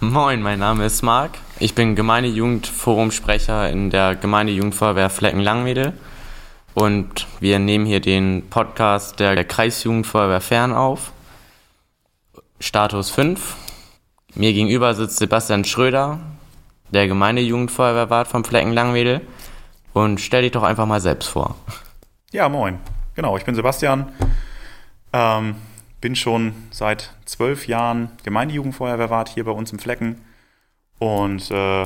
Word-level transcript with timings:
Moin, 0.00 0.42
mein 0.42 0.58
Name 0.58 0.84
ist 0.84 1.00
Marc. 1.00 1.38
Ich 1.58 1.74
bin 1.74 1.96
Gemeindejugendforumsprecher 1.96 3.70
in 3.70 3.88
der 3.88 4.14
Gemeindejugendfeuerwehr 4.14 5.08
Flecken-Langwedel. 5.08 5.94
Und 6.74 7.26
wir 7.40 7.58
nehmen 7.58 7.86
hier 7.86 8.00
den 8.00 8.50
Podcast 8.50 9.18
der 9.20 9.42
Kreisjugendfeuerwehr 9.42 10.42
Fern 10.42 10.74
auf. 10.74 11.12
Status 12.60 13.08
5. 13.08 13.56
Mir 14.34 14.52
gegenüber 14.52 14.92
sitzt 14.92 15.16
Sebastian 15.16 15.64
Schröder, 15.64 16.20
der 16.90 17.08
Gemeindejugendfeuerwehrwart 17.08 18.28
vom 18.28 18.44
Flecken-Langwedel. 18.44 19.22
Und 19.94 20.20
stell 20.20 20.42
dich 20.42 20.52
doch 20.52 20.62
einfach 20.62 20.84
mal 20.84 21.00
selbst 21.00 21.28
vor. 21.28 21.56
Ja, 22.32 22.50
moin. 22.50 22.80
Genau, 23.14 23.38
ich 23.38 23.46
bin 23.46 23.54
Sebastian. 23.54 24.12
Ähm, 25.14 25.56
bin 26.06 26.14
schon 26.14 26.54
seit 26.70 27.12
zwölf 27.24 27.66
Jahren 27.66 28.10
Gemeindejugendfeuerwehrwart 28.22 29.28
hier 29.28 29.42
bei 29.42 29.50
uns 29.50 29.72
im 29.72 29.80
Flecken. 29.80 30.24
Und 31.00 31.50
äh, 31.50 31.84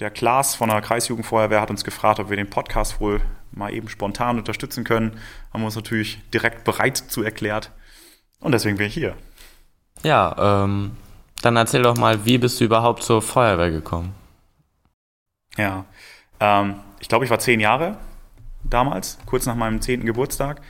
der 0.00 0.10
Klaas 0.10 0.56
von 0.56 0.68
der 0.68 0.80
Kreisjugendfeuerwehr 0.80 1.60
hat 1.60 1.70
uns 1.70 1.84
gefragt, 1.84 2.18
ob 2.18 2.28
wir 2.28 2.36
den 2.36 2.50
Podcast 2.50 2.98
wohl 2.98 3.20
mal 3.52 3.72
eben 3.72 3.88
spontan 3.88 4.36
unterstützen 4.36 4.82
können. 4.82 5.20
Haben 5.52 5.60
wir 5.62 5.66
uns 5.66 5.76
natürlich 5.76 6.28
direkt 6.32 6.64
bereit 6.64 6.96
zu 6.96 7.22
erklärt. 7.22 7.70
Und 8.40 8.50
deswegen 8.50 8.78
bin 8.78 8.88
ich 8.88 8.94
hier. 8.94 9.14
Ja, 10.02 10.64
ähm, 10.64 10.96
dann 11.40 11.54
erzähl 11.54 11.84
doch 11.84 11.96
mal, 11.96 12.24
wie 12.24 12.38
bist 12.38 12.60
du 12.60 12.64
überhaupt 12.64 13.04
zur 13.04 13.22
Feuerwehr 13.22 13.70
gekommen? 13.70 14.12
Ja, 15.56 15.84
ähm, 16.40 16.80
ich 16.98 17.08
glaube, 17.08 17.24
ich 17.24 17.30
war 17.30 17.38
zehn 17.38 17.60
Jahre 17.60 17.96
damals, 18.64 19.18
kurz 19.24 19.46
nach 19.46 19.54
meinem 19.54 19.80
zehnten 19.80 20.04
Geburtstag, 20.04 20.60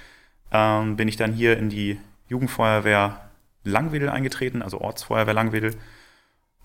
ähm, 0.52 0.96
bin 0.96 1.08
ich 1.08 1.16
dann 1.16 1.32
hier 1.32 1.56
in 1.56 1.70
die 1.70 1.98
Jugendfeuerwehr 2.28 3.30
Langwedel 3.64 4.08
eingetreten, 4.08 4.62
also 4.62 4.80
Ortsfeuerwehr 4.80 5.34
Langwedel. 5.34 5.72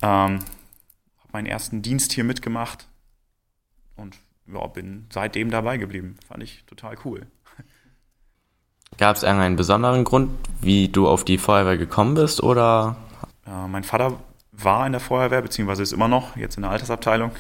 Ähm, 0.02 0.40
habe 0.40 1.30
meinen 1.32 1.48
ersten 1.48 1.82
Dienst 1.82 2.12
hier 2.12 2.24
mitgemacht 2.24 2.88
und 3.96 4.18
ja, 4.48 4.66
bin 4.68 5.08
seitdem 5.10 5.52
dabei 5.52 5.78
geblieben. 5.78 6.18
Fand 6.28 6.44
ich 6.44 6.64
total 6.66 6.98
cool. 7.06 7.28
Gab 8.98 9.16
es 9.16 9.24
irgendeinen 9.24 9.56
besonderen 9.56 10.04
Grund, 10.04 10.32
wie 10.62 10.90
du 10.90 11.08
auf 11.08 11.24
die 11.24 11.38
Feuerwehr 11.38 11.78
gekommen 11.78 12.16
bist 12.16 12.42
oder? 12.44 12.98
Äh, 13.46 13.68
mein 13.68 13.84
Vater 13.84 14.20
war 14.52 14.86
in 14.86 14.92
der 14.92 15.02
Feuerwehr, 15.02 15.42
beziehungsweise 15.42 15.84
ist 15.84 15.94
immer 15.94 16.08
noch, 16.08 16.36
jetzt 16.36 16.58
in 16.58 16.64
der 16.64 16.72
Altersabteilung, 16.72 17.32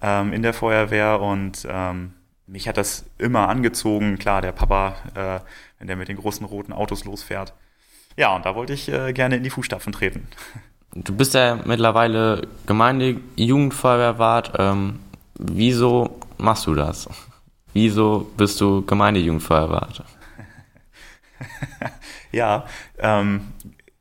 ähm, 0.00 0.32
in 0.32 0.42
der 0.42 0.54
Feuerwehr 0.54 1.20
und 1.20 1.66
ähm, 1.68 2.12
mich 2.46 2.68
hat 2.68 2.76
das 2.76 3.04
immer 3.18 3.48
angezogen. 3.48 4.18
Klar, 4.18 4.42
der 4.42 4.52
Papa, 4.52 4.96
äh, 5.14 5.40
wenn 5.78 5.88
der 5.88 5.96
mit 5.96 6.08
den 6.08 6.16
großen 6.16 6.44
roten 6.46 6.72
Autos 6.72 7.04
losfährt. 7.04 7.54
Ja, 8.16 8.34
und 8.34 8.46
da 8.46 8.54
wollte 8.54 8.72
ich 8.72 8.88
äh, 8.88 9.12
gerne 9.12 9.36
in 9.36 9.42
die 9.42 9.50
Fußstapfen 9.50 9.92
treten. 9.92 10.28
Du 10.94 11.16
bist 11.16 11.34
ja 11.34 11.58
mittlerweile 11.64 12.46
Gemeindejugendfeuerwehrwart. 12.66 14.52
Ähm, 14.58 15.00
wieso 15.34 16.20
machst 16.38 16.66
du 16.66 16.74
das? 16.74 17.08
Wieso 17.72 18.30
bist 18.36 18.60
du 18.60 18.84
Gemeindejugendfeuerwart? 18.86 20.04
ja, 22.32 22.66
ähm, 22.98 23.52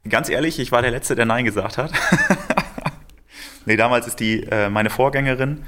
ganz 0.07 0.29
ehrlich, 0.29 0.59
ich 0.59 0.71
war 0.71 0.83
der 0.83 0.91
Letzte, 0.91 1.15
der 1.15 1.25
Nein 1.25 1.45
gesagt 1.45 1.79
hat. 1.79 1.91
nee, 3.65 3.75
damals 3.75 4.05
ist 4.05 4.19
die 4.19 4.43
äh, 4.43 4.69
meine 4.69 4.91
Vorgängerin 4.91 5.65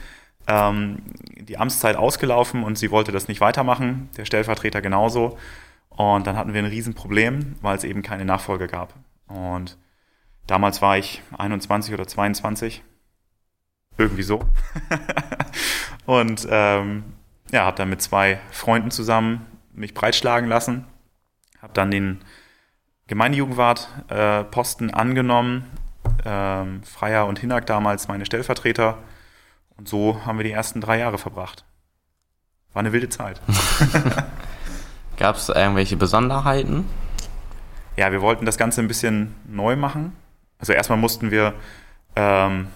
ähm, 0.48 0.98
die 1.40 1.58
Amtszeit 1.58 1.96
ausgelaufen 1.96 2.64
und 2.64 2.78
sie 2.78 2.92
wollte 2.92 3.12
das 3.12 3.28
nicht 3.28 3.42
weitermachen, 3.42 4.10
der 4.18 4.26
Stellvertreter 4.26 4.82
genauso. 4.82 5.38
Und 5.90 6.28
dann 6.28 6.36
hatten 6.36 6.54
wir 6.54 6.62
ein 6.62 6.68
Riesenproblem, 6.68 7.56
weil 7.62 7.78
es 7.78 7.84
eben 7.84 8.02
keine 8.02 8.26
Nachfolge 8.26 8.68
gab. 8.68 8.94
Und 9.28 9.78
damals 10.48 10.82
war 10.82 10.98
ich 10.98 11.22
21 11.38 11.94
oder 11.94 12.08
22. 12.08 12.84
Irgendwie 13.98 14.24
so. 14.24 14.42
und 16.06 16.46
ähm, 16.50 17.04
ja, 17.52 17.66
habe 17.66 17.78
dann 17.78 17.90
mit 17.90 18.02
zwei 18.02 18.40
Freunden 18.52 18.92
zusammen 18.92 19.46
mich 19.74 19.94
breitschlagen 19.94 20.50
lassen. 20.50 20.86
Habe 21.62 21.74
dann 21.74 21.92
den 21.92 22.22
Gemeindejugendwart-Posten 23.08 24.90
äh, 24.90 24.94
angenommen. 24.94 25.66
Ähm, 26.26 26.84
Freier 26.84 27.26
und 27.28 27.40
Hinak 27.40 27.66
damals 27.68 28.08
meine 28.08 28.26
Stellvertreter. 28.26 28.98
Und 29.78 29.88
so 29.88 30.26
haben 30.26 30.38
wir 30.38 30.44
die 30.44 30.52
ersten 30.52 30.82
drei 30.82 31.00
Jahre 31.00 31.18
verbracht. 31.18 31.66
War 32.74 32.82
eine 32.82 32.92
wilde 32.92 33.10
Zeit. 33.10 33.42
Gab 35.18 35.36
es 35.38 35.50
irgendwelche 35.50 35.98
Besonderheiten? 35.98 36.86
Ja, 37.98 38.12
wir 38.12 38.22
wollten 38.22 38.46
das 38.46 38.58
Ganze 38.58 38.82
ein 38.82 38.88
bisschen 38.88 39.36
neu 39.48 39.76
machen. 39.76 40.14
Also 40.60 40.74
erstmal 40.74 40.98
mussten 40.98 41.32
wir 41.32 41.54
ähm, 42.16 42.68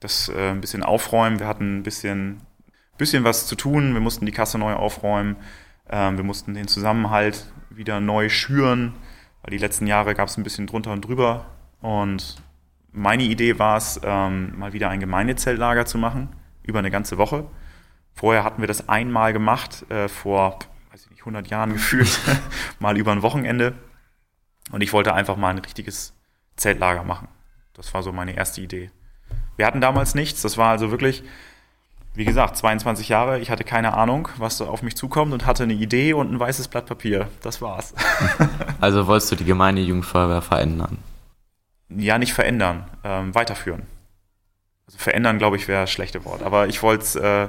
das 0.00 0.28
äh, 0.28 0.50
ein 0.50 0.60
bisschen 0.60 0.82
aufräumen. 0.82 1.38
Wir 1.38 1.46
hatten 1.46 1.78
ein 1.78 1.82
bisschen, 1.82 2.40
bisschen 2.98 3.24
was 3.24 3.46
zu 3.46 3.54
tun. 3.54 3.94
Wir 3.94 4.00
mussten 4.00 4.26
die 4.26 4.32
Kasse 4.32 4.58
neu 4.58 4.74
aufräumen. 4.74 5.36
Ähm, 5.88 6.16
wir 6.16 6.24
mussten 6.24 6.54
den 6.54 6.66
Zusammenhalt 6.66 7.46
wieder 7.70 8.00
neu 8.00 8.28
schüren, 8.28 8.94
weil 9.42 9.50
die 9.50 9.58
letzten 9.58 9.86
Jahre 9.86 10.14
gab 10.14 10.28
es 10.28 10.36
ein 10.36 10.44
bisschen 10.44 10.66
drunter 10.66 10.92
und 10.92 11.04
drüber. 11.04 11.46
Und 11.80 12.36
meine 12.92 13.24
Idee 13.24 13.58
war 13.58 13.76
es, 13.76 14.00
ähm, 14.02 14.58
mal 14.58 14.72
wieder 14.72 14.88
ein 14.90 15.00
Gemeindezeltlager 15.00 15.86
zu 15.86 15.98
machen 15.98 16.28
über 16.64 16.80
eine 16.80 16.90
ganze 16.90 17.18
Woche. 17.18 17.46
Vorher 18.14 18.44
hatten 18.44 18.60
wir 18.62 18.68
das 18.68 18.88
einmal 18.88 19.32
gemacht, 19.32 19.90
äh, 19.90 20.08
vor, 20.08 20.58
weiß 20.90 21.04
ich 21.04 21.10
nicht, 21.10 21.20
100 21.20 21.48
Jahren 21.48 21.72
gefühlt, 21.74 22.18
mal 22.78 22.96
über 22.96 23.12
ein 23.12 23.22
Wochenende. 23.22 23.74
Und 24.70 24.80
ich 24.82 24.92
wollte 24.92 25.14
einfach 25.14 25.36
mal 25.36 25.50
ein 25.50 25.58
richtiges 25.58 26.14
Zeltlager 26.56 27.04
machen. 27.04 27.28
Das 27.74 27.92
war 27.92 28.02
so 28.02 28.12
meine 28.12 28.36
erste 28.36 28.60
Idee. 28.60 28.90
Wir 29.56 29.66
hatten 29.66 29.80
damals 29.80 30.14
nichts. 30.14 30.42
Das 30.42 30.56
war 30.56 30.70
also 30.70 30.90
wirklich, 30.90 31.22
wie 32.14 32.24
gesagt, 32.24 32.56
22 32.56 33.08
Jahre. 33.08 33.40
Ich 33.40 33.50
hatte 33.50 33.64
keine 33.64 33.94
Ahnung, 33.94 34.28
was 34.38 34.58
da 34.58 34.66
auf 34.66 34.82
mich 34.82 34.96
zukommt 34.96 35.32
und 35.32 35.46
hatte 35.46 35.64
eine 35.64 35.74
Idee 35.74 36.12
und 36.12 36.32
ein 36.32 36.40
weißes 36.40 36.68
Blatt 36.68 36.86
Papier. 36.86 37.28
Das 37.42 37.60
war's. 37.60 37.94
also 38.80 39.06
wolltest 39.06 39.32
du 39.32 39.36
die 39.36 39.44
Gemeinde 39.44 39.82
Jugendfeuerwehr 39.82 40.42
verändern? 40.42 40.98
Ja, 41.88 42.18
nicht 42.18 42.32
verändern, 42.32 42.84
ähm, 43.04 43.34
weiterführen. 43.34 43.82
Also 44.86 44.98
verändern, 44.98 45.38
glaube 45.38 45.56
ich, 45.56 45.68
wäre 45.68 45.82
das 45.82 45.90
schlechte 45.90 46.24
Wort. 46.24 46.42
Aber 46.42 46.66
ich 46.68 46.82
wollte 46.82 47.04
es 47.04 47.16
äh, 47.16 47.48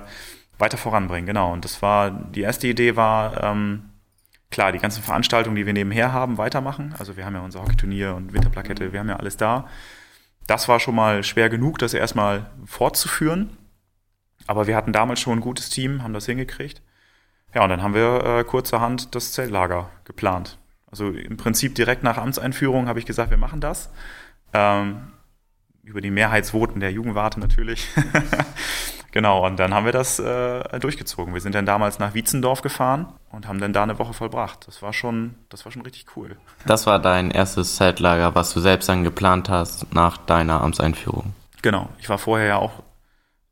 weiter 0.57 0.77
voranbringen, 0.77 1.25
genau. 1.25 1.51
Und 1.51 1.65
das 1.65 1.81
war, 1.81 2.11
die 2.11 2.41
erste 2.41 2.67
Idee 2.67 2.95
war, 2.95 3.43
ähm, 3.43 3.89
klar, 4.51 4.71
die 4.71 4.79
ganzen 4.79 5.03
Veranstaltungen, 5.03 5.55
die 5.55 5.65
wir 5.65 5.73
nebenher 5.73 6.13
haben, 6.13 6.37
weitermachen. 6.37 6.95
Also 6.97 7.17
wir 7.17 7.25
haben 7.25 7.35
ja 7.35 7.41
unser 7.41 7.61
Hockeyturnier 7.61 8.15
und 8.15 8.33
Winterplakette, 8.33 8.93
wir 8.93 8.99
haben 8.99 9.09
ja 9.09 9.17
alles 9.17 9.37
da. 9.37 9.67
Das 10.47 10.67
war 10.67 10.79
schon 10.79 10.95
mal 10.95 11.23
schwer 11.23 11.49
genug, 11.49 11.79
das 11.79 11.93
erstmal 11.93 12.45
fortzuführen. 12.65 13.57
Aber 14.47 14.67
wir 14.67 14.75
hatten 14.75 14.93
damals 14.93 15.19
schon 15.19 15.39
ein 15.39 15.41
gutes 15.41 15.69
Team, 15.69 16.03
haben 16.03 16.13
das 16.13 16.27
hingekriegt. 16.27 16.81
Ja, 17.53 17.63
und 17.63 17.69
dann 17.69 17.81
haben 17.81 17.93
wir 17.93 18.23
äh, 18.23 18.43
kurzerhand 18.43 19.15
das 19.15 19.31
Zeltlager 19.31 19.89
geplant. 20.03 20.59
Also 20.87 21.09
im 21.09 21.37
Prinzip 21.37 21.73
direkt 21.75 22.03
nach 22.03 22.17
Amtseinführung 22.17 22.87
habe 22.87 22.99
ich 22.99 23.05
gesagt, 23.05 23.31
wir 23.31 23.37
machen 23.37 23.59
das. 23.59 23.89
Ähm, 24.53 25.11
über 25.85 26.01
die 26.01 26.11
Mehrheitsvoten 26.11 26.79
der 26.79 26.91
Jugendwarte 26.91 27.39
natürlich. 27.39 27.87
genau, 29.11 29.45
und 29.45 29.57
dann 29.57 29.73
haben 29.73 29.85
wir 29.85 29.91
das 29.91 30.19
äh, 30.19 30.79
durchgezogen. 30.79 31.33
Wir 31.33 31.41
sind 31.41 31.55
dann 31.55 31.65
damals 31.65 31.99
nach 31.99 32.15
Wietzendorf 32.15 32.61
gefahren 32.61 33.13
und 33.31 33.47
haben 33.47 33.59
dann 33.59 33.71
da 33.71 33.83
eine 33.83 33.99
Woche 33.99 34.13
vollbracht. 34.13 34.67
Das 34.67 34.81
war 34.81 34.93
schon, 34.93 35.35
das 35.49 35.63
war 35.63 35.71
schon 35.71 35.83
richtig 35.83 36.07
cool. 36.15 36.37
Das 36.65 36.87
war 36.87 36.99
dein 36.99 37.29
erstes 37.29 37.75
Zeltlager, 37.75 38.33
was 38.33 38.51
du 38.51 38.59
selbst 38.59 38.89
dann 38.89 39.03
geplant 39.03 39.47
hast 39.47 39.93
nach 39.93 40.17
deiner 40.17 40.61
Amtseinführung. 40.61 41.33
Genau, 41.61 41.89
ich 41.99 42.09
war 42.09 42.17
vorher 42.17 42.47
ja 42.47 42.57
auch, 42.57 42.83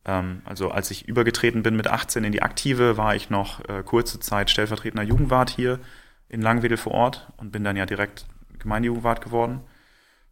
ähm, 0.05 0.41
also 0.45 0.71
als 0.71 0.89
ich 0.89 1.07
übergetreten 1.07 1.61
bin 1.61 1.75
mit 1.75 1.87
18 1.87 2.23
in 2.23 2.31
die 2.31 2.41
Aktive, 2.41 2.97
war 2.97 3.15
ich 3.15 3.29
noch 3.29 3.59
äh, 3.69 3.83
kurze 3.83 4.19
Zeit 4.19 4.49
stellvertretender 4.49 5.03
Jugendwart 5.03 5.51
hier 5.51 5.79
in 6.29 6.41
Langwedel 6.41 6.77
vor 6.77 6.93
Ort 6.93 7.31
und 7.37 7.51
bin 7.51 7.63
dann 7.63 7.75
ja 7.75 7.85
direkt 7.85 8.25
Gemeindejugendwart 8.57 9.21
geworden. 9.21 9.61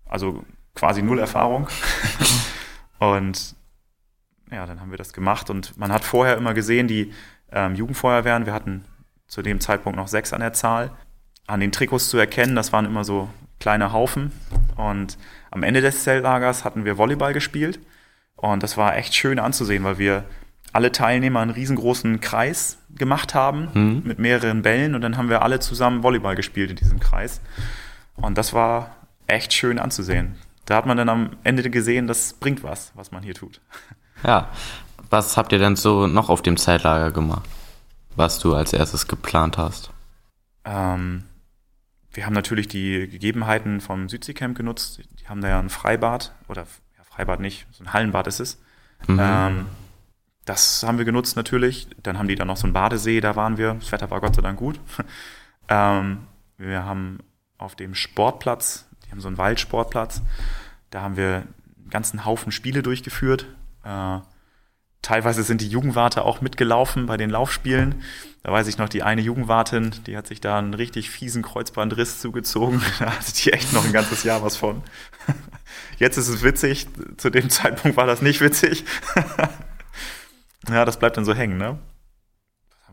Also 0.06 0.44
quasi 0.76 1.02
null 1.02 1.20
Erfahrung. 1.20 1.68
und 3.00 3.56
ja, 4.52 4.66
dann 4.66 4.82
haben 4.82 4.92
wir 4.92 4.98
das 4.98 5.14
gemacht 5.14 5.50
und 5.50 5.78
man 5.78 5.92
hat 5.92 6.04
vorher 6.04 6.38
immer 6.38 6.54
gesehen, 6.54 6.88
die 6.88 7.14
ähm, 7.52 7.76
Jugendfeuerwehren, 7.76 8.46
wir 8.46 8.54
hatten 8.54 8.86
zu 9.28 9.42
dem 9.42 9.62
Zeitpunkt 9.62 9.98
noch 9.98 10.08
sechs 10.08 10.34
an 10.34 10.42
der 10.42 10.54
Zahl, 10.54 10.92
an 11.48 11.60
den 11.60 11.72
Trikots 11.72 12.10
zu 12.10 12.18
erkennen, 12.18 12.56
das 12.56 12.74
waren 12.74 12.86
immer 12.86 13.04
so 13.04 13.30
kleine 13.60 13.94
Haufen. 13.94 14.32
Und 14.76 15.18
am 15.52 15.64
Ende 15.64 15.82
des 15.82 16.04
Zeltlagers 16.04 16.66
hatten 16.66 16.86
wir 16.86 16.98
Volleyball 16.98 17.34
gespielt 17.34 17.80
und 18.36 18.64
das 18.64 18.76
war 18.76 18.98
echt 18.98 19.16
schön 19.16 19.40
anzusehen, 19.40 19.84
weil 19.84 19.98
wir 19.98 20.26
alle 20.74 20.92
Teilnehmer 20.92 21.42
einen 21.42 21.52
riesengroßen 21.52 22.20
Kreis 22.22 22.78
gemacht 22.90 23.34
haben 23.34 23.70
mhm. 23.74 24.02
mit 24.06 24.20
mehreren 24.20 24.62
Bällen 24.62 24.96
und 24.96 25.02
dann 25.02 25.18
haben 25.18 25.30
wir 25.30 25.42
alle 25.42 25.60
zusammen 25.60 26.04
Volleyball 26.04 26.36
gespielt 26.36 26.72
in 26.72 26.78
diesem 26.78 27.00
Kreis. 27.00 27.42
Und 28.16 28.38
das 28.38 28.54
war 28.54 28.96
echt 29.28 29.54
schön 29.54 29.80
anzusehen 29.80 30.36
da 30.66 30.76
hat 30.76 30.86
man 30.86 30.98
dann 30.98 31.10
am 31.10 31.32
Ende 31.44 31.70
gesehen, 31.70 32.08
das 32.08 32.34
bringt 32.34 32.64
was, 32.64 32.92
was 32.96 33.12
man 33.12 33.24
hier 33.24 33.36
tut. 33.36 33.62
Ja, 34.24 34.50
was 35.10 35.36
habt 35.36 35.52
ihr 35.52 35.58
denn 35.58 35.76
so 35.76 36.06
noch 36.06 36.30
auf 36.30 36.44
dem 36.44 36.56
Zeitlager 36.56 37.10
gemacht, 37.10 37.50
was 38.16 38.38
du 38.38 38.54
als 38.54 38.72
erstes 38.72 39.08
geplant 39.08 39.58
hast? 39.58 39.90
Ähm, 40.64 41.24
wir 42.14 42.26
haben 42.26 42.34
natürlich 42.34 42.68
die 42.68 43.08
Gegebenheiten 43.08 43.82
vom 43.82 44.10
Südseecamp 44.10 44.56
genutzt. 44.56 45.02
Die 45.20 45.28
haben 45.28 45.42
da 45.42 45.48
ja 45.48 45.60
ein 45.60 45.70
Freibad 45.70 46.34
oder 46.48 46.68
ja, 46.98 47.04
Freibad 47.04 47.40
nicht, 47.40 47.66
so 47.72 47.84
ein 47.84 47.94
Hallenbad 47.94 48.28
ist 48.28 48.40
es. 48.40 48.62
Mhm. 49.08 49.20
Ähm, 49.20 49.66
das 50.46 50.84
haben 50.84 50.98
wir 50.98 51.06
genutzt 51.06 51.36
natürlich. 51.36 51.88
Dann 52.04 52.18
haben 52.18 52.28
die 52.28 52.36
dann 52.36 52.48
noch 52.48 52.58
so 52.58 52.66
einen 52.66 52.74
Badesee, 52.74 53.22
da 53.22 53.36
waren 53.36 53.58
wir. 53.58 53.76
Das 53.76 53.92
Wetter 53.92 54.12
war 54.12 54.22
Gott 54.22 54.36
sei 54.36 54.42
Dank 54.42 54.60
gut. 54.60 54.80
ähm, 55.70 56.20
wir 56.58 56.84
haben 56.84 57.20
auf 57.58 57.76
dem 57.76 57.96
Sportplatz, 57.96 58.88
die 59.12 59.16
haben 59.16 59.22
so 59.22 59.28
einen 59.28 59.38
Waldsportplatz, 59.38 60.22
da 60.90 61.02
haben 61.02 61.18
wir 61.18 61.44
einen 61.44 61.90
ganzen 61.90 62.24
Haufen 62.24 62.54
Spiele 62.54 62.82
durchgeführt. 62.82 63.46
Äh, 63.84 64.20
teilweise 65.02 65.44
sind 65.44 65.60
die 65.60 65.68
Jugendwarte 65.68 66.24
auch 66.24 66.40
mitgelaufen 66.40 67.08
bei 67.08 67.18
den 67.18 67.30
Laufspielen. 67.30 68.04
Da 68.44 68.54
weiß 68.54 68.68
ich 68.68 68.78
noch, 68.78 68.88
die 68.88 69.04
eine 69.04 69.20
Jugendwartin, 69.20 69.92
die 70.08 70.16
hat 70.16 70.28
sich 70.28 70.40
da 70.40 70.58
einen 70.58 70.74
richtig 70.74 71.10
fiesen 71.10 71.44
Kreuzbandriss 71.44 72.22
zugezogen. 72.22 72.82
Da 73.00 73.12
hatte 73.12 73.34
die 73.34 73.52
echt 73.52 73.74
noch 73.74 73.84
ein 73.84 73.92
ganzes 73.92 74.24
Jahr 74.24 74.42
was 74.44 74.56
von. 74.56 74.82
Jetzt 75.98 76.16
ist 76.16 76.30
es 76.30 76.42
witzig. 76.42 76.88
Zu 77.18 77.30
dem 77.30 77.50
Zeitpunkt 77.50 77.98
war 77.98 78.08
das 78.08 78.22
nicht 78.22 78.42
witzig. 78.42 78.86
Ja, 80.70 80.86
das 80.86 81.00
bleibt 81.00 81.18
dann 81.18 81.26
so 81.26 81.34
hängen, 81.34 81.58
ne? 81.58 81.80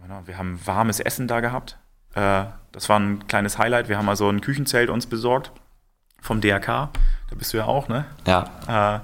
Wir? 0.02 0.22
Wir 0.26 0.38
haben 0.38 0.58
warmes 0.64 1.00
Essen 1.00 1.28
da 1.28 1.40
gehabt. 1.40 1.78
Äh, 2.14 2.46
das 2.72 2.88
war 2.88 2.98
ein 2.98 3.28
kleines 3.28 3.58
Highlight. 3.58 3.90
Wir 3.90 3.98
haben 3.98 4.08
also 4.08 4.26
ein 4.26 4.40
Küchenzelt 4.40 4.88
uns 4.88 5.06
besorgt 5.06 5.52
vom 6.20 6.40
DRK. 6.40 6.90
Da 7.30 7.36
bist 7.36 7.52
du 7.52 7.58
ja 7.58 7.64
auch, 7.64 7.88
ne? 7.88 8.04
Ja. 8.26 8.96
Äh, 8.96 9.00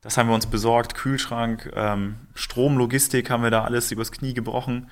das 0.00 0.16
haben 0.16 0.28
wir 0.28 0.34
uns 0.34 0.46
besorgt. 0.46 0.94
Kühlschrank, 0.94 1.70
ähm, 1.74 2.16
Stromlogistik 2.34 3.30
haben 3.30 3.42
wir 3.42 3.50
da 3.50 3.64
alles 3.64 3.90
übers 3.90 4.12
Knie 4.12 4.34
gebrochen. 4.34 4.90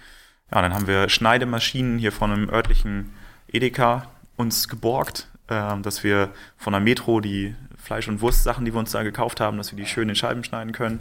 Ja, 0.52 0.62
dann 0.62 0.74
haben 0.74 0.86
wir 0.86 1.08
Schneidemaschinen 1.08 1.98
hier 1.98 2.12
von 2.12 2.32
einem 2.32 2.48
örtlichen 2.48 3.12
Edeka 3.48 4.08
uns 4.36 4.68
geborgt, 4.68 5.28
äh, 5.48 5.80
dass 5.80 6.04
wir 6.04 6.30
von 6.56 6.72
der 6.72 6.80
Metro 6.80 7.20
die 7.20 7.54
Fleisch- 7.76 8.08
und 8.08 8.20
Wurstsachen, 8.20 8.64
die 8.64 8.74
wir 8.74 8.78
uns 8.78 8.92
da 8.92 9.02
gekauft 9.02 9.40
haben, 9.40 9.56
dass 9.58 9.72
wir 9.72 9.76
die 9.76 9.86
schön 9.86 10.08
in 10.08 10.16
Scheiben 10.16 10.44
schneiden 10.44 10.72
können. 10.72 11.00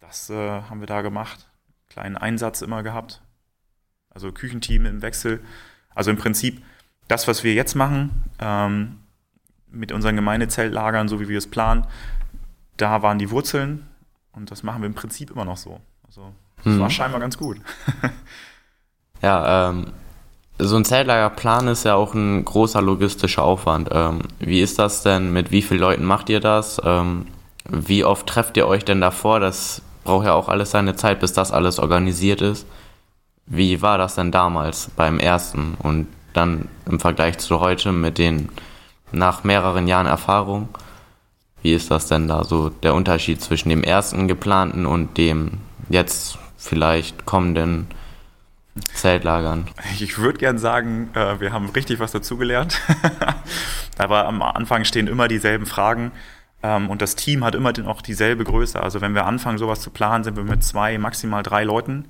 Das 0.00 0.30
äh, 0.30 0.62
haben 0.62 0.80
wir 0.80 0.86
da 0.86 1.02
gemacht. 1.02 1.48
Kleinen 1.88 2.16
Einsatz 2.16 2.62
immer 2.62 2.82
gehabt. 2.82 3.22
Also 4.10 4.30
Küchenteam 4.32 4.86
im 4.86 5.02
Wechsel. 5.02 5.40
Also 5.94 6.10
im 6.10 6.16
Prinzip 6.16 6.62
das, 7.08 7.28
was 7.28 7.44
wir 7.44 7.54
jetzt 7.54 7.74
machen, 7.74 8.24
ähm, 8.40 9.00
mit 9.74 9.92
unseren 9.92 10.16
Gemeindezeltlagern, 10.16 11.08
so 11.08 11.20
wie 11.20 11.28
wir 11.28 11.38
es 11.38 11.46
planen, 11.46 11.86
da 12.76 13.02
waren 13.02 13.18
die 13.18 13.30
Wurzeln 13.30 13.86
und 14.32 14.50
das 14.50 14.62
machen 14.62 14.82
wir 14.82 14.86
im 14.86 14.94
Prinzip 14.94 15.30
immer 15.30 15.44
noch 15.44 15.56
so. 15.56 15.80
Also 16.06 16.32
das 16.58 16.66
hm. 16.66 16.80
war 16.80 16.90
scheinbar 16.90 17.20
ganz 17.20 17.36
gut. 17.36 17.58
ja, 19.22 19.70
ähm, 19.70 19.92
so 20.58 20.76
ein 20.76 20.84
Zeltlagerplan 20.84 21.68
ist 21.68 21.84
ja 21.84 21.94
auch 21.94 22.14
ein 22.14 22.44
großer 22.44 22.80
logistischer 22.80 23.42
Aufwand. 23.42 23.88
Ähm, 23.92 24.20
wie 24.38 24.60
ist 24.60 24.78
das 24.78 25.02
denn? 25.02 25.32
Mit 25.32 25.50
wie 25.50 25.62
vielen 25.62 25.80
Leuten 25.80 26.04
macht 26.04 26.28
ihr 26.28 26.40
das? 26.40 26.80
Ähm, 26.84 27.26
wie 27.68 28.04
oft 28.04 28.26
trefft 28.26 28.56
ihr 28.56 28.66
euch 28.66 28.84
denn 28.84 29.00
davor? 29.00 29.40
Das 29.40 29.82
braucht 30.04 30.26
ja 30.26 30.34
auch 30.34 30.48
alles 30.48 30.70
seine 30.70 30.94
Zeit, 30.96 31.20
bis 31.20 31.32
das 31.32 31.50
alles 31.50 31.78
organisiert 31.78 32.40
ist. 32.40 32.66
Wie 33.46 33.82
war 33.82 33.98
das 33.98 34.14
denn 34.14 34.30
damals 34.30 34.90
beim 34.96 35.18
ersten 35.18 35.74
und 35.78 36.06
dann 36.32 36.68
im 36.86 37.00
Vergleich 37.00 37.38
zu 37.38 37.60
heute 37.60 37.92
mit 37.92 38.18
den 38.18 38.48
nach 39.14 39.44
mehreren 39.44 39.86
Jahren 39.88 40.06
Erfahrung? 40.06 40.68
Wie 41.62 41.72
ist 41.72 41.90
das 41.90 42.08
denn 42.08 42.28
da 42.28 42.44
so 42.44 42.68
der 42.68 42.94
Unterschied 42.94 43.40
zwischen 43.40 43.70
dem 43.70 43.82
ersten 43.82 44.28
geplanten 44.28 44.84
und 44.84 45.16
dem 45.16 45.60
jetzt 45.88 46.38
vielleicht 46.58 47.24
kommenden 47.24 47.86
Zeltlagern? 48.92 49.68
Ich 49.98 50.18
würde 50.18 50.38
gern 50.38 50.58
sagen, 50.58 51.10
äh, 51.14 51.40
wir 51.40 51.52
haben 51.52 51.70
richtig 51.70 52.00
was 52.00 52.12
dazugelernt. 52.12 52.80
Aber 53.98 54.26
am 54.26 54.42
Anfang 54.42 54.84
stehen 54.84 55.06
immer 55.06 55.28
dieselben 55.28 55.66
Fragen. 55.66 56.12
Ähm, 56.62 56.90
und 56.90 57.00
das 57.00 57.14
Team 57.16 57.44
hat 57.44 57.54
immer 57.54 57.72
noch 57.72 58.02
dieselbe 58.02 58.44
Größe. 58.44 58.82
Also 58.82 59.00
wenn 59.00 59.14
wir 59.14 59.26
anfangen, 59.26 59.58
sowas 59.58 59.80
zu 59.80 59.90
planen, 59.90 60.24
sind 60.24 60.36
wir 60.36 60.44
mit 60.44 60.64
zwei, 60.64 60.98
maximal 60.98 61.42
drei 61.42 61.64
Leuten, 61.64 62.08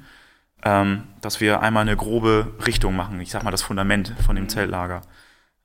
ähm, 0.65 1.05
dass 1.21 1.41
wir 1.41 1.61
einmal 1.61 1.83
eine 1.83 1.97
grobe 1.97 2.53
Richtung 2.67 2.97
machen. 2.97 3.21
Ich 3.21 3.31
sag 3.31 3.43
mal 3.43 3.51
das 3.51 3.63
Fundament 3.63 4.15
von 4.25 4.37
dem 4.37 4.49
Zeltlager. 4.49 5.03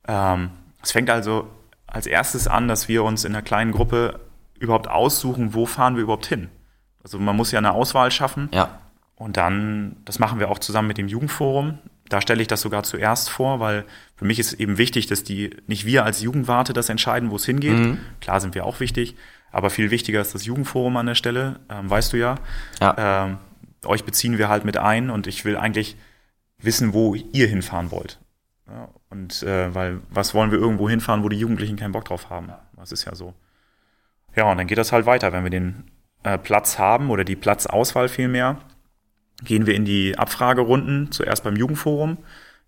Ähm, 0.06 0.50
es 0.82 0.92
fängt 0.92 1.10
also 1.10 1.48
als 1.86 2.06
erstes 2.06 2.48
an, 2.48 2.68
dass 2.68 2.88
wir 2.88 3.04
uns 3.04 3.24
in 3.24 3.34
einer 3.34 3.42
kleinen 3.42 3.72
Gruppe 3.72 4.20
überhaupt 4.58 4.88
aussuchen, 4.88 5.54
wo 5.54 5.66
fahren 5.66 5.96
wir 5.96 6.02
überhaupt 6.02 6.26
hin. 6.26 6.48
Also 7.02 7.18
man 7.18 7.36
muss 7.36 7.50
ja 7.50 7.58
eine 7.58 7.72
Auswahl 7.72 8.10
schaffen. 8.10 8.48
Ja. 8.52 8.80
Und 9.16 9.36
dann, 9.36 9.96
das 10.04 10.18
machen 10.18 10.38
wir 10.38 10.50
auch 10.50 10.58
zusammen 10.58 10.88
mit 10.88 10.98
dem 10.98 11.08
Jugendforum. 11.08 11.78
Da 12.08 12.20
stelle 12.20 12.42
ich 12.42 12.48
das 12.48 12.60
sogar 12.60 12.82
zuerst 12.82 13.30
vor, 13.30 13.60
weil 13.60 13.84
für 14.16 14.24
mich 14.24 14.38
ist 14.38 14.54
eben 14.54 14.78
wichtig, 14.78 15.06
dass 15.06 15.24
die 15.24 15.56
nicht 15.66 15.86
wir 15.86 16.04
als 16.04 16.20
Jugendwarte 16.20 16.72
das 16.72 16.88
entscheiden, 16.88 17.30
wo 17.30 17.36
es 17.36 17.44
hingeht. 17.44 17.76
Mhm. 17.76 17.98
Klar 18.20 18.40
sind 18.40 18.54
wir 18.54 18.64
auch 18.64 18.80
wichtig, 18.80 19.16
aber 19.52 19.70
viel 19.70 19.90
wichtiger 19.90 20.20
ist 20.20 20.34
das 20.34 20.44
Jugendforum 20.44 20.96
an 20.96 21.06
der 21.06 21.14
Stelle, 21.14 21.60
ähm, 21.68 21.88
weißt 21.88 22.12
du 22.12 22.16
ja. 22.16 22.36
ja. 22.80 23.26
Ähm, 23.26 23.38
euch 23.84 24.04
beziehen 24.04 24.38
wir 24.38 24.48
halt 24.48 24.64
mit 24.64 24.76
ein 24.76 25.10
und 25.10 25.26
ich 25.26 25.44
will 25.44 25.56
eigentlich 25.56 25.96
wissen, 26.58 26.92
wo 26.92 27.14
ihr 27.14 27.46
hinfahren 27.46 27.90
wollt. 27.90 28.18
Ja, 28.68 28.88
und 29.10 29.42
äh, 29.42 29.74
weil 29.74 30.00
was 30.08 30.34
wollen 30.34 30.50
wir 30.50 30.58
irgendwo 30.58 30.88
hinfahren, 30.88 31.22
wo 31.22 31.28
die 31.28 31.38
Jugendlichen 31.38 31.76
keinen 31.76 31.92
Bock 31.92 32.04
drauf 32.04 32.30
haben? 32.30 32.52
Das 32.76 32.92
ist 32.92 33.04
ja 33.04 33.14
so. 33.14 33.34
Ja, 34.34 34.50
und 34.50 34.58
dann 34.58 34.66
geht 34.66 34.78
das 34.78 34.92
halt 34.92 35.06
weiter, 35.06 35.32
wenn 35.32 35.42
wir 35.42 35.50
den 35.50 35.84
äh, 36.22 36.38
Platz 36.38 36.78
haben 36.78 37.10
oder 37.10 37.24
die 37.24 37.36
Platzauswahl 37.36 38.08
vielmehr 38.08 38.58
gehen 39.44 39.66
wir 39.66 39.74
in 39.74 39.84
die 39.84 40.18
Abfragerunden, 40.18 41.12
zuerst 41.12 41.44
beim 41.44 41.56
Jugendforum. 41.56 42.18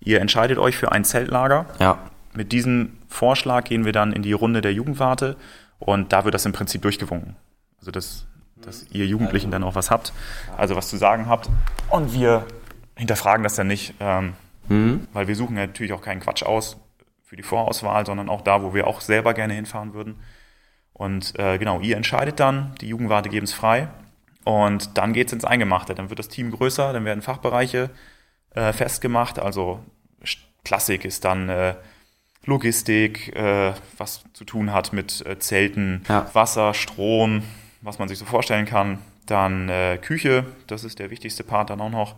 Ihr 0.00 0.20
entscheidet 0.20 0.58
euch 0.58 0.76
für 0.76 0.92
ein 0.92 1.04
Zeltlager. 1.04 1.66
Ja. 1.78 1.98
Mit 2.34 2.52
diesem 2.52 2.98
Vorschlag 3.08 3.64
gehen 3.64 3.84
wir 3.84 3.92
dann 3.92 4.12
in 4.12 4.22
die 4.22 4.32
Runde 4.32 4.62
der 4.62 4.72
Jugendwarte 4.72 5.36
und 5.78 6.12
da 6.12 6.24
wird 6.24 6.34
das 6.34 6.46
im 6.46 6.52
Prinzip 6.52 6.82
durchgewunken. 6.82 7.36
Also 7.78 7.90
dass, 7.90 8.26
dass 8.56 8.86
ihr 8.90 9.06
Jugendlichen 9.06 9.50
dann 9.50 9.62
auch 9.62 9.74
was 9.74 9.90
habt, 9.90 10.12
also 10.56 10.76
was 10.76 10.88
zu 10.88 10.96
sagen 10.96 11.26
habt. 11.26 11.50
Und 11.90 12.14
wir 12.14 12.46
hinterfragen 12.96 13.42
das 13.42 13.54
dann 13.56 13.66
nicht, 13.66 13.94
ähm, 14.00 14.34
mhm. 14.68 15.06
weil 15.12 15.28
wir 15.28 15.36
suchen 15.36 15.54
natürlich 15.54 15.92
auch 15.92 16.02
keinen 16.02 16.20
Quatsch 16.20 16.42
aus 16.42 16.76
für 17.22 17.36
die 17.36 17.42
Vorauswahl, 17.42 18.04
sondern 18.04 18.28
auch 18.28 18.42
da, 18.42 18.62
wo 18.62 18.74
wir 18.74 18.86
auch 18.86 19.00
selber 19.00 19.34
gerne 19.34 19.54
hinfahren 19.54 19.94
würden. 19.94 20.16
Und 20.92 21.38
äh, 21.38 21.58
genau, 21.58 21.80
ihr 21.80 21.96
entscheidet 21.96 22.40
dann, 22.40 22.74
die 22.80 22.88
Jugendwarte 22.88 23.28
geben 23.28 23.44
es 23.44 23.54
frei 23.54 23.88
und 24.44 24.98
dann 24.98 25.12
geht's 25.12 25.32
ins 25.32 25.44
Eingemachte. 25.44 25.94
Dann 25.94 26.10
wird 26.10 26.18
das 26.18 26.28
Team 26.28 26.50
größer, 26.50 26.92
dann 26.92 27.04
werden 27.04 27.22
Fachbereiche 27.22 27.90
äh, 28.54 28.72
festgemacht. 28.72 29.38
Also 29.38 29.80
Klassik 30.64 31.04
ist 31.04 31.24
dann 31.24 31.48
äh, 31.48 31.74
Logistik, 32.44 33.34
äh, 33.36 33.72
was 33.98 34.24
zu 34.32 34.44
tun 34.44 34.72
hat 34.72 34.92
mit 34.92 35.24
äh, 35.26 35.38
Zelten, 35.38 36.04
ja. 36.08 36.28
Wasser, 36.32 36.74
Strom, 36.74 37.42
was 37.80 37.98
man 37.98 38.08
sich 38.08 38.18
so 38.18 38.24
vorstellen 38.24 38.66
kann. 38.66 38.98
Dann 39.26 39.68
äh, 39.68 39.98
Küche, 39.98 40.44
das 40.66 40.84
ist 40.84 40.98
der 40.98 41.10
wichtigste 41.10 41.44
Part 41.44 41.70
dann 41.70 41.80
auch 41.80 41.90
noch. 41.90 42.16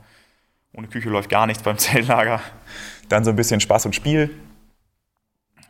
Ohne 0.74 0.88
Küche 0.88 1.08
läuft 1.08 1.30
gar 1.30 1.46
nichts 1.46 1.62
beim 1.62 1.78
Zeltlager. 1.78 2.40
Dann 3.08 3.24
so 3.24 3.30
ein 3.30 3.36
bisschen 3.36 3.60
Spaß 3.60 3.86
und 3.86 3.94
Spiel. 3.94 4.30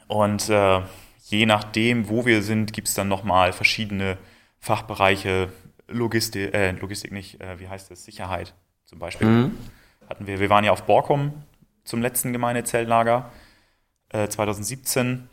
Und 0.09 0.49
äh, 0.49 0.81
je 1.25 1.47
nachdem, 1.47 2.09
wo 2.09 2.27
wir 2.27 2.43
sind, 2.43 2.73
gibt's 2.73 2.95
dann 2.95 3.09
nochmal 3.09 3.53
verschiedene 3.53 4.19
Fachbereiche, 4.61 5.51
Logistik, 5.89 6.55
äh, 6.55 6.73
Logistik 6.73 7.13
nicht, 7.13 7.41
äh, 7.41 7.59
wie 7.61 7.69
heißt 7.69 7.91
es, 7.91 8.05
Sicherheit 8.05 8.55
zum 8.85 8.99
Beispiel. 8.99 9.27
Mhm. 9.27 9.59
Hatten 10.09 10.27
wir, 10.27 10.41
wir 10.41 10.51
waren 10.51 10.65
ja 10.65 10.73
auf 10.73 10.85
Borkum 10.85 11.33
zum 11.85 12.01
letzten 12.01 12.33
Gemeindezeltlager 12.33 13.31
äh, 14.11 14.29
2017 14.29 15.29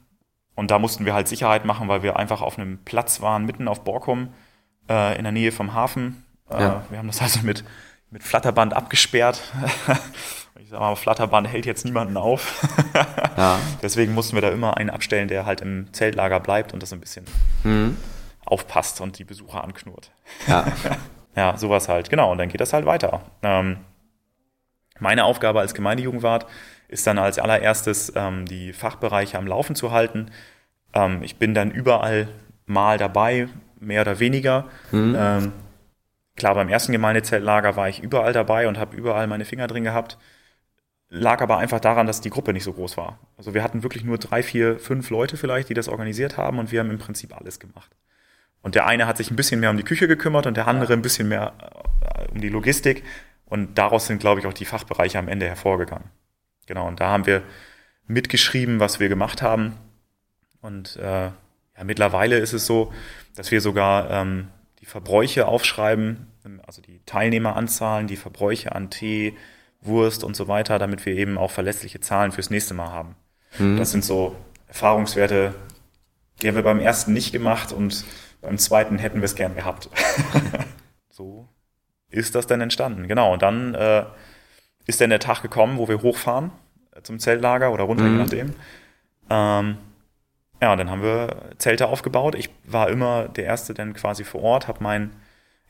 und 0.56 0.72
da 0.72 0.80
mussten 0.80 1.06
wir 1.06 1.14
halt 1.14 1.28
Sicherheit 1.28 1.66
machen, 1.66 1.88
weil 1.88 2.04
wir 2.04 2.18
einfach 2.18 2.42
auf 2.42 2.58
einem 2.58 2.80
Platz 2.80 3.22
waren, 3.22 3.46
mitten 3.46 3.68
auf 3.68 3.84
Borkum, 3.84 4.34
äh, 4.90 5.18
in 5.18 5.24
der 5.24 5.32
Nähe 5.32 5.52
vom 5.52 5.74
Hafen. 5.74 6.26
Äh, 6.50 6.62
ja. 6.62 6.86
Wir 6.90 6.98
haben 6.98 7.08
das 7.08 7.22
also 7.22 7.42
mit, 7.46 7.64
mit 8.12 8.24
Flatterband 8.24 8.74
abgesperrt. 8.74 9.42
ich 10.60 10.70
sag 10.70 10.80
mal, 10.80 10.96
Flatterband 10.96 11.48
hält 11.48 11.66
jetzt 11.66 11.86
niemanden 11.86 12.18
auf. 12.18 12.64
ja. 13.38 13.58
Deswegen 13.82 14.14
mussten 14.14 14.36
wir 14.36 14.42
da 14.42 14.50
immer 14.50 14.78
einen 14.78 14.90
abstellen, 14.90 15.28
der 15.28 15.46
halt 15.46 15.62
im 15.62 15.92
Zeltlager 15.94 16.40
bleibt 16.40 16.74
und 16.74 16.84
das 16.84 16.94
ein 16.94 17.00
bisschen 17.00 17.26
mhm 17.64 17.98
aufpasst 18.52 19.02
und 19.02 19.18
die 19.18 19.24
Besucher 19.24 19.64
anknurrt. 19.64 20.12
Ja. 20.48 20.66
ja, 21.36 21.58
sowas 21.58 21.88
halt. 21.90 22.10
Genau, 22.10 22.32
und 22.32 22.38
dann 22.38 22.50
geht 22.50 22.62
das 22.62 22.74
halt 22.74 22.86
weiter. 22.86 23.22
Ähm, 23.42 23.78
meine 25.00 25.24
Aufgabe 25.24 25.62
als 25.62 25.74
Gemeindejugendwart 25.74 26.46
ist 26.90 27.08
dann 27.08 27.18
als 27.18 27.40
allererstes, 27.40 28.12
ähm, 28.16 28.46
die 28.46 28.74
Fachbereiche 28.74 29.38
am 29.38 29.48
Laufen 29.48 29.76
zu 29.76 29.92
halten. 29.92 30.32
Ähm, 30.94 31.24
ich 31.24 31.38
bin 31.38 31.54
dann 31.54 31.72
überall 31.72 32.28
mal 32.66 32.98
dabei, 32.98 33.48
mehr 33.80 34.02
oder 34.02 34.20
weniger. 34.20 34.66
Mhm. 34.92 35.54
Klar, 36.36 36.56
beim 36.56 36.70
ersten 36.70 36.92
Gemeindezeltlager 36.92 37.76
war 37.76 37.90
ich 37.90 38.02
überall 38.02 38.34
dabei 38.34 38.68
und 38.68 38.78
habe 38.78 38.96
überall 38.96 39.28
meine 39.28 39.46
Finger 39.46 39.68
drin 39.68 39.84
gehabt. 39.84 40.18
Lag 41.10 41.42
aber 41.42 41.58
einfach 41.58 41.80
daran, 41.80 42.08
dass 42.08 42.22
die 42.22 42.30
Gruppe 42.30 42.54
nicht 42.54 42.64
so 42.64 42.74
groß 42.74 42.96
war. 42.98 43.20
Also 43.38 43.54
wir 43.54 43.64
hatten 43.64 43.84
wirklich 43.84 44.04
nur 44.06 44.18
drei, 44.18 44.44
vier, 44.44 44.80
fünf 44.80 45.10
Leute 45.10 45.36
vielleicht, 45.38 45.70
die 45.70 45.74
das 45.74 45.90
organisiert 45.90 46.38
haben 46.38 46.58
und 46.58 46.72
wir 46.72 46.80
haben 46.80 46.90
im 46.90 47.00
Prinzip 47.00 47.36
alles 47.36 47.60
gemacht. 47.60 47.92
Und 48.62 48.76
der 48.76 48.86
eine 48.86 49.08
hat 49.08 49.18
sich 49.18 49.30
ein 49.30 49.36
bisschen 49.36 49.60
mehr 49.60 49.72
um 49.72 49.78
die 49.78 49.84
Küche 49.84 50.08
gekümmert 50.08 50.48
und 50.48 50.56
der 50.56 50.68
andere 50.68 50.94
ein 50.94 51.02
bisschen 51.02 51.28
mehr 51.28 51.54
äh, 52.02 52.32
um 52.32 52.40
die 52.40 52.50
Logistik. 52.50 53.04
Und 53.46 53.78
daraus 53.78 54.08
sind, 54.08 54.20
glaube 54.20 54.40
ich, 54.40 54.46
auch 54.48 54.54
die 54.54 54.66
Fachbereiche 54.66 55.20
am 55.20 55.28
Ende 55.28 55.48
hervorgegangen. 55.48 56.10
Genau, 56.68 56.88
und 56.88 57.02
da 57.02 57.10
haben 57.10 57.26
wir 57.26 57.42
mitgeschrieben, 58.08 58.80
was 58.80 59.00
wir 59.00 59.10
gemacht 59.10 59.42
haben. 59.42 59.76
Und 60.62 60.96
äh, 60.98 61.32
Ja, 61.82 61.84
mittlerweile 61.84 62.38
ist 62.38 62.54
es 62.54 62.66
so, 62.66 62.94
dass 63.36 63.50
wir 63.52 63.60
sogar 63.60 64.10
ähm, 64.12 64.48
die 64.82 64.86
Verbräuche 64.86 65.48
aufschreiben, 65.48 66.28
also 66.66 66.82
die 66.82 67.02
Teilnehmeranzahlen, 67.06 68.08
die 68.08 68.18
Verbräuche 68.18 68.74
an 68.74 68.90
Tee, 68.90 69.38
Wurst 69.82 70.24
und 70.24 70.36
so 70.36 70.48
weiter, 70.48 70.80
damit 70.80 71.06
wir 71.06 71.16
eben 71.16 71.38
auch 71.38 71.52
verlässliche 71.52 72.02
Zahlen 72.02 72.32
fürs 72.32 72.50
nächste 72.50 72.74
Mal 72.74 72.92
haben. 72.92 73.16
Mhm. 73.58 73.78
Das 73.78 73.92
sind 73.92 74.04
so 74.04 74.36
Erfahrungswerte, 74.68 75.56
die 76.42 76.48
haben 76.48 76.56
wir 76.56 76.64
beim 76.64 76.80
ersten 76.80 77.14
nicht 77.14 77.32
gemacht 77.32 77.72
und 77.72 78.06
beim 78.42 78.58
zweiten 78.58 78.98
hätten 78.98 79.22
wir 79.22 79.26
es 79.26 79.36
gern 79.36 79.56
gehabt. 79.56 79.90
so 81.10 81.48
ist 82.10 82.36
das 82.36 82.48
dann 82.48 82.62
entstanden. 82.62 83.08
Genau. 83.08 83.34
Und 83.34 83.42
dann 83.42 83.74
äh, 83.74 84.06
ist 84.86 85.02
dann 85.02 85.10
der 85.10 85.20
Tag 85.20 85.42
gekommen, 85.42 85.78
wo 85.78 85.88
wir 85.88 86.02
hochfahren 86.02 86.52
äh, 86.96 87.02
zum 87.02 87.20
Zeltlager 87.20 87.72
oder 87.72 87.84
runter, 87.84 88.04
mhm. 88.04 88.12
je 88.12 88.24
nachdem. 88.24 88.54
Ähm, 89.30 89.78
ja, 90.62 90.76
dann 90.76 90.90
haben 90.90 91.02
wir 91.02 91.36
Zelte 91.58 91.88
aufgebaut. 91.88 92.36
Ich 92.36 92.50
war 92.64 92.90
immer 92.90 93.28
der 93.28 93.46
Erste 93.46 93.74
dann 93.74 93.94
quasi 93.94 94.24
vor 94.24 94.42
Ort, 94.44 94.68
habe 94.68 94.84
mein 94.84 95.12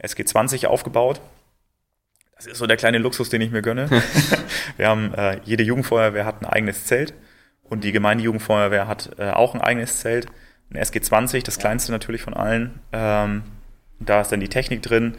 SG20 0.04 0.68
aufgebaut. 0.68 1.22
Das 2.36 2.46
ist 2.48 2.58
so 2.58 2.68
der 2.68 2.78
kleine 2.78 2.98
Luxus, 2.98 3.30
den 3.30 3.42
ich 3.42 3.52
mir 3.52 3.62
gönne. 3.62 3.90
wir 4.78 4.88
haben, 4.88 5.14
äh, 5.14 5.40
jede 5.46 5.64
Jugendfeuerwehr 5.64 6.26
hat 6.26 6.42
ein 6.42 6.46
eigenes 6.46 6.86
Zelt 6.86 7.14
und 7.64 7.84
die 7.84 7.92
Gemeindejugendfeuerwehr 7.92 8.88
hat 8.88 9.12
äh, 9.18 9.30
auch 9.30 9.54
ein 9.54 9.62
eigenes 9.62 10.00
Zelt. 10.00 10.28
Ein 10.74 10.82
SG20, 10.82 11.44
das 11.44 11.58
kleinste 11.58 11.92
natürlich 11.92 12.22
von 12.22 12.34
allen. 12.34 12.80
Ähm, 12.92 13.44
da 14.00 14.22
ist 14.22 14.32
dann 14.32 14.40
die 14.40 14.50
Technik 14.50 14.82
drin 14.82 15.16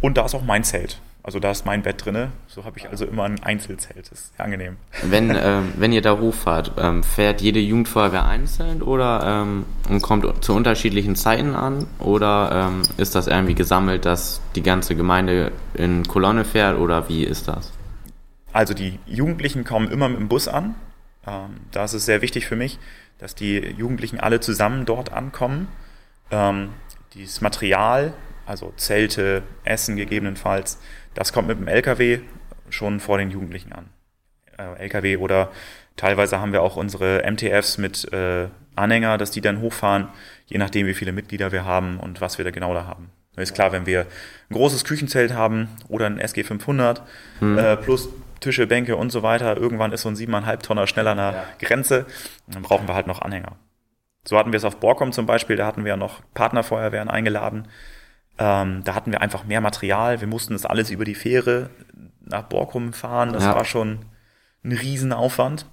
und 0.00 0.16
da 0.16 0.24
ist 0.24 0.34
auch 0.34 0.42
mein 0.42 0.64
Zelt. 0.64 1.00
Also 1.26 1.40
da 1.40 1.50
ist 1.50 1.66
mein 1.66 1.82
Bett 1.82 2.04
drinne. 2.04 2.30
So 2.46 2.64
habe 2.64 2.78
ich 2.78 2.88
also 2.88 3.04
immer 3.04 3.24
ein 3.24 3.42
Einzelzelt. 3.42 3.98
Das 3.98 4.12
ist 4.12 4.36
sehr 4.36 4.44
angenehm. 4.44 4.76
Wenn, 5.02 5.36
ähm, 5.36 5.72
wenn 5.76 5.92
ihr 5.92 6.00
da 6.00 6.20
hochfahrt, 6.20 6.74
ähm, 6.78 7.02
fährt 7.02 7.40
jede 7.40 7.58
Jugendfeuerwehr 7.58 8.26
einzeln 8.26 8.80
oder 8.80 9.42
ähm, 9.42 9.64
und 9.88 10.02
kommt 10.02 10.44
zu 10.44 10.54
unterschiedlichen 10.54 11.16
Zeiten 11.16 11.56
an? 11.56 11.88
Oder 11.98 12.70
ähm, 12.70 12.82
ist 12.96 13.16
das 13.16 13.26
irgendwie 13.26 13.56
gesammelt, 13.56 14.04
dass 14.04 14.40
die 14.54 14.62
ganze 14.62 14.94
Gemeinde 14.94 15.50
in 15.74 16.06
Kolonne 16.06 16.44
fährt 16.44 16.78
oder 16.78 17.08
wie 17.08 17.24
ist 17.24 17.48
das? 17.48 17.72
Also 18.52 18.72
die 18.72 19.00
Jugendlichen 19.06 19.64
kommen 19.64 19.90
immer 19.90 20.08
mit 20.08 20.20
dem 20.20 20.28
Bus 20.28 20.46
an. 20.46 20.76
Ähm, 21.26 21.56
da 21.72 21.86
ist 21.86 21.94
es 21.94 22.06
sehr 22.06 22.22
wichtig 22.22 22.46
für 22.46 22.54
mich, 22.54 22.78
dass 23.18 23.34
die 23.34 23.58
Jugendlichen 23.76 24.20
alle 24.20 24.38
zusammen 24.38 24.86
dort 24.86 25.12
ankommen. 25.12 25.66
Ähm, 26.30 26.68
dieses 27.14 27.40
Material, 27.40 28.14
also 28.46 28.72
Zelte, 28.76 29.42
Essen 29.64 29.96
gegebenenfalls, 29.96 30.78
das 31.16 31.32
kommt 31.32 31.48
mit 31.48 31.58
dem 31.58 31.66
LKW 31.66 32.20
schon 32.68 33.00
vor 33.00 33.18
den 33.18 33.30
Jugendlichen 33.30 33.72
an. 33.72 33.88
Äh, 34.56 34.82
LKW 34.84 35.16
oder 35.16 35.50
teilweise 35.96 36.40
haben 36.40 36.52
wir 36.52 36.62
auch 36.62 36.76
unsere 36.76 37.24
MTFs 37.28 37.78
mit 37.78 38.12
äh, 38.12 38.48
Anhänger, 38.76 39.18
dass 39.18 39.30
die 39.30 39.40
dann 39.40 39.60
hochfahren, 39.60 40.08
je 40.46 40.58
nachdem, 40.58 40.86
wie 40.86 40.94
viele 40.94 41.12
Mitglieder 41.12 41.50
wir 41.50 41.64
haben 41.64 41.98
und 41.98 42.20
was 42.20 42.38
wir 42.38 42.44
da 42.44 42.50
genau 42.50 42.74
da 42.74 42.86
haben. 42.86 43.10
Ist 43.36 43.54
klar, 43.54 43.72
wenn 43.72 43.86
wir 43.86 44.06
ein 44.50 44.54
großes 44.54 44.84
Küchenzelt 44.84 45.34
haben 45.34 45.68
oder 45.88 46.06
ein 46.06 46.18
SG 46.18 46.42
500 46.42 47.02
hm. 47.40 47.58
äh, 47.58 47.76
plus 47.76 48.08
Tische, 48.40 48.66
Bänke 48.66 48.96
und 48.96 49.10
so 49.10 49.22
weiter, 49.22 49.56
irgendwann 49.56 49.92
ist 49.92 50.02
so 50.02 50.08
ein 50.08 50.16
7,5 50.16 50.58
Tonner 50.58 50.86
schneller 50.86 51.12
an 51.12 51.16
der 51.16 51.32
ja. 51.32 51.44
Grenze, 51.58 52.06
dann 52.46 52.62
brauchen 52.62 52.86
wir 52.86 52.94
halt 52.94 53.06
noch 53.06 53.22
Anhänger. 53.22 53.56
So 54.24 54.38
hatten 54.38 54.52
wir 54.52 54.56
es 54.58 54.64
auf 54.64 54.76
Borkum 54.76 55.12
zum 55.12 55.26
Beispiel, 55.26 55.56
da 55.56 55.66
hatten 55.66 55.84
wir 55.84 55.90
ja 55.90 55.96
noch 55.96 56.20
Partnerfeuerwehren 56.34 57.08
eingeladen, 57.08 57.68
ähm, 58.38 58.82
da 58.84 58.94
hatten 58.94 59.12
wir 59.12 59.20
einfach 59.20 59.44
mehr 59.44 59.60
Material. 59.60 60.20
Wir 60.20 60.28
mussten 60.28 60.52
das 60.52 60.66
alles 60.66 60.90
über 60.90 61.04
die 61.04 61.14
Fähre 61.14 61.70
nach 62.20 62.42
Borkum 62.42 62.92
fahren. 62.92 63.32
Das 63.32 63.44
ja. 63.44 63.54
war 63.54 63.64
schon 63.64 64.00
ein 64.64 64.72
Riesenaufwand. 64.72 65.66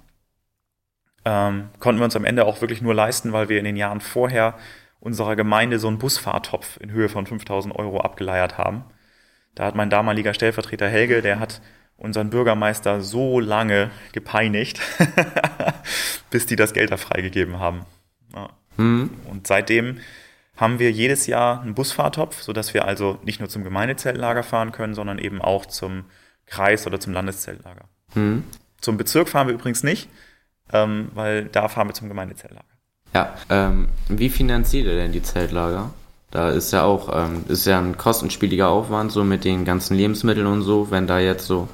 Ähm, 1.24 1.70
konnten 1.78 2.00
wir 2.00 2.04
uns 2.04 2.16
am 2.16 2.24
Ende 2.24 2.44
auch 2.44 2.60
wirklich 2.60 2.82
nur 2.82 2.94
leisten, 2.94 3.32
weil 3.32 3.48
wir 3.48 3.58
in 3.58 3.64
den 3.64 3.76
Jahren 3.76 4.00
vorher 4.00 4.54
unserer 5.00 5.36
Gemeinde 5.36 5.78
so 5.78 5.88
einen 5.88 5.98
Busfahrtopf 5.98 6.78
in 6.80 6.90
Höhe 6.90 7.08
von 7.08 7.26
5000 7.26 7.74
Euro 7.76 8.00
abgeleiert 8.00 8.56
haben. 8.56 8.84
Da 9.54 9.66
hat 9.66 9.74
mein 9.74 9.90
damaliger 9.90 10.34
Stellvertreter 10.34 10.88
Helge, 10.88 11.22
der 11.22 11.38
hat 11.38 11.60
unseren 11.96 12.30
Bürgermeister 12.30 13.00
so 13.00 13.38
lange 13.38 13.90
gepeinigt, 14.12 14.80
bis 16.30 16.46
die 16.46 16.56
das 16.56 16.72
Geld 16.72 16.90
da 16.90 16.96
freigegeben 16.96 17.58
haben. 17.58 17.84
Ja. 18.34 18.50
Mhm. 18.76 19.10
Und 19.30 19.46
seitdem 19.46 19.98
haben 20.56 20.78
wir 20.78 20.92
jedes 20.92 21.26
Jahr 21.26 21.62
einen 21.62 21.74
Busfahrtopf, 21.74 22.42
sodass 22.42 22.74
wir 22.74 22.84
also 22.84 23.18
nicht 23.24 23.40
nur 23.40 23.48
zum 23.48 23.64
Gemeindezeltlager 23.64 24.42
fahren 24.42 24.72
können, 24.72 24.94
sondern 24.94 25.18
eben 25.18 25.42
auch 25.42 25.66
zum 25.66 26.04
Kreis 26.46 26.86
oder 26.86 27.00
zum 27.00 27.12
Landeszeltlager. 27.12 27.86
Mhm. 28.14 28.44
Zum 28.80 28.96
Bezirk 28.96 29.28
fahren 29.28 29.48
wir 29.48 29.54
übrigens 29.54 29.82
nicht, 29.82 30.08
ähm, 30.72 31.10
weil 31.14 31.46
da 31.46 31.68
fahren 31.68 31.88
wir 31.88 31.94
zum 31.94 32.08
Gemeindezeltlager. 32.08 32.66
Ja, 33.14 33.34
ähm, 33.48 33.88
wie 34.08 34.28
finanziert 34.28 34.86
ihr 34.86 34.96
denn 34.96 35.12
die 35.12 35.22
Zeltlager? 35.22 35.90
Da 36.30 36.50
ist 36.50 36.72
ja 36.72 36.82
auch, 36.82 37.10
ähm, 37.14 37.44
ist 37.48 37.66
ja 37.66 37.78
ein 37.78 37.96
kostenspieliger 37.96 38.68
Aufwand, 38.68 39.12
so 39.12 39.22
mit 39.24 39.44
den 39.44 39.64
ganzen 39.64 39.96
Lebensmitteln 39.96 40.46
und 40.46 40.62
so, 40.62 40.90
wenn 40.90 41.06
da 41.06 41.20
jetzt 41.20 41.46
so 41.46 41.68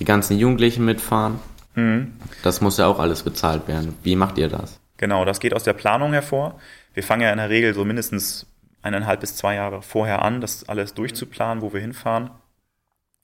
die 0.00 0.06
ganzen 0.06 0.38
Jugendlichen 0.38 0.84
mitfahren. 0.84 1.38
Mhm. 1.74 2.12
Das 2.42 2.60
muss 2.60 2.78
ja 2.78 2.86
auch 2.86 2.98
alles 2.98 3.22
bezahlt 3.22 3.68
werden. 3.68 3.94
Wie 4.02 4.16
macht 4.16 4.38
ihr 4.38 4.48
das? 4.48 4.80
Genau, 4.96 5.24
das 5.24 5.40
geht 5.40 5.54
aus 5.54 5.64
der 5.64 5.72
Planung 5.74 6.12
hervor 6.12 6.58
wir 6.94 7.02
fangen 7.02 7.22
ja 7.22 7.30
in 7.30 7.38
der 7.38 7.50
Regel 7.50 7.74
so 7.74 7.84
mindestens 7.84 8.46
eineinhalb 8.82 9.20
bis 9.20 9.36
zwei 9.36 9.56
Jahre 9.56 9.82
vorher 9.82 10.22
an, 10.22 10.40
das 10.40 10.68
alles 10.68 10.94
durchzuplanen, 10.94 11.62
wo 11.62 11.72
wir 11.72 11.80
hinfahren. 11.80 12.30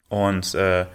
Und 0.08 0.54
äh, 0.54 0.86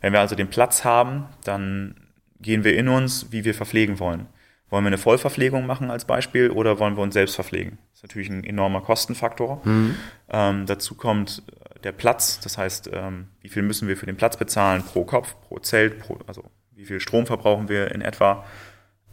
wenn 0.00 0.12
wir 0.12 0.20
also 0.20 0.34
den 0.34 0.48
Platz 0.48 0.84
haben, 0.84 1.26
dann 1.44 1.94
gehen 2.40 2.64
wir 2.64 2.76
in 2.76 2.88
uns, 2.88 3.30
wie 3.30 3.44
wir 3.44 3.54
verpflegen 3.54 3.98
wollen. 3.98 4.26
Wollen 4.70 4.84
wir 4.84 4.88
eine 4.88 4.98
Vollverpflegung 4.98 5.66
machen 5.66 5.90
als 5.90 6.04
Beispiel 6.04 6.50
oder 6.50 6.78
wollen 6.78 6.96
wir 6.96 7.02
uns 7.02 7.14
selbst 7.14 7.34
verpflegen? 7.34 7.78
Das 7.90 7.98
ist 7.98 8.02
natürlich 8.04 8.30
ein 8.30 8.44
enormer 8.44 8.80
Kostenfaktor. 8.80 9.60
Mhm. 9.64 9.94
Ähm, 10.30 10.66
dazu 10.66 10.94
kommt 10.94 11.42
der 11.84 11.92
Platz, 11.92 12.40
das 12.40 12.56
heißt, 12.56 12.90
ähm, 12.92 13.28
wie 13.40 13.48
viel 13.48 13.62
müssen 13.62 13.88
wir 13.88 13.96
für 13.96 14.06
den 14.06 14.16
Platz 14.16 14.36
bezahlen 14.36 14.82
pro 14.82 15.04
Kopf, 15.04 15.36
pro 15.42 15.58
Zelt, 15.58 15.98
pro, 16.00 16.18
also 16.26 16.44
wie 16.72 16.86
viel 16.86 16.98
Strom 16.98 17.26
verbrauchen 17.26 17.68
wir 17.68 17.92
in 17.92 18.00
etwa, 18.00 18.44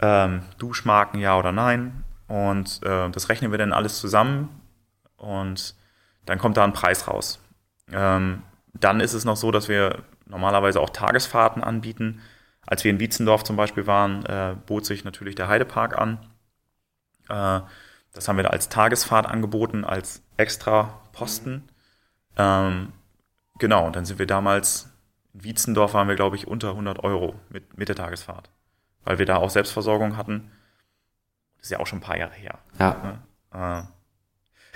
ähm, 0.02 0.44
Duschmarken 0.58 1.20
ja 1.20 1.38
oder 1.38 1.52
nein, 1.52 2.04
und 2.32 2.82
äh, 2.84 3.10
das 3.10 3.28
rechnen 3.28 3.52
wir 3.52 3.58
dann 3.58 3.74
alles 3.74 4.00
zusammen 4.00 4.62
und 5.18 5.76
dann 6.26 6.40
kommt 6.40 6.56
da 6.56 6.64
ein 6.64 6.72
Preis 6.72 7.10
raus. 7.10 7.42
Ähm, 7.92 8.44
dann 8.74 9.02
ist 9.02 9.12
es 9.12 9.26
noch 9.26 9.36
so, 9.36 9.52
dass 9.52 9.68
wir 9.68 10.04
normalerweise 10.28 10.80
auch 10.80 10.92
Tagesfahrten 10.92 11.62
anbieten. 11.62 12.22
Als 12.66 12.86
wir 12.86 12.92
in 12.92 13.02
Wietzendorf 13.02 13.44
zum 13.44 13.58
Beispiel 13.58 13.86
waren, 13.86 14.26
äh, 14.28 14.56
bot 14.66 14.86
sich 14.86 15.04
natürlich 15.04 15.36
der 15.36 15.50
Heidepark 15.50 15.98
an. 15.98 16.26
Äh, 17.28 17.60
das 18.14 18.30
haben 18.30 18.38
wir 18.38 18.50
als 18.50 18.70
Tagesfahrt 18.70 19.26
angeboten, 19.26 19.84
als 19.84 20.24
extra 20.38 21.02
Posten. 21.12 21.68
Ähm, 22.38 22.94
genau, 23.60 23.88
und 23.88 23.98
dann 23.98 24.06
sind 24.06 24.20
wir 24.20 24.28
damals, 24.28 24.90
in 25.34 25.44
Wietzendorf 25.44 25.94
waren 25.96 26.08
wir, 26.08 26.16
glaube 26.16 26.38
ich, 26.38 26.48
unter 26.48 26.70
100 26.70 27.04
Euro 27.04 27.36
mit, 27.50 27.78
mit 27.78 27.90
der 27.90 27.98
Tagesfahrt, 27.98 28.50
weil 29.04 29.20
wir 29.20 29.26
da 29.26 29.36
auch 29.36 29.50
Selbstversorgung 29.50 30.16
hatten 30.16 30.50
das 31.62 31.68
ist 31.68 31.72
ja 31.72 31.80
auch 31.80 31.88
schon 31.88 32.00
ein 32.00 32.04
paar 32.04 32.18
Jahre 32.18 32.34
her. 32.34 32.58
Ja. 32.80 33.20
Ne? 33.54 33.88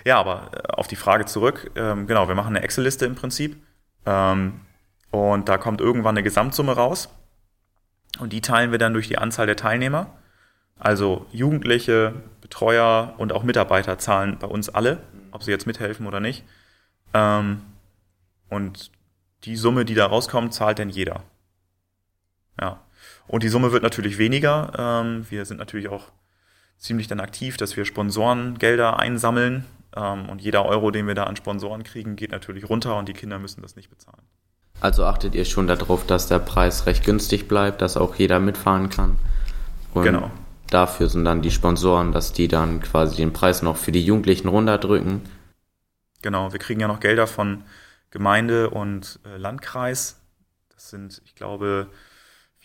Äh, 0.04 0.08
ja, 0.08 0.20
aber 0.20 0.52
äh, 0.54 0.68
auf 0.74 0.88
die 0.88 0.96
Frage 0.96 1.26
zurück. 1.26 1.72
Ähm, 1.76 2.06
genau, 2.06 2.28
wir 2.28 2.36
machen 2.36 2.56
eine 2.56 2.64
Excel-Liste 2.64 3.08
im 3.08 3.16
Prinzip. 3.16 3.62
Ähm, 4.06 4.62
und 5.10 5.50
da 5.50 5.58
kommt 5.58 5.82
irgendwann 5.82 6.16
eine 6.16 6.24
Gesamtsumme 6.24 6.74
raus. 6.74 7.10
Und 8.20 8.32
die 8.34 8.42
teilen 8.42 8.72
wir 8.72 8.78
dann 8.78 8.94
durch 8.94 9.08
die 9.08 9.18
Anzahl 9.18 9.48
der 9.48 9.56
Teilnehmer. 9.56 10.12
Also 10.78 11.26
Jugendliche, 11.32 12.14
Betreuer 12.42 13.16
und 13.18 13.34
auch 13.34 13.44
Mitarbeiter 13.44 13.98
zahlen 13.98 14.38
bei 14.38 14.48
uns 14.48 14.70
alle, 14.70 15.02
ob 15.32 15.42
sie 15.42 15.52
jetzt 15.52 15.66
mithelfen 15.66 16.06
oder 16.06 16.20
nicht. 16.20 16.44
Ähm, 17.16 17.62
und 18.50 18.92
die 19.46 19.56
Summe, 19.56 19.86
die 19.86 19.96
da 19.96 20.06
rauskommt, 20.06 20.54
zahlt 20.54 20.78
dann 20.78 20.90
jeder. 20.90 21.24
Ja. 22.62 22.82
Und 23.28 23.42
die 23.42 23.50
Summe 23.50 23.72
wird 23.72 23.82
natürlich 23.82 24.20
weniger. 24.20 24.72
Ähm, 24.78 25.26
wir 25.30 25.46
sind 25.46 25.58
natürlich 25.58 25.88
auch 25.88 26.12
ziemlich 26.78 27.08
dann 27.08 27.20
aktiv, 27.20 27.58
dass 27.58 27.78
wir 27.78 27.86
Sponsorengelder 27.86 29.00
einsammeln. 29.00 29.66
Ähm, 29.96 30.30
und 30.30 30.42
jeder 30.42 30.66
Euro, 30.66 30.92
den 30.92 31.08
wir 31.08 31.16
da 31.16 31.24
an 31.24 31.36
Sponsoren 31.36 31.84
kriegen, 31.84 32.16
geht 32.16 32.32
natürlich 32.32 32.70
runter 32.70 32.98
und 32.98 33.08
die 33.08 33.14
Kinder 33.14 33.40
müssen 33.40 33.62
das 33.62 33.76
nicht 33.76 33.90
bezahlen. 33.90 34.24
Also 34.82 35.06
achtet 35.06 35.36
ihr 35.36 35.46
schon 35.46 35.68
darauf, 35.68 36.06
dass 36.06 36.28
der 36.28 36.40
Preis 36.40 36.86
recht 36.86 37.06
günstig 37.06 37.48
bleibt, 37.48 37.82
dass 37.82 37.98
auch 37.98 38.16
jeder 38.16 38.40
mitfahren 38.40 38.90
kann. 38.90 39.18
Und 39.94 40.04
genau. 40.04 40.32
Dafür 40.70 41.10
sind 41.10 41.26
dann 41.26 41.42
die 41.42 41.52
Sponsoren, 41.52 42.12
dass 42.12 42.34
die 42.34 42.48
dann 42.48 42.82
quasi 42.82 43.16
den 43.16 43.34
Preis 43.34 43.62
noch 43.62 43.78
für 43.78 43.92
die 43.92 44.04
Jugendlichen 44.04 44.48
runterdrücken. 44.48 45.22
Genau, 46.22 46.52
wir 46.52 46.60
kriegen 46.60 46.80
ja 46.80 46.88
noch 46.88 47.00
Gelder 47.00 47.28
von 47.28 47.64
Gemeinde 48.10 48.72
und 48.72 49.20
äh, 49.26 49.38
Landkreis. 49.38 50.20
Das 50.74 50.90
sind, 50.90 51.22
ich 51.24 51.36
glaube, 51.36 51.88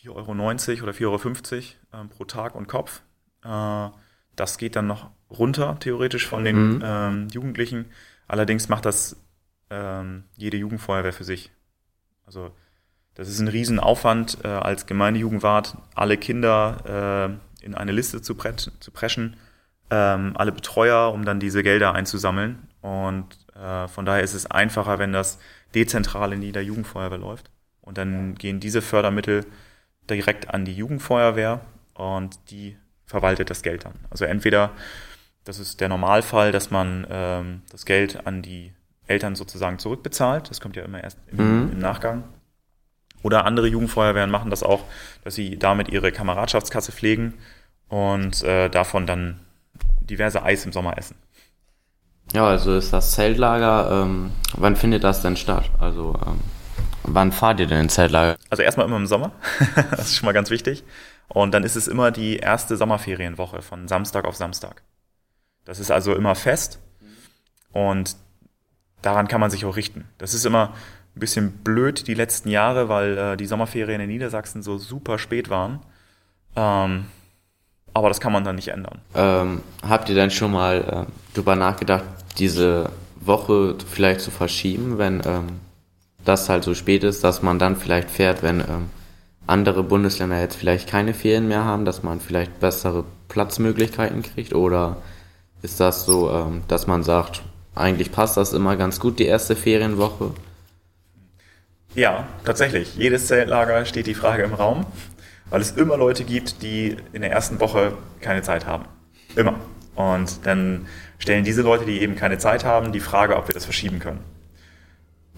4,90 0.02 0.08
Euro 0.12 0.82
oder 0.84 0.92
4,50 0.92 1.04
Euro 1.04 2.00
ähm, 2.00 2.08
pro 2.08 2.24
Tag 2.24 2.54
und 2.54 2.68
Kopf. 2.68 3.02
Äh, 3.44 3.88
das 4.37 4.59
geht 4.59 4.76
dann 4.76 4.87
noch 4.87 5.11
runter, 5.30 5.78
theoretisch, 5.80 6.26
von 6.26 6.44
den 6.44 6.76
mhm. 6.76 6.82
ähm, 6.85 7.28
Jugendlichen. 7.32 7.87
Allerdings 8.26 8.68
macht 8.68 8.85
das 8.85 9.16
ähm, 9.70 10.25
jede 10.37 10.56
Jugendfeuerwehr 10.56 11.12
für 11.12 11.25
sich. 11.25 11.50
Also 12.26 12.52
das 13.14 13.28
ist 13.28 13.40
ein 13.40 13.49
Riesenaufwand, 13.49 14.38
äh, 14.44 14.49
als 14.49 14.87
Gemeindejugendwart 14.87 15.76
alle 15.94 16.16
Kinder 16.16 17.38
äh, 17.61 17.64
in 17.64 17.75
eine 17.75 17.92
Liste 17.92 18.23
zu, 18.23 18.35
zu 18.35 18.90
preschen. 18.90 19.37
ähm, 19.90 20.32
alle 20.37 20.52
Betreuer, 20.52 21.12
um 21.12 21.25
dann 21.25 21.40
diese 21.40 21.62
Gelder 21.62 21.94
einzusammeln. 21.94 22.68
Und 22.80 23.37
äh, 23.54 23.88
von 23.88 24.06
daher 24.06 24.23
ist 24.23 24.35
es 24.35 24.47
einfacher, 24.47 24.99
wenn 24.99 25.12
das 25.12 25.38
dezentral 25.75 26.32
in 26.32 26.42
jeder 26.42 26.61
Jugendfeuerwehr 26.61 27.18
läuft. 27.18 27.50
Und 27.80 27.99
dann 27.99 28.37
gehen 28.37 28.61
diese 28.61 28.82
Fördermittel 28.82 29.44
direkt 30.09 30.52
an 30.54 30.64
die 30.64 30.75
Jugendfeuerwehr 30.75 31.61
und 31.94 32.38
die 32.50 32.76
verwaltet 33.10 33.50
das 33.50 33.62
Geld 33.62 33.84
dann. 33.84 33.94
Also 34.08 34.24
entweder, 34.24 34.70
das 35.44 35.58
ist 35.58 35.80
der 35.80 35.88
Normalfall, 35.88 36.52
dass 36.52 36.70
man 36.70 37.06
ähm, 37.10 37.62
das 37.70 37.84
Geld 37.84 38.26
an 38.26 38.40
die 38.40 38.72
Eltern 39.06 39.34
sozusagen 39.34 39.78
zurückbezahlt. 39.78 40.48
Das 40.48 40.60
kommt 40.60 40.76
ja 40.76 40.84
immer 40.84 41.02
erst 41.02 41.18
im, 41.32 41.64
mhm. 41.64 41.72
im 41.72 41.78
Nachgang. 41.78 42.24
Oder 43.22 43.44
andere 43.44 43.66
Jugendfeuerwehren 43.66 44.30
machen 44.30 44.50
das 44.50 44.62
auch, 44.62 44.84
dass 45.24 45.34
sie 45.34 45.58
damit 45.58 45.88
ihre 45.88 46.12
Kameradschaftskasse 46.12 46.92
pflegen 46.92 47.34
und 47.88 48.42
äh, 48.44 48.70
davon 48.70 49.06
dann 49.06 49.40
diverse 50.00 50.42
Eis 50.42 50.64
im 50.64 50.72
Sommer 50.72 50.96
essen. 50.96 51.16
Ja, 52.32 52.46
also 52.46 52.76
ist 52.76 52.92
das 52.92 53.12
Zeltlager, 53.12 54.04
ähm, 54.04 54.30
wann 54.56 54.76
findet 54.76 55.02
das 55.02 55.20
denn 55.20 55.36
statt? 55.36 55.68
Also 55.80 56.16
ähm, 56.24 56.40
wann 57.02 57.32
fahrt 57.32 57.58
ihr 57.58 57.66
denn 57.66 57.80
ins 57.80 57.94
Zeltlager? 57.94 58.36
Also 58.48 58.62
erstmal 58.62 58.86
immer 58.86 58.96
im 58.96 59.08
Sommer, 59.08 59.32
das 59.90 60.06
ist 60.06 60.16
schon 60.16 60.26
mal 60.26 60.32
ganz 60.32 60.48
wichtig. 60.50 60.84
Und 61.32 61.52
dann 61.54 61.62
ist 61.62 61.76
es 61.76 61.88
immer 61.88 62.10
die 62.10 62.37
erste 62.37 62.76
Sommerferienwoche 62.76 63.62
von 63.62 63.87
Samstag 63.87 64.25
auf 64.25 64.37
Samstag. 64.37 64.82
Das 65.64 65.78
ist 65.78 65.90
also 65.90 66.14
immer 66.14 66.34
fest 66.34 66.80
und 67.72 68.16
daran 69.02 69.28
kann 69.28 69.40
man 69.40 69.50
sich 69.50 69.64
auch 69.64 69.76
richten. 69.76 70.08
Das 70.18 70.34
ist 70.34 70.44
immer 70.44 70.75
ein 71.14 71.20
bisschen 71.20 71.52
blöd 71.52 72.08
die 72.08 72.14
letzten 72.14 72.49
Jahre, 72.49 72.88
weil 72.88 73.16
äh, 73.16 73.37
die 73.37 73.46
Sommerferien 73.46 74.00
in 74.00 74.08
Niedersachsen 74.08 74.62
so 74.62 74.78
super 74.78 75.18
spät 75.18 75.50
waren. 75.50 75.80
Ähm, 76.56 77.06
aber 77.94 78.08
das 78.08 78.20
kann 78.20 78.32
man 78.32 78.42
dann 78.42 78.56
nicht 78.56 78.68
ändern. 78.68 79.00
Ähm, 79.14 79.62
habt 79.88 80.08
ihr 80.08 80.16
denn 80.16 80.30
schon 80.30 80.50
mal 80.50 81.06
äh, 81.08 81.34
drüber 81.34 81.54
nachgedacht, 81.54 82.04
diese 82.38 82.90
Woche 83.20 83.76
vielleicht 83.88 84.20
zu 84.20 84.32
verschieben, 84.32 84.99
wenn 84.99 85.22
ähm, 85.25 85.60
das 86.25 86.49
halt 86.49 86.64
so 86.64 86.75
spät 86.75 87.04
ist, 87.04 87.22
dass 87.22 87.42
man 87.42 87.58
dann 87.60 87.76
vielleicht 87.76 88.10
fährt, 88.10 88.42
wenn 88.42 88.60
ähm, 88.60 88.90
andere 89.47 89.82
Bundesländer 89.82 90.40
jetzt 90.40 90.56
vielleicht 90.56 90.88
keine 90.88 91.14
Ferien 91.14 91.49
mehr 91.49 91.64
haben, 91.64 91.85
dass 91.85 92.02
man 92.02 92.20
vielleicht 92.20 92.61
bessere 92.61 93.04
Platzmöglichkeiten 93.28 94.23
kriegt? 94.23 94.54
Oder 94.54 94.99
ist 95.62 95.80
das 95.80 96.06
so, 96.06 96.30
ähm, 96.30 96.62
dass 96.68 96.87
man 96.87 97.02
sagt, 97.02 97.42
eigentlich 97.75 98.12
passt 98.12 98.37
das 98.37 98.52
immer 98.52 98.76
ganz 98.76 99.00
gut, 99.00 99.18
die 99.18 99.26
erste 99.26 99.56
Ferienwoche? 99.56 100.32
Ja, 101.94 102.28
tatsächlich. 102.44 102.97
Jedes 102.97 103.26
Zeltlager 103.26 103.85
steht 103.85 104.06
die 104.06 104.14
Frage 104.14 104.44
im 104.44 104.54
Raum, 104.54 104.87
weil 105.50 105.61
es 105.61 105.73
immer 105.73 105.97
Leute 105.97 106.25
gibt, 106.25 106.62
die 106.62 106.97
in 107.12 107.23
der 107.23 107.32
ersten 107.32 107.59
Woche 107.59 107.94
keine 108.20 108.42
Zeit 108.42 108.66
haben. 108.66 108.85
Immer. 109.35 109.59
Und 109.97 110.47
dann 110.47 110.87
stellen 111.18 111.44
diese 111.44 111.62
Leute, 111.62 111.85
die 111.85 112.00
eben 112.00 112.14
keine 112.14 112.38
Zeit 112.38 112.64
haben, 112.64 112.92
die 112.92 113.00
Frage, 113.00 113.37
ob 113.37 113.49
wir 113.49 113.54
das 113.54 113.64
verschieben 113.64 113.99
können. 113.99 114.20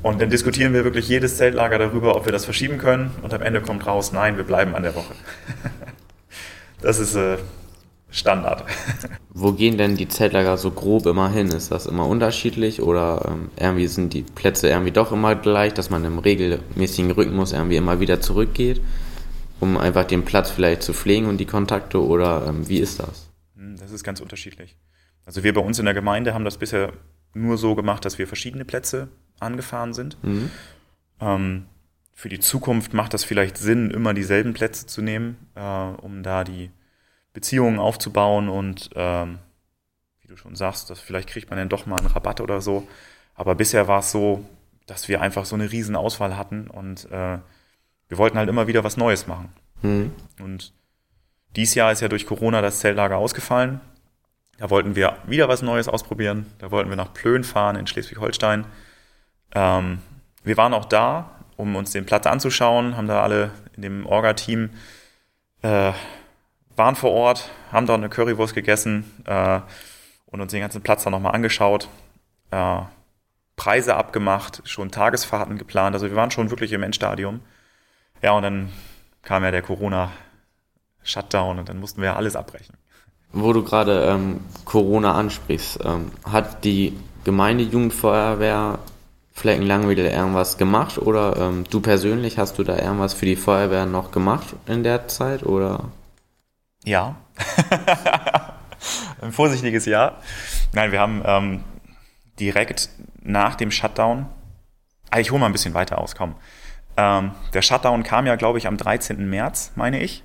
Und 0.03 0.21
dann 0.21 0.31
diskutieren 0.31 0.75
wir 0.75 0.85
wirklich 0.85 1.09
jedes 1.09 1.37
Zeltlager 1.37 1.79
darüber, 1.79 2.17
ob 2.17 2.25
wir 2.25 2.33
das 2.33 2.45
verschieben 2.45 2.79
können. 2.79 3.13
Und 3.23 3.33
am 3.33 3.43
Ende 3.43 3.61
kommt 3.61 3.87
raus, 3.87 4.13
nein, 4.13 4.37
wir 4.37 4.45
bleiben 4.45 4.75
an 4.75 4.83
der 4.83 4.97
Woche. 4.97 5.15
das 6.83 6.99
ist 6.99 7.15
äh, 7.15 7.39
Standard. 8.11 8.65
Wo 9.31 9.53
gehen 9.53 9.79
denn 9.79 9.97
die 9.97 10.09
Zeltlager 10.09 10.57
so 10.57 10.73
grob 10.73 11.07
immer 11.07 11.31
hin? 11.31 11.49
Ist 11.49 11.71
das 11.71 11.87
immer 11.87 12.07
unterschiedlich 12.07 12.83
oder 12.83 13.27
ähm, 13.29 13.51
irgendwie 13.57 13.87
sind 13.87 14.13
die 14.13 14.23
Plätze 14.23 14.69
irgendwie 14.69 14.91
doch 14.91 15.13
immer 15.13 15.37
gleich, 15.37 15.73
dass 15.73 15.89
man 15.89 16.05
im 16.05 16.19
regelmäßigen 16.19 17.13
Rhythmus 17.13 17.53
irgendwie 17.53 17.77
immer 17.77 18.01
wieder 18.01 18.21
zurückgeht, 18.21 18.81
um 19.61 19.79
einfach 19.79 20.05
den 20.05 20.25
Platz 20.25 20.51
vielleicht 20.51 20.83
zu 20.83 20.93
pflegen 20.93 21.27
und 21.27 21.39
die 21.39 21.47
Kontakte 21.47 22.05
oder 22.05 22.47
ähm, 22.49 22.69
wie 22.69 22.79
ist 22.79 23.01
das? 23.01 23.31
Hm, 23.57 23.77
das 23.79 23.93
ist 23.93 24.03
ganz 24.03 24.21
unterschiedlich. 24.21 24.77
Also 25.25 25.45
wir 25.45 25.55
bei 25.55 25.61
uns 25.61 25.79
in 25.79 25.85
der 25.85 25.95
Gemeinde 25.95 26.35
haben 26.35 26.45
das 26.45 26.59
bisher 26.59 26.93
nur 27.35 27.59
so 27.59 27.75
gemacht, 27.75 28.05
dass 28.05 28.19
wir 28.19 28.27
verschiedene 28.27 28.65
Plätze 28.65 29.09
angefahren 29.41 29.95
sind. 29.95 30.23
Mhm. 30.23 30.51
Ähm, 31.21 31.67
für 32.15 32.29
die 32.29 32.41
Zukunft 32.41 32.95
macht 32.95 33.15
das 33.15 33.25
vielleicht 33.25 33.57
Sinn, 33.59 33.91
immer 33.91 34.15
dieselben 34.15 34.53
Plätze 34.53 34.87
zu 34.87 35.03
nehmen, 35.03 35.37
äh, 35.55 35.61
um 35.61 36.23
da 36.23 36.45
die 36.45 36.71
Beziehungen 37.33 37.79
aufzubauen 37.79 38.49
und 38.49 38.91
ähm, 38.95 39.39
wie 40.21 40.29
du 40.29 40.37
schon 40.37 40.55
sagst, 40.55 40.91
dass 40.91 41.01
vielleicht 41.01 41.29
kriegt 41.29 41.51
man 41.51 41.59
dann 41.59 41.69
doch 41.69 41.87
mal 41.87 41.99
einen 41.99 42.09
Rabatt 42.09 42.41
oder 42.41 42.61
so. 42.61 42.87
Aber 43.35 43.55
bisher 43.55 43.89
war 43.89 44.01
es 44.01 44.13
so, 44.13 44.47
dass 44.87 45.09
wir 45.09 45.21
einfach 45.21 45.47
so 45.47 45.55
eine 45.55 45.73
riesen 45.73 45.97
Auswahl 45.97 46.37
hatten 46.37 46.69
und 46.69 47.11
äh, 47.11 47.39
wir 48.09 48.19
wollten 48.19 48.37
halt 48.37 48.49
immer 48.49 48.67
wieder 48.67 48.85
was 48.85 48.97
Neues 48.97 49.27
machen. 49.27 49.49
Mhm. 49.81 50.13
Und 50.39 50.75
dieses 51.57 51.75
Jahr 51.75 51.93
ist 51.93 52.01
ja 52.01 52.09
durch 52.09 52.27
Corona 52.27 52.61
das 52.61 52.81
Zeltlager 52.81 53.17
ausgefallen. 53.17 53.81
Da 54.63 54.71
wollten 54.71 54.95
wir 54.95 55.17
wieder 55.27 55.49
was 55.49 55.61
Neues 55.61 55.89
ausprobieren. 55.89 56.47
Da 56.61 56.71
wollten 56.71 56.89
wir 56.89 56.95
nach 56.95 57.13
Plön 57.13 57.43
fahren 57.43 57.75
in 57.75 57.89
Schleswig-Holstein. 57.89 58.65
Ähm, 59.57 59.99
wir 60.45 60.57
waren 60.57 60.73
auch 60.73 60.85
da, 60.85 61.33
um 61.57 61.75
uns 61.75 61.91
den 61.91 62.07
Platz 62.07 62.29
anzuschauen, 62.29 62.97
haben 62.97 63.09
da 63.09 63.25
alle 63.25 63.51
in 63.75 63.83
dem 63.83 64.07
Orga-Team 64.07 64.71
äh, 65.63 65.93
waren 66.77 66.95
vor 66.95 67.11
Ort, 67.11 67.51
haben 67.73 67.87
dort 67.87 67.99
eine 67.99 68.09
Currywurst 68.09 68.55
gegessen 68.55 69.05
äh, 69.25 69.59
und 70.27 70.41
uns 70.41 70.53
den 70.53 70.61
ganzen 70.61 70.81
Platz 70.81 71.03
dann 71.03 71.11
nochmal 71.11 71.35
angeschaut, 71.35 71.89
äh, 72.53 72.83
Preise 73.57 73.97
abgemacht, 73.97 74.63
schon 74.65 74.93
Tagesfahrten 74.93 75.59
geplant. 75.59 75.97
Also 75.97 76.09
wir 76.09 76.15
waren 76.15 76.31
schon 76.31 76.51
wirklich 76.51 76.71
im 76.71 76.85
Endstadium. 76.85 77.41
Ja, 78.23 78.31
und 78.31 78.45
dann 78.45 78.73
kam 79.23 79.43
ja 79.43 79.51
der 79.51 79.63
Corona-Shutdown 79.63 81.59
und 81.59 81.69
dann 81.69 81.81
mussten 81.81 82.01
wir 82.01 82.11
ja 82.11 82.15
alles 82.15 82.37
abbrechen. 82.37 82.77
Wo 83.33 83.53
du 83.53 83.63
gerade 83.65 84.05
ähm, 84.05 84.41
Corona 84.65 85.15
ansprichst, 85.15 85.81
ähm, 85.85 86.13
hat 86.25 86.65
die 86.65 86.97
Gemeindejugendfeuerwehr 87.25 88.79
Fleckenlangwedel 89.33 90.07
irgendwas 90.07 90.59
gemacht 90.59 90.99
oder 90.99 91.37
ähm, 91.39 91.65
du 91.71 91.81
persönlich 91.81 92.39
hast 92.39 92.59
du 92.59 92.65
da 92.65 92.77
irgendwas 92.77 93.15
für 93.15 93.25
die 93.25 93.37
Feuerwehr 93.37 93.87
noch 93.87 94.11
gemacht 94.13 94.55
in 94.67 94.83
der 94.83 95.09
Zeit 95.09 95.43
oder? 95.45 95.91
Ja. 96.85 97.17
Ein 99.23 99.33
vorsichtiges 99.33 99.87
Ja. 99.87 100.19
Nein, 100.73 100.93
wir 100.93 101.01
haben 101.01 101.23
ähm, 101.25 101.65
direkt 102.39 102.91
nach 103.23 103.55
dem 103.55 103.71
Shutdown, 103.71 104.27
ah, 105.11 105.21
ich 105.21 105.31
hole 105.31 105.41
mal 105.41 105.47
ein 105.47 105.53
bisschen 105.53 105.75
weiter 105.75 105.99
aus, 105.99 106.15
komm. 106.15 106.35
Ähm, 106.97 107.33
der 107.55 107.63
Shutdown 107.63 108.03
kam 108.03 108.27
ja, 108.27 108.37
glaube 108.37 108.59
ich, 108.59 108.67
am 108.67 108.77
13. 108.77 109.29
März, 109.29 109.73
meine 109.77 110.03
ich. 110.03 110.25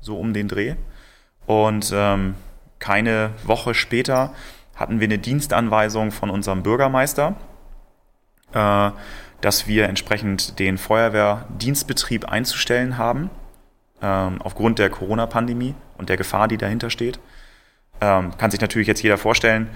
So 0.00 0.18
um 0.18 0.32
den 0.32 0.48
Dreh. 0.48 0.74
Und 1.46 1.92
ähm, 1.94 2.34
keine 2.78 3.30
Woche 3.44 3.74
später 3.74 4.32
hatten 4.76 5.00
wir 5.00 5.06
eine 5.06 5.18
Dienstanweisung 5.18 6.10
von 6.10 6.30
unserem 6.30 6.62
Bürgermeister, 6.62 7.34
äh, 8.52 8.90
dass 9.40 9.66
wir 9.66 9.88
entsprechend 9.88 10.58
den 10.58 10.78
Feuerwehrdienstbetrieb 10.78 12.26
einzustellen 12.26 12.98
haben 12.98 13.30
ähm, 14.02 14.40
aufgrund 14.42 14.78
der 14.78 14.90
Corona-Pandemie 14.90 15.74
und 15.98 16.08
der 16.08 16.16
Gefahr, 16.16 16.48
die 16.48 16.56
dahinter 16.56 16.90
steht. 16.90 17.20
Ähm, 18.00 18.36
kann 18.36 18.50
sich 18.50 18.60
natürlich 18.60 18.88
jetzt 18.88 19.02
jeder 19.02 19.18
vorstellen, 19.18 19.70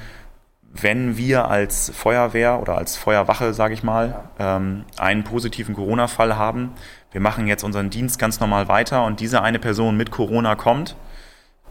wenn 0.70 1.16
wir 1.16 1.48
als 1.48 1.90
Feuerwehr 1.94 2.60
oder 2.60 2.76
als 2.76 2.96
Feuerwache, 2.96 3.54
sage 3.54 3.74
ich 3.74 3.82
mal, 3.82 4.28
ähm, 4.38 4.84
einen 4.98 5.24
positiven 5.24 5.74
Corona-Fall 5.74 6.36
haben, 6.36 6.72
wir 7.10 7.20
machen 7.20 7.46
jetzt 7.46 7.64
unseren 7.64 7.88
Dienst 7.88 8.18
ganz 8.18 8.38
normal 8.40 8.68
weiter 8.68 9.04
und 9.04 9.20
diese 9.20 9.42
eine 9.42 9.58
Person 9.58 9.96
mit 9.96 10.10
Corona 10.10 10.56
kommt 10.56 10.94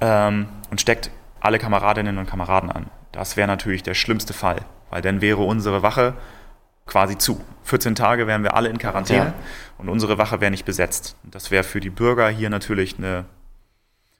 ähm, 0.01 0.47
und 0.69 0.81
steckt 0.81 1.11
alle 1.39 1.59
Kameradinnen 1.59 2.17
und 2.17 2.27
Kameraden 2.27 2.71
an. 2.71 2.87
Das 3.11 3.37
wäre 3.37 3.47
natürlich 3.47 3.83
der 3.83 3.93
schlimmste 3.93 4.33
Fall, 4.33 4.57
weil 4.89 5.01
dann 5.01 5.21
wäre 5.21 5.41
unsere 5.41 5.81
Wache 5.81 6.15
quasi 6.85 7.17
zu. 7.17 7.41
14 7.63 7.95
Tage 7.95 8.27
wären 8.27 8.43
wir 8.43 8.55
alle 8.55 8.69
in 8.69 8.77
Quarantäne 8.77 9.25
ja. 9.25 9.33
und 9.77 9.89
unsere 9.89 10.17
Wache 10.17 10.39
wäre 10.39 10.51
nicht 10.51 10.65
besetzt. 10.65 11.15
Und 11.23 11.35
das 11.35 11.51
wäre 11.51 11.63
für 11.63 11.79
die 11.79 11.89
Bürger 11.89 12.29
hier 12.29 12.49
natürlich 12.49 12.97
eine 12.97 13.25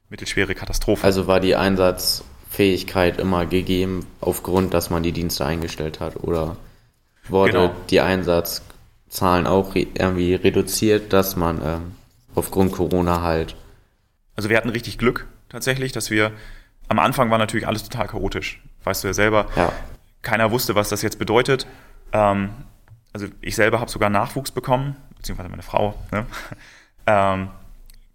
mittelschwere 0.09 0.53
Katastrophe. 0.53 1.03
Also 1.03 1.27
war 1.27 1.39
die 1.39 1.55
Einsatzfähigkeit 1.55 3.19
immer 3.19 3.45
gegeben, 3.45 4.05
aufgrund, 4.19 4.73
dass 4.73 4.89
man 4.89 5.03
die 5.03 5.13
Dienste 5.13 5.45
eingestellt 5.45 5.99
hat? 5.99 6.17
Oder 6.17 6.57
wurde 7.29 7.51
genau. 7.51 7.75
die 7.89 8.01
Einsatzzahlen 8.01 9.47
auch 9.47 9.75
irgendwie 9.75 10.35
reduziert, 10.35 11.13
dass 11.13 11.35
man 11.35 11.61
ähm, 11.63 11.91
aufgrund 12.35 12.73
Corona 12.73 13.21
halt. 13.21 13.55
Also 14.35 14.49
wir 14.49 14.57
hatten 14.57 14.69
richtig 14.69 14.97
Glück 14.97 15.25
tatsächlich, 15.49 15.91
dass 15.91 16.09
wir 16.09 16.31
am 16.87 16.99
Anfang 16.99 17.29
war 17.29 17.37
natürlich 17.37 17.67
alles 17.67 17.83
total 17.83 18.07
chaotisch. 18.07 18.61
Weißt 18.83 19.03
du 19.03 19.07
ja 19.07 19.13
selber. 19.13 19.47
Ja. 19.55 19.71
Keiner 20.21 20.51
wusste, 20.51 20.75
was 20.75 20.89
das 20.89 21.01
jetzt 21.01 21.19
bedeutet. 21.19 21.67
Ähm, 22.13 22.49
also 23.13 23.27
ich 23.41 23.55
selber 23.55 23.79
habe 23.79 23.91
sogar 23.91 24.09
Nachwuchs 24.09 24.51
bekommen, 24.51 24.95
beziehungsweise 25.15 25.49
meine 25.49 25.63
Frau. 25.63 25.95
Ne? 26.11 26.25
Ähm, 27.09 27.51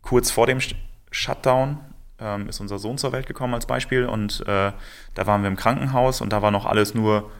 kurz 0.02 0.30
vor 0.30 0.46
dem 0.46 0.58
Shutdown 1.10 1.78
ähm, 2.18 2.46
ist 2.46 2.60
unser 2.60 2.78
Sohn 2.78 2.98
zur 2.98 3.12
Welt 3.12 3.26
gekommen 3.26 3.54
als 3.54 3.64
Beispiel 3.64 4.04
und 4.04 4.42
äh, 4.46 4.70
da 5.14 5.26
waren 5.26 5.40
wir 5.40 5.48
im 5.48 5.56
Krankenhaus 5.56 6.20
und 6.20 6.30
da 6.30 6.42
war 6.42 6.50
noch 6.50 6.66
alles 6.66 6.94
nur 6.94 7.30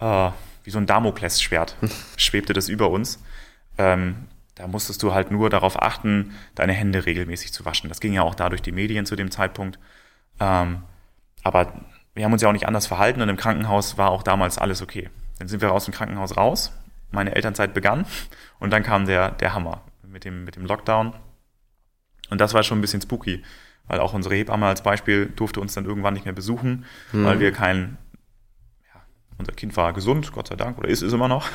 äh, 0.00 0.30
wie 0.64 0.70
so 0.70 0.78
ein 0.78 0.86
Damoklesschwert, 0.86 1.76
schwebte 2.16 2.54
das 2.54 2.68
über 2.68 2.90
uns. 2.90 3.22
Da 4.60 4.66
musstest 4.66 5.02
du 5.02 5.14
halt 5.14 5.30
nur 5.30 5.48
darauf 5.48 5.80
achten, 5.80 6.34
deine 6.54 6.74
Hände 6.74 7.06
regelmäßig 7.06 7.50
zu 7.50 7.64
waschen. 7.64 7.88
Das 7.88 7.98
ging 7.98 8.12
ja 8.12 8.20
auch 8.20 8.34
da 8.34 8.50
durch 8.50 8.60
die 8.60 8.72
Medien 8.72 9.06
zu 9.06 9.16
dem 9.16 9.30
Zeitpunkt. 9.30 9.78
Ähm, 10.38 10.82
aber 11.42 11.72
wir 12.14 12.26
haben 12.26 12.32
uns 12.34 12.42
ja 12.42 12.48
auch 12.48 12.52
nicht 12.52 12.68
anders 12.68 12.86
verhalten 12.86 13.22
und 13.22 13.30
im 13.30 13.38
Krankenhaus 13.38 13.96
war 13.96 14.10
auch 14.10 14.22
damals 14.22 14.58
alles 14.58 14.82
okay. 14.82 15.08
Dann 15.38 15.48
sind 15.48 15.62
wir 15.62 15.72
aus 15.72 15.86
dem 15.86 15.94
Krankenhaus 15.94 16.36
raus, 16.36 16.72
meine 17.10 17.34
Elternzeit 17.34 17.72
begann 17.72 18.04
und 18.58 18.70
dann 18.70 18.82
kam 18.82 19.06
der, 19.06 19.30
der 19.30 19.54
Hammer 19.54 19.80
mit 20.06 20.26
dem, 20.26 20.44
mit 20.44 20.56
dem 20.56 20.66
Lockdown. 20.66 21.14
Und 22.28 22.38
das 22.38 22.52
war 22.52 22.62
schon 22.62 22.78
ein 22.78 22.82
bisschen 22.82 23.00
spooky, 23.00 23.42
weil 23.86 23.98
auch 23.98 24.12
unsere 24.12 24.34
Hebamme 24.34 24.66
als 24.66 24.82
Beispiel 24.82 25.24
durfte 25.34 25.60
uns 25.60 25.72
dann 25.72 25.86
irgendwann 25.86 26.12
nicht 26.12 26.26
mehr 26.26 26.34
besuchen, 26.34 26.84
mhm. 27.12 27.24
weil 27.24 27.40
wir 27.40 27.52
kein, 27.52 27.96
ja, 27.96 28.09
unser 29.40 29.52
Kind 29.52 29.76
war 29.76 29.92
gesund, 29.92 30.32
Gott 30.32 30.48
sei 30.48 30.56
Dank, 30.56 30.78
oder 30.78 30.88
ist 30.88 31.02
es 31.02 31.12
immer 31.12 31.28
noch, 31.28 31.48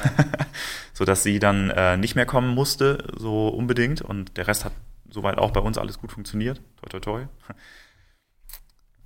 so 0.93 1.05
dass 1.05 1.23
sie 1.23 1.39
dann 1.39 1.69
äh, 1.69 1.95
nicht 1.95 2.15
mehr 2.15 2.25
kommen 2.25 2.53
musste, 2.53 3.07
so 3.15 3.47
unbedingt. 3.47 4.01
Und 4.01 4.35
der 4.37 4.47
Rest 4.47 4.65
hat 4.65 4.73
soweit 5.09 5.37
auch 5.37 5.51
bei 5.51 5.61
uns 5.61 5.77
alles 5.77 5.97
gut 5.97 6.11
funktioniert. 6.11 6.61
Toi, 6.81 6.89
toi, 6.89 6.99
toi. 6.99 7.27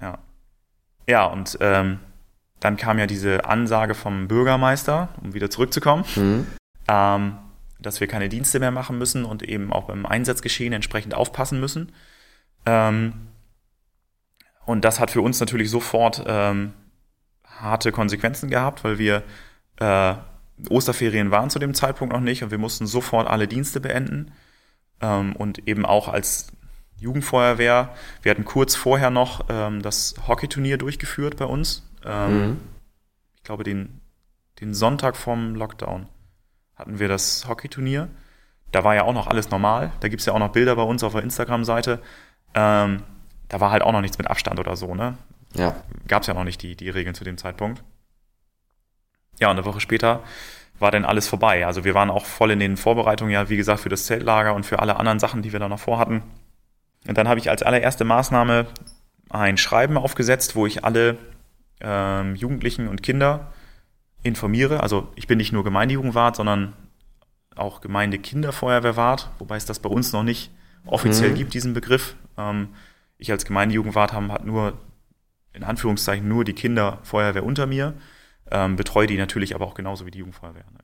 Ja. 0.01 0.19
Ja, 1.09 1.25
und 1.25 1.57
ähm, 1.59 1.99
dann 2.61 2.77
kam 2.77 2.99
ja 2.99 3.05
diese 3.05 3.43
Ansage 3.43 3.95
vom 3.95 4.29
Bürgermeister, 4.29 5.09
um 5.21 5.33
wieder 5.33 5.49
zurückzukommen, 5.49 6.05
mhm. 6.15 6.47
ähm, 6.87 7.37
dass 7.81 7.99
wir 7.99 8.07
keine 8.07 8.29
Dienste 8.29 8.61
mehr 8.61 8.71
machen 8.71 8.97
müssen 8.97 9.25
und 9.25 9.43
eben 9.43 9.73
auch 9.73 9.87
beim 9.87 10.05
Einsatzgeschehen 10.05 10.71
entsprechend 10.71 11.15
aufpassen 11.15 11.59
müssen. 11.59 11.91
Ähm, 12.65 13.13
und 14.65 14.85
das 14.85 15.01
hat 15.01 15.11
für 15.11 15.21
uns 15.21 15.41
natürlich 15.41 15.69
sofort 15.69 16.23
ähm, 16.27 16.71
harte 17.61 17.91
Konsequenzen 17.91 18.49
gehabt, 18.49 18.83
weil 18.83 18.97
wir 18.97 19.23
äh, 19.77 20.15
Osterferien 20.69 21.31
waren 21.31 21.49
zu 21.49 21.59
dem 21.59 21.73
Zeitpunkt 21.73 22.13
noch 22.13 22.21
nicht 22.21 22.43
und 22.43 22.51
wir 22.51 22.57
mussten 22.57 22.87
sofort 22.87 23.27
alle 23.27 23.47
Dienste 23.47 23.79
beenden. 23.79 24.31
Ähm, 25.01 25.35
und 25.35 25.67
eben 25.67 25.85
auch 25.85 26.07
als 26.07 26.51
Jugendfeuerwehr, 26.97 27.95
wir 28.21 28.29
hatten 28.29 28.45
kurz 28.45 28.75
vorher 28.75 29.09
noch 29.09 29.45
ähm, 29.49 29.81
das 29.81 30.15
Hockeyturnier 30.27 30.77
durchgeführt 30.77 31.37
bei 31.37 31.45
uns. 31.45 31.87
Ähm, 32.05 32.37
mhm. 32.37 32.57
Ich 33.37 33.43
glaube, 33.43 33.63
den, 33.63 34.01
den 34.59 34.73
Sonntag 34.73 35.15
vom 35.15 35.55
Lockdown 35.55 36.07
hatten 36.75 36.99
wir 36.99 37.07
das 37.07 37.47
Hockeyturnier. 37.47 38.09
Da 38.71 38.83
war 38.83 38.95
ja 38.95 39.03
auch 39.03 39.13
noch 39.13 39.27
alles 39.27 39.49
normal. 39.49 39.91
Da 40.01 40.09
gibt 40.09 40.19
es 40.19 40.25
ja 40.25 40.33
auch 40.33 40.39
noch 40.39 40.51
Bilder 40.51 40.75
bei 40.75 40.83
uns 40.83 41.03
auf 41.03 41.13
der 41.13 41.23
Instagram-Seite. 41.23 41.99
Ähm, 42.53 43.03
da 43.47 43.59
war 43.59 43.71
halt 43.71 43.81
auch 43.81 43.91
noch 43.91 44.01
nichts 44.01 44.17
mit 44.17 44.27
Abstand 44.27 44.59
oder 44.59 44.75
so, 44.75 44.93
ne? 44.93 45.17
Ja. 45.55 45.75
Gab 46.07 46.21
es 46.21 46.27
ja 46.27 46.33
noch 46.33 46.43
nicht 46.43 46.61
die, 46.61 46.75
die 46.75 46.89
Regeln 46.89 47.15
zu 47.15 47.23
dem 47.23 47.37
Zeitpunkt. 47.37 47.83
Ja, 49.39 49.49
und 49.49 49.57
eine 49.57 49.65
Woche 49.65 49.79
später 49.79 50.23
war 50.79 50.91
dann 50.91 51.05
alles 51.05 51.27
vorbei. 51.27 51.65
Also 51.65 51.83
wir 51.83 51.93
waren 51.93 52.09
auch 52.09 52.25
voll 52.25 52.51
in 52.51 52.59
den 52.59 52.77
Vorbereitungen, 52.77 53.33
ja, 53.33 53.49
wie 53.49 53.57
gesagt, 53.57 53.81
für 53.81 53.89
das 53.89 54.05
Zeltlager 54.05 54.53
und 54.53 54.65
für 54.65 54.79
alle 54.79 54.97
anderen 54.97 55.19
Sachen, 55.19 55.41
die 55.41 55.51
wir 55.51 55.59
da 55.59 55.67
noch 55.69 55.79
vorhatten. 55.79 56.23
Und 57.07 57.17
dann 57.17 57.27
habe 57.27 57.39
ich 57.39 57.49
als 57.49 57.63
allererste 57.63 58.03
Maßnahme 58.03 58.67
ein 59.29 59.57
Schreiben 59.57 59.97
aufgesetzt, 59.97 60.55
wo 60.55 60.65
ich 60.65 60.83
alle 60.83 61.17
ähm, 61.81 62.35
Jugendlichen 62.35 62.87
und 62.87 63.03
Kinder 63.03 63.53
informiere. 64.23 64.81
Also 64.81 65.07
ich 65.15 65.27
bin 65.27 65.37
nicht 65.37 65.53
nur 65.53 65.63
Gemeindejugendwart, 65.63 66.35
sondern 66.35 66.73
auch 67.55 67.81
Gemeindekinderfeuerwehrwart, 67.81 69.31
wobei 69.39 69.57
es 69.57 69.65
das 69.65 69.79
bei 69.79 69.89
uns 69.89 70.11
noch 70.13 70.23
nicht 70.23 70.51
offiziell 70.85 71.31
mhm. 71.31 71.35
gibt, 71.35 71.53
diesen 71.53 71.73
Begriff. 71.73 72.15
Ähm, 72.37 72.69
ich 73.17 73.31
als 73.31 73.45
Gemeindejugendwart 73.45 74.13
habe 74.13 74.31
hat 74.31 74.45
nur, 74.45 74.77
in 75.53 75.63
Anführungszeichen, 75.63 76.27
nur 76.27 76.43
die 76.43 76.53
Kinderfeuerwehr 76.53 77.43
unter 77.43 77.65
mir, 77.65 77.93
ähm, 78.51 78.75
betreue 78.75 79.07
die 79.07 79.17
natürlich 79.17 79.55
aber 79.55 79.65
auch 79.65 79.73
genauso 79.73 80.05
wie 80.05 80.11
die 80.11 80.19
Jugendfeuerwehr. 80.19 80.65
Ne? 80.71 80.79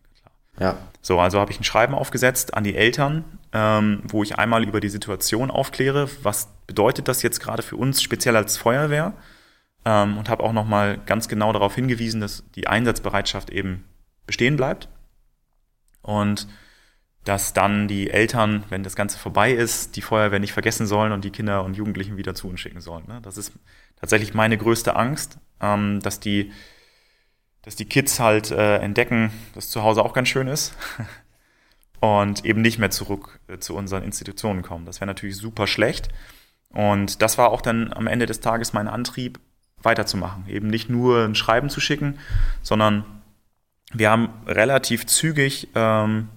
Ja. 0.60 0.78
So, 1.02 1.20
also 1.20 1.40
habe 1.40 1.52
ich 1.52 1.60
ein 1.60 1.64
Schreiben 1.64 1.94
aufgesetzt 1.94 2.54
an 2.54 2.64
die 2.64 2.76
Eltern, 2.76 3.26
ähm, 3.52 4.02
wo 4.08 4.24
ich 4.24 4.38
einmal 4.38 4.64
über 4.64 4.80
die 4.80 4.90
Situation 4.90 5.52
aufkläre, 5.52 6.10
was 6.24 6.50
bedeutet 6.66 7.08
das 7.08 7.22
jetzt 7.22 7.40
gerade 7.40 7.62
für 7.62 7.76
uns, 7.76 8.02
speziell 8.02 8.36
als 8.36 8.58
Feuerwehr, 8.58 9.14
ähm, 9.84 10.18
und 10.18 10.30
habe 10.30 10.44
auch 10.44 10.54
nochmal 10.54 10.98
ganz 11.06 11.28
genau 11.28 11.52
darauf 11.52 11.76
hingewiesen, 11.76 12.22
dass 12.22 12.44
die 12.56 12.68
Einsatzbereitschaft 12.68 13.50
eben 13.50 13.84
bestehen 14.26 14.56
bleibt 14.56 14.88
und 16.02 16.48
dass 17.26 17.54
dann 17.54 17.88
die 17.88 18.10
Eltern, 18.10 18.64
wenn 18.70 18.84
das 18.84 18.96
Ganze 18.96 19.18
vorbei 19.18 19.52
ist, 19.52 19.96
die 19.96 20.02
Feuerwehr 20.02 20.40
nicht 20.40 20.54
vergessen 20.54 20.86
sollen 20.86 21.12
und 21.12 21.26
die 21.26 21.32
Kinder 21.32 21.64
und 21.64 21.76
Jugendlichen 21.76 22.18
wieder 22.18 22.36
zu 22.36 22.48
uns 22.48 22.60
schicken 22.60 22.82
sollen. 22.82 23.06
Ne? 23.08 23.20
Das 23.22 23.38
ist 23.38 23.52
tatsächlich 24.00 24.34
meine 24.34 24.58
größte 24.58 24.96
Angst, 24.96 25.38
ähm, 25.60 26.00
dass 26.02 26.20
die 26.20 26.52
dass 27.64 27.76
die 27.76 27.86
Kids 27.86 28.20
halt 28.20 28.52
äh, 28.52 28.78
entdecken, 28.78 29.32
dass 29.56 29.72
zu 29.72 29.82
Hause 29.82 30.04
auch 30.04 30.14
ganz 30.14 30.28
schön 30.28 30.48
ist 30.48 30.76
und 32.00 32.46
eben 32.46 32.62
nicht 32.62 32.78
mehr 32.78 32.92
zurück 32.92 33.40
äh, 33.48 33.58
zu 33.58 33.76
unseren 33.76 34.04
Institutionen 34.04 34.62
kommen. 34.62 34.86
Das 34.86 35.02
wäre 35.02 35.08
natürlich 35.08 35.36
super 35.36 35.66
schlecht. 35.66 36.10
Und 36.70 37.24
das 37.24 37.40
war 37.40 37.50
auch 37.50 37.62
dann 37.62 37.92
am 37.92 38.06
Ende 38.06 38.28
des 38.28 38.40
Tages 38.40 38.74
mein 38.74 38.88
Antrieb, 38.88 39.40
weiterzumachen. 39.82 40.48
Eben 40.48 40.68
nicht 40.68 40.90
nur 40.90 41.26
ein 41.26 41.36
Schreiben 41.36 41.70
zu 41.70 41.80
schicken, 41.80 42.20
sondern 42.62 43.06
wir 43.94 44.10
haben 44.10 44.30
relativ 44.46 45.06
zügig 45.06 45.70
ähm, 45.76 46.30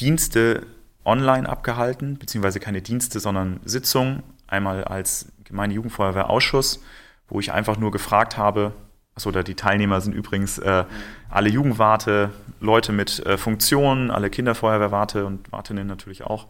Dienste 0.00 0.66
online 1.04 1.48
abgehalten, 1.48 2.18
beziehungsweise 2.18 2.60
keine 2.60 2.82
Dienste, 2.82 3.20
sondern 3.20 3.60
Sitzungen. 3.64 4.22
Einmal 4.46 4.84
als 4.84 5.32
Gemeindejugendfeuerwehrausschuss, 5.44 6.80
wo 7.28 7.40
ich 7.40 7.52
einfach 7.52 7.78
nur 7.78 7.90
gefragt 7.90 8.36
habe, 8.36 8.72
Achso, 9.16 9.30
da 9.30 9.42
die 9.42 9.54
Teilnehmer 9.54 10.02
sind 10.02 10.12
übrigens 10.12 10.58
äh, 10.58 10.84
alle 11.30 11.48
Jugendwarte, 11.48 12.30
Leute 12.60 12.92
mit 12.92 13.24
äh, 13.24 13.38
Funktionen, 13.38 14.10
alle 14.10 14.28
Kinderfeuerwehrwarte 14.28 15.24
und 15.24 15.50
Wartinnen 15.50 15.86
natürlich 15.86 16.22
auch. 16.22 16.48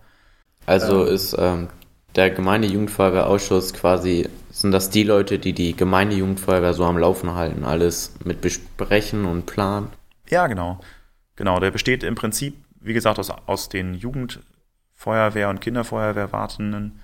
Also 0.67 1.07
ähm, 1.07 1.15
ist 1.15 1.37
ähm, 1.39 1.69
der 2.17 2.31
Gemeindejugendfeuerwehrausschuss 2.31 3.73
quasi, 3.73 4.29
sind 4.51 4.73
das 4.73 4.91
die 4.91 5.05
Leute, 5.05 5.39
die 5.39 5.53
die 5.53 5.77
Gemeindejugendfeuerwehr 5.77 6.75
so 6.75 6.85
am 6.85 6.99
Laufen 6.99 7.35
halten, 7.35 7.63
alles 7.63 8.15
mit 8.25 8.41
besprechen 8.41 9.27
und 9.27 9.47
planen? 9.47 9.91
Ja, 10.29 10.49
genau. 10.49 10.81
Genau, 11.37 11.61
der 11.61 11.71
besteht 11.71 12.03
im 12.03 12.17
Prinzip, 12.17 12.57
wie 12.87 12.95
gesagt, 12.95 13.19
aus, 13.19 13.31
aus 13.31 13.69
den 13.69 13.95
Jugendfeuerwehr- 13.95 15.51
und 15.51 15.61
Kinderfeuerwehrwartenden 15.61 17.01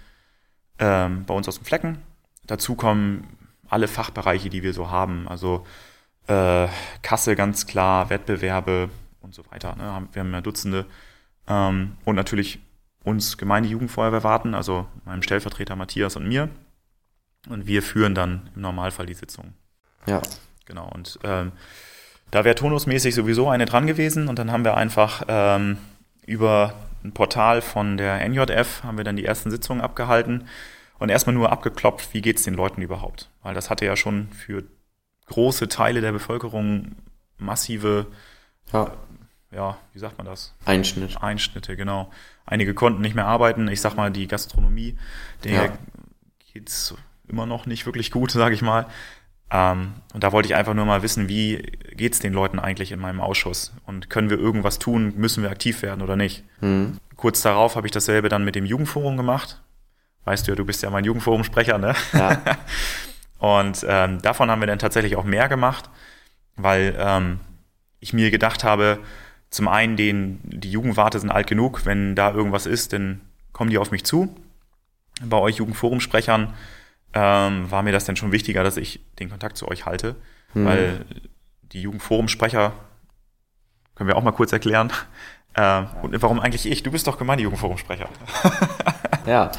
ähm, 0.79 1.25
bei 1.25 1.35
uns 1.35 1.49
aus 1.49 1.57
dem 1.57 1.65
Flecken. 1.65 1.99
Dazu 2.47 2.75
kommen 2.75 3.37
alle 3.69 3.89
Fachbereiche, 3.89 4.51
die 4.51 4.63
wir 4.63 4.75
so 4.75 4.91
haben. 4.91 5.29
Also 5.29 5.67
äh, 6.29 6.69
Kasse 7.03 7.37
ganz 7.37 7.67
klar, 7.67 8.11
Wettbewerbe 8.11 8.91
und 9.21 9.35
so 9.35 9.43
weiter. 9.51 9.75
Ne? 9.77 10.09
Wir 10.13 10.21
haben 10.21 10.33
ja 10.33 10.41
Dutzende. 10.41 10.87
Ähm, 11.49 11.97
und 12.05 12.15
natürlich 12.15 12.61
uns 13.05 13.37
Gemeindejugendfeuerwehr 13.37 14.23
warten, 14.23 14.55
also 14.55 14.87
meinem 15.05 15.23
Stellvertreter 15.23 15.75
Matthias 15.75 16.17
und 16.17 16.29
mir. 16.29 16.49
Und 17.49 17.67
wir 17.67 17.83
führen 17.83 18.15
dann 18.15 18.51
im 18.55 18.63
Normalfall 18.63 19.07
die 19.07 19.15
Sitzung. 19.15 19.55
Ja. 20.07 20.23
Genau. 20.65 20.89
Und 20.89 21.19
ähm, 21.25 21.53
da 22.33 22.45
wäre 22.45 22.57
turnusmäßig 22.57 23.15
sowieso 23.15 23.49
eine 23.49 23.67
dran 23.67 23.87
gewesen. 23.87 24.27
Und 24.27 24.41
dann 24.41 24.51
haben 24.51 24.65
wir 24.65 24.77
einfach 24.77 25.23
ähm, 25.29 25.77
über 26.27 26.75
ein 27.05 27.13
Portal 27.13 27.63
von 27.63 27.97
der 27.97 28.27
NJF 28.29 28.83
haben 28.83 28.97
wir 28.97 29.05
dann 29.05 29.17
die 29.17 29.25
ersten 29.25 29.51
Sitzungen 29.51 29.83
abgehalten 29.83 30.49
und 30.99 31.11
erstmal 31.11 31.35
nur 31.35 31.53
abgeklopft, 31.53 32.15
wie 32.15 32.23
geht 32.23 32.39
es 32.39 32.45
den 32.45 32.55
Leuten 32.55 32.81
überhaupt. 32.81 33.29
Weil 33.43 33.55
das 33.55 33.71
hatte 33.71 33.85
ja 33.85 33.97
schon 33.97 34.29
für 34.29 34.65
große 35.27 35.69
Teile 35.69 36.01
der 36.01 36.13
Bevölkerung 36.13 36.93
massive, 37.39 38.07
ja, 38.73 38.93
ja 39.51 39.77
wie 39.93 39.99
sagt 39.99 40.17
man 40.17 40.27
das? 40.27 40.55
Einschnitt. 40.65 41.23
Einschnitte, 41.23 41.77
genau. 41.77 42.11
Einige 42.47 42.73
konnten 42.73 43.03
nicht 43.03 43.15
mehr 43.15 43.27
arbeiten. 43.27 43.69
Ich 43.69 43.81
sag 43.81 43.97
mal, 43.97 44.11
die 44.11 44.27
Gastronomie, 44.27 44.97
der 45.45 45.53
ja. 45.53 45.73
geht's 46.53 46.95
immer 47.29 47.47
noch 47.47 47.67
nicht 47.67 47.85
wirklich 47.85 48.11
gut, 48.11 48.31
sage 48.31 48.55
ich 48.55 48.63
mal. 48.63 48.87
Ähm, 49.53 49.93
und 50.15 50.25
da 50.25 50.33
wollte 50.33 50.47
ich 50.47 50.55
einfach 50.55 50.75
nur 50.75 50.87
mal 50.87 51.03
wissen, 51.03 51.29
wie 51.29 51.59
geht's 51.95 52.21
den 52.21 52.33
Leuten 52.33 52.59
eigentlich 52.59 52.91
in 52.91 52.99
meinem 52.99 53.21
Ausschuss? 53.21 53.73
Und 53.87 54.09
können 54.09 54.31
wir 54.31 54.39
irgendwas 54.39 54.79
tun? 54.79 55.13
Müssen 55.17 55.43
wir 55.43 55.51
aktiv 55.51 55.83
werden 55.83 56.01
oder 56.03 56.17
nicht? 56.17 56.45
Mhm. 56.61 56.99
Kurz 57.17 57.43
darauf 57.43 57.77
habe 57.77 57.87
ich 57.87 57.93
dasselbe 57.93 58.29
dann 58.31 58.45
mit 58.45 58.55
dem 58.55 58.65
Jugendforum 58.65 59.17
gemacht. 59.17 59.61
Weißt 60.25 60.47
du 60.47 60.53
ja, 60.53 60.57
du 60.57 60.65
bist 60.65 60.83
ja 60.83 60.91
mein 60.91 61.05
Jugendforumsprecher, 61.05 61.79
ne? 61.79 61.95
Ja. 62.13 62.41
Und 63.39 63.85
ähm, 63.89 64.23
davon 64.23 64.51
haben 64.51 64.61
wir 64.61 64.69
dann 64.69 64.79
tatsächlich 64.79 65.17
auch 65.17 65.25
mehr 65.25 65.49
gemacht, 65.49 65.91
weil 66.57 66.95
ähm, 66.97 67.41
ich 67.99 68.13
mir 68.13 68.31
gedacht 68.31 68.63
habe, 68.65 69.01
zum 69.51 69.69
einen, 69.69 69.97
den, 69.97 70.41
die 70.45 70.71
Jugendwarte 70.71 71.19
sind 71.19 71.31
alt 71.31 71.49
genug, 71.49 71.85
wenn 71.85 72.15
da 72.15 72.33
irgendwas 72.33 72.67
ist, 72.67 72.93
dann 72.93 73.21
kommen 73.53 73.69
die 73.69 73.79
auf 73.79 73.91
mich 73.91 74.05
zu. 74.05 74.35
Bei 75.23 75.37
euch 75.37 75.57
Jugendforumsprechern 75.57 76.55
ähm, 77.15 77.71
war 77.71 77.83
mir 77.83 77.93
das 77.93 78.05
dann 78.05 78.17
schon 78.17 78.33
wichtiger, 78.33 78.63
dass 78.65 78.77
ich 78.77 79.01
den 79.19 79.31
Kontakt 79.31 79.57
zu 79.57 79.69
euch 79.69 79.87
halte, 79.87 80.17
mhm. 80.55 80.65
weil 80.65 81.05
die 81.73 81.83
Jugendforumsprecher, 81.83 82.73
können 83.95 84.09
wir 84.09 84.17
auch 84.17 84.23
mal 84.23 84.33
kurz 84.33 84.53
erklären, 84.53 84.93
äh, 85.55 85.83
und 86.03 86.21
warum 86.23 86.41
eigentlich 86.41 86.71
ich? 86.71 86.83
Du 86.83 86.91
bist 86.91 87.07
doch 87.07 87.19
Gemeindejugendforumsprecher. 87.19 88.09
ja, 89.27 89.53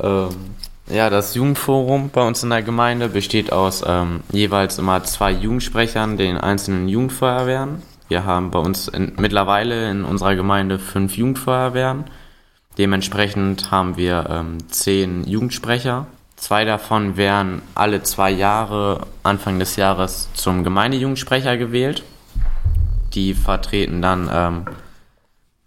ähm, 0.00 0.54
ja, 0.90 1.08
das 1.08 1.36
Jugendforum 1.36 2.10
bei 2.10 2.26
uns 2.26 2.42
in 2.42 2.50
der 2.50 2.62
Gemeinde 2.62 3.08
besteht 3.08 3.52
aus 3.52 3.84
ähm, 3.86 4.24
jeweils 4.32 4.76
immer 4.78 5.04
zwei 5.04 5.30
Jugendsprechern, 5.30 6.16
den 6.16 6.36
einzelnen 6.36 6.88
Jugendfeuerwehren. 6.88 7.82
Wir 8.08 8.24
haben 8.24 8.50
bei 8.50 8.58
uns 8.58 8.88
in, 8.88 9.12
mittlerweile 9.18 9.88
in 9.88 10.04
unserer 10.04 10.34
Gemeinde 10.34 10.80
fünf 10.80 11.16
Jugendfeuerwehren. 11.16 12.06
Dementsprechend 12.76 13.70
haben 13.70 13.96
wir 13.96 14.26
ähm, 14.28 14.58
zehn 14.68 15.22
Jugendsprecher, 15.24 16.08
Zwei 16.40 16.64
davon 16.64 17.18
werden 17.18 17.60
alle 17.74 18.02
zwei 18.02 18.30
Jahre, 18.30 19.06
Anfang 19.22 19.58
des 19.58 19.76
Jahres, 19.76 20.30
zum 20.32 20.64
Gemeindejugendsprecher 20.64 21.58
gewählt. 21.58 22.02
Die 23.12 23.34
vertreten 23.34 24.00
dann 24.00 24.30
ähm, 24.32 24.64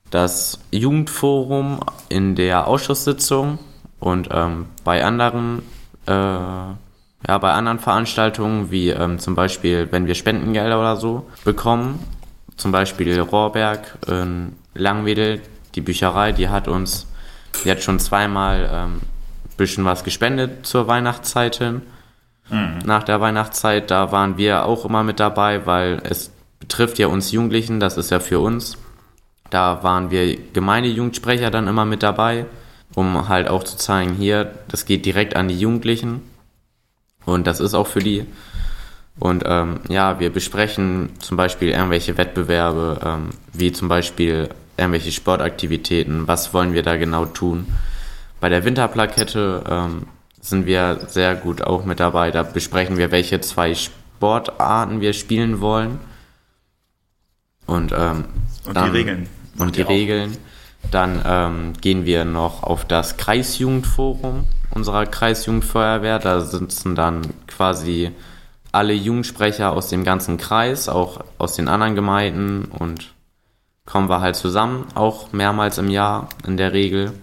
das 0.10 0.60
Jugendforum 0.72 1.80
in 2.10 2.34
der 2.34 2.66
Ausschusssitzung 2.68 3.60
und 4.00 4.30
ähm, 4.32 4.66
bei 4.84 5.06
anderen 5.06 5.62
äh, 6.08 6.12
ja, 6.12 7.38
bei 7.38 7.54
anderen 7.54 7.78
Veranstaltungen, 7.78 8.72
wie 8.72 8.90
ähm, 8.90 9.20
zum 9.20 9.36
Beispiel, 9.36 9.88
wenn 9.92 10.08
wir 10.08 10.16
Spendengelder 10.16 10.80
oder 10.80 10.98
so 10.98 11.30
bekommen, 11.46 12.00
zum 12.58 12.72
Beispiel 12.72 13.20
Rohrberg 13.22 14.00
in 14.08 14.54
Langwedel, 14.74 15.40
die 15.76 15.82
Bücherei, 15.82 16.32
die 16.32 16.50
hat 16.50 16.68
uns, 16.68 17.08
hat 17.64 17.84
schon 17.84 18.00
zweimal 18.00 18.70
ähm, 18.74 19.02
bisschen 19.58 19.86
was 19.86 20.04
gespendet 20.04 20.66
zur 20.66 20.88
Weihnachtszeit 20.88 21.56
hin. 21.56 21.82
Mhm. 22.50 22.80
Nach 22.86 23.04
der 23.04 23.22
Weihnachtszeit, 23.22 23.92
da 23.92 24.12
waren 24.12 24.38
wir 24.38 24.66
auch 24.66 24.86
immer 24.86 25.04
mit 25.04 25.20
dabei, 25.20 25.66
weil 25.66 26.02
es 26.04 26.32
betrifft 26.60 27.00
ja 27.00 27.08
uns 27.08 27.32
Jugendlichen, 27.32 27.80
das 27.80 27.98
ist 27.98 28.12
ja 28.12 28.20
für 28.20 28.40
uns. 28.40 28.78
Da 29.50 29.84
waren 29.84 30.12
wir 30.12 30.38
Gemeindejugendsprecher 30.54 31.52
dann 31.52 31.68
immer 31.68 31.86
mit 31.86 32.04
dabei, 32.04 32.46
um 32.96 33.30
halt 33.30 33.48
auch 33.48 33.64
zu 33.64 33.78
zeigen, 33.78 34.14
hier, 34.16 34.52
das 34.68 34.86
geht 34.86 35.06
direkt 35.06 35.36
an 35.36 35.48
die 35.48 35.60
Jugendlichen. 35.60 36.22
Und 37.26 37.48
das 37.48 37.60
ist 37.60 37.74
auch 37.74 37.88
für 37.88 38.00
die. 38.00 38.26
Und 39.20 39.44
ähm, 39.46 39.82
ja, 39.90 40.20
wir 40.20 40.32
besprechen 40.32 41.10
zum 41.20 41.38
Beispiel 41.38 41.70
irgendwelche 41.70 42.18
Wettbewerbe, 42.18 43.00
ähm, 43.06 43.30
wie 43.54 43.72
zum 43.72 43.88
Beispiel 43.88 44.50
irgendwelche 44.78 45.12
Sportaktivitäten, 45.12 46.28
was 46.28 46.54
wollen 46.54 46.74
wir 46.74 46.82
da 46.82 46.98
genau 46.98 47.26
tun. 47.26 47.68
Bei 48.44 48.50
der 48.50 48.66
Winterplakette 48.66 49.64
ähm, 49.70 50.08
sind 50.42 50.66
wir 50.66 51.00
sehr 51.08 51.34
gut 51.34 51.62
auch 51.62 51.86
mit 51.86 52.02
dabei. 52.02 52.30
Da 52.30 52.44
besprechen 52.44 52.98
wir, 52.98 53.10
welche 53.10 53.40
zwei 53.40 53.74
Sportarten 53.74 55.00
wir 55.00 55.14
spielen 55.14 55.62
wollen. 55.62 56.02
Und, 57.68 57.94
ähm, 57.98 58.26
und 58.66 58.76
dann, 58.76 58.92
die 58.92 58.98
Regeln. 58.98 59.30
Und 59.58 59.78
die 59.78 59.82
Regeln. 59.82 60.38
Dann 60.92 61.22
ähm, 61.26 61.74
gehen 61.80 62.06
wir 62.06 62.26
noch 62.26 62.64
auf 62.64 62.84
das 62.84 63.16
Kreisjugendforum 63.16 64.46
unserer 64.72 65.06
Kreisjugendfeuerwehr. 65.06 66.20
Da 66.20 66.42
sitzen 66.42 66.96
dann 66.96 67.22
quasi 67.48 68.12
alle 68.74 68.92
Jugendsprecher 68.92 69.72
aus 69.72 69.88
dem 69.88 70.04
ganzen 70.04 70.36
Kreis, 70.36 70.90
auch 70.90 71.24
aus 71.38 71.56
den 71.56 71.70
anderen 71.70 71.96
Gemeinden 71.96 72.66
und 72.78 73.14
kommen 73.86 74.10
wir 74.10 74.20
halt 74.20 74.36
zusammen, 74.36 74.86
auch 74.96 75.32
mehrmals 75.32 75.78
im 75.78 75.90
Jahr 75.90 76.28
in 76.46 76.58
der 76.58 76.74
Regel. 76.74 77.14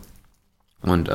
Und 0.83 1.09
äh, 1.09 1.13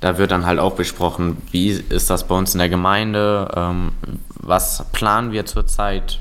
da 0.00 0.18
wird 0.18 0.30
dann 0.30 0.46
halt 0.46 0.58
auch 0.58 0.74
besprochen, 0.74 1.36
wie 1.50 1.68
ist 1.70 2.10
das 2.10 2.26
bei 2.26 2.34
uns 2.34 2.54
in 2.54 2.58
der 2.58 2.68
Gemeinde, 2.68 3.50
ähm, 3.54 3.92
was 4.34 4.84
planen 4.92 5.32
wir 5.32 5.46
zurzeit, 5.46 6.20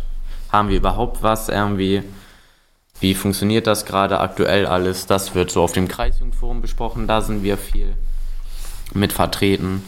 haben 0.52 0.70
wir 0.70 0.78
überhaupt 0.78 1.24
was 1.24 1.50
irgendwie, 1.50 2.04
wie 3.00 3.16
funktioniert 3.16 3.68
das 3.68 3.86
gerade 3.86 4.20
aktuell 4.20 4.66
alles, 4.66 5.06
das 5.06 5.34
wird 5.34 5.52
so 5.52 5.64
auf 5.64 5.72
dem 5.72 5.88
Kreisjugendforum 5.88 6.62
besprochen, 6.62 7.08
da 7.08 7.22
sind 7.22 7.44
wir 7.44 7.58
viel 7.58 7.96
mit 8.94 9.14
vertreten. 9.14 9.84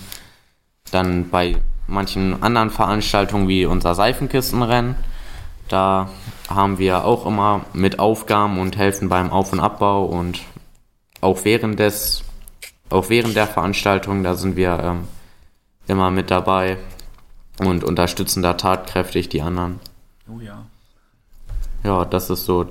Dann 0.92 1.30
bei 1.30 1.58
manchen 1.88 2.42
anderen 2.44 2.70
Veranstaltungen 2.70 3.48
wie 3.48 3.66
unser 3.66 3.96
Seifenkistenrennen, 3.96 4.96
da 5.68 6.10
haben 6.50 6.80
wir 6.80 7.06
auch 7.06 7.26
immer 7.26 7.62
mit 7.74 8.00
Aufgaben 8.00 8.60
und 8.60 8.78
helfen 8.78 9.10
beim 9.10 9.32
Auf- 9.32 9.54
und 9.54 9.60
Abbau 9.60 10.06
und 10.06 10.42
auch 11.22 11.44
während 11.44 11.80
des 11.80 12.24
auch 12.91 13.10
während 13.10 13.36
der 13.36 13.47
Veranstaltung, 13.47 14.23
da 14.23 14.36
sind 14.36 14.56
wir 14.56 14.80
ähm, 14.80 15.08
immer 15.88 16.12
mit 16.12 16.32
dabei 16.32 16.77
und 17.60 17.84
unterstützen 17.84 18.41
da 18.41 18.54
tatkräftig 18.54 19.30
die 19.30 19.41
anderen. 19.41 19.80
Oh 20.27 20.39
ja. 20.39 20.65
Ja, 21.84 22.06
das 22.06 22.30
ist 22.30 22.45
so 22.45 22.67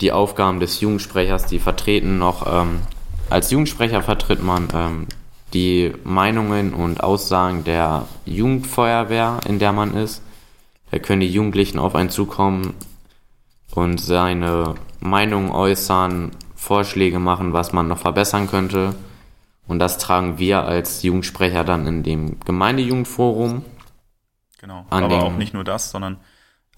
die 0.00 0.12
Aufgaben 0.12 0.60
des 0.60 0.80
Jugendsprechers, 0.80 1.46
die 1.46 1.58
vertreten 1.58 2.18
noch. 2.18 2.46
Ähm, 2.46 2.80
als 3.30 3.50
Jugendsprecher 3.50 4.02
vertritt 4.02 4.42
man 4.42 4.68
ähm, 4.74 5.06
die 5.52 5.92
Meinungen 6.04 6.74
und 6.74 7.02
Aussagen 7.02 7.64
der 7.64 8.06
Jugendfeuerwehr, 8.24 9.40
in 9.46 9.58
der 9.58 9.72
man 9.72 9.94
ist. 9.94 10.22
Da 10.90 10.98
können 10.98 11.20
die 11.20 11.32
Jugendlichen 11.32 11.78
auf 11.78 11.94
einen 11.94 12.10
zukommen 12.10 12.74
und 13.74 14.00
seine 14.00 14.74
Meinung 15.00 15.52
äußern, 15.52 16.32
Vorschläge 16.54 17.18
machen, 17.18 17.52
was 17.52 17.72
man 17.72 17.88
noch 17.88 17.98
verbessern 17.98 18.48
könnte. 18.48 18.94
Und 19.68 19.78
das 19.78 19.98
tragen 19.98 20.38
wir 20.38 20.64
als 20.64 21.02
Jugendsprecher 21.02 21.62
dann 21.62 21.86
in 21.86 22.02
dem 22.02 22.40
Gemeindejugendforum. 22.40 23.64
Genau, 24.60 24.86
aber 24.90 25.08
den, 25.08 25.20
auch 25.20 25.36
nicht 25.36 25.54
nur 25.54 25.62
das, 25.62 25.90
sondern 25.90 26.16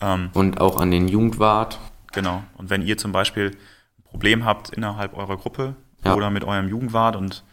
ähm, 0.01 0.31
und 0.35 0.61
auch 0.61 0.79
an 0.79 0.91
den 0.91 1.09
Jugendwart. 1.09 1.79
Genau. 2.13 2.43
Und 2.57 2.69
wenn 2.69 2.83
ihr 2.83 2.99
zum 2.99 3.13
Beispiel 3.13 3.57
ein 3.99 4.03
Problem 4.03 4.45
habt 4.45 4.71
innerhalb 4.71 5.17
eurer 5.17 5.37
Gruppe 5.37 5.77
ja. 6.05 6.15
oder 6.15 6.31
mit 6.31 6.45
eurem 6.45 6.69
Jugendwart 6.69 7.17
und 7.17 7.45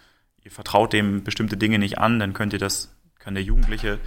ihr 0.43 0.51
vertraut 0.51 0.91
dem 0.91 1.23
bestimmte 1.23 1.55
Dinge 1.55 1.79
nicht 1.79 1.99
an, 1.99 2.19
dann 2.19 2.33
könnt 2.33 2.53
ihr 2.53 2.59
das, 2.59 2.93
kann 3.19 3.35
der 3.35 3.43
Jugendliche 3.43 3.99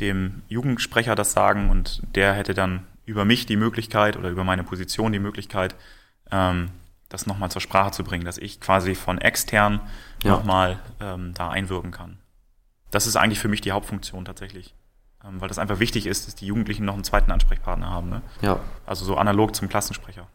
dem 0.00 0.42
Jugendsprecher 0.48 1.14
das 1.14 1.32
sagen 1.32 1.70
und 1.70 2.02
der 2.14 2.32
hätte 2.32 2.54
dann 2.54 2.86
über 3.04 3.24
mich 3.24 3.46
die 3.46 3.56
Möglichkeit 3.56 4.16
oder 4.16 4.30
über 4.30 4.44
meine 4.44 4.64
Position 4.64 5.12
die 5.12 5.18
Möglichkeit, 5.18 5.74
ähm, 6.30 6.70
das 7.08 7.26
nochmal 7.26 7.50
zur 7.50 7.60
Sprache 7.60 7.90
zu 7.90 8.04
bringen, 8.04 8.24
dass 8.24 8.38
ich 8.38 8.60
quasi 8.60 8.94
von 8.94 9.18
extern 9.18 9.80
ja. 10.22 10.32
nochmal 10.32 10.78
ähm, 11.00 11.32
da 11.34 11.50
einwirken 11.50 11.90
kann. 11.90 12.18
Das 12.90 13.06
ist 13.06 13.16
eigentlich 13.16 13.38
für 13.38 13.48
mich 13.48 13.60
die 13.60 13.72
Hauptfunktion 13.72 14.24
tatsächlich. 14.24 14.74
Ähm, 15.24 15.40
weil 15.40 15.48
das 15.48 15.58
einfach 15.58 15.78
wichtig 15.78 16.06
ist, 16.06 16.26
dass 16.26 16.34
die 16.34 16.46
Jugendlichen 16.46 16.84
noch 16.84 16.94
einen 16.94 17.04
zweiten 17.04 17.30
Ansprechpartner 17.30 17.88
haben. 17.88 18.10
Ne? 18.10 18.22
Ja. 18.40 18.58
Also 18.86 19.04
so 19.04 19.16
analog 19.16 19.54
zum 19.54 19.68
Klassensprecher. 19.68 20.26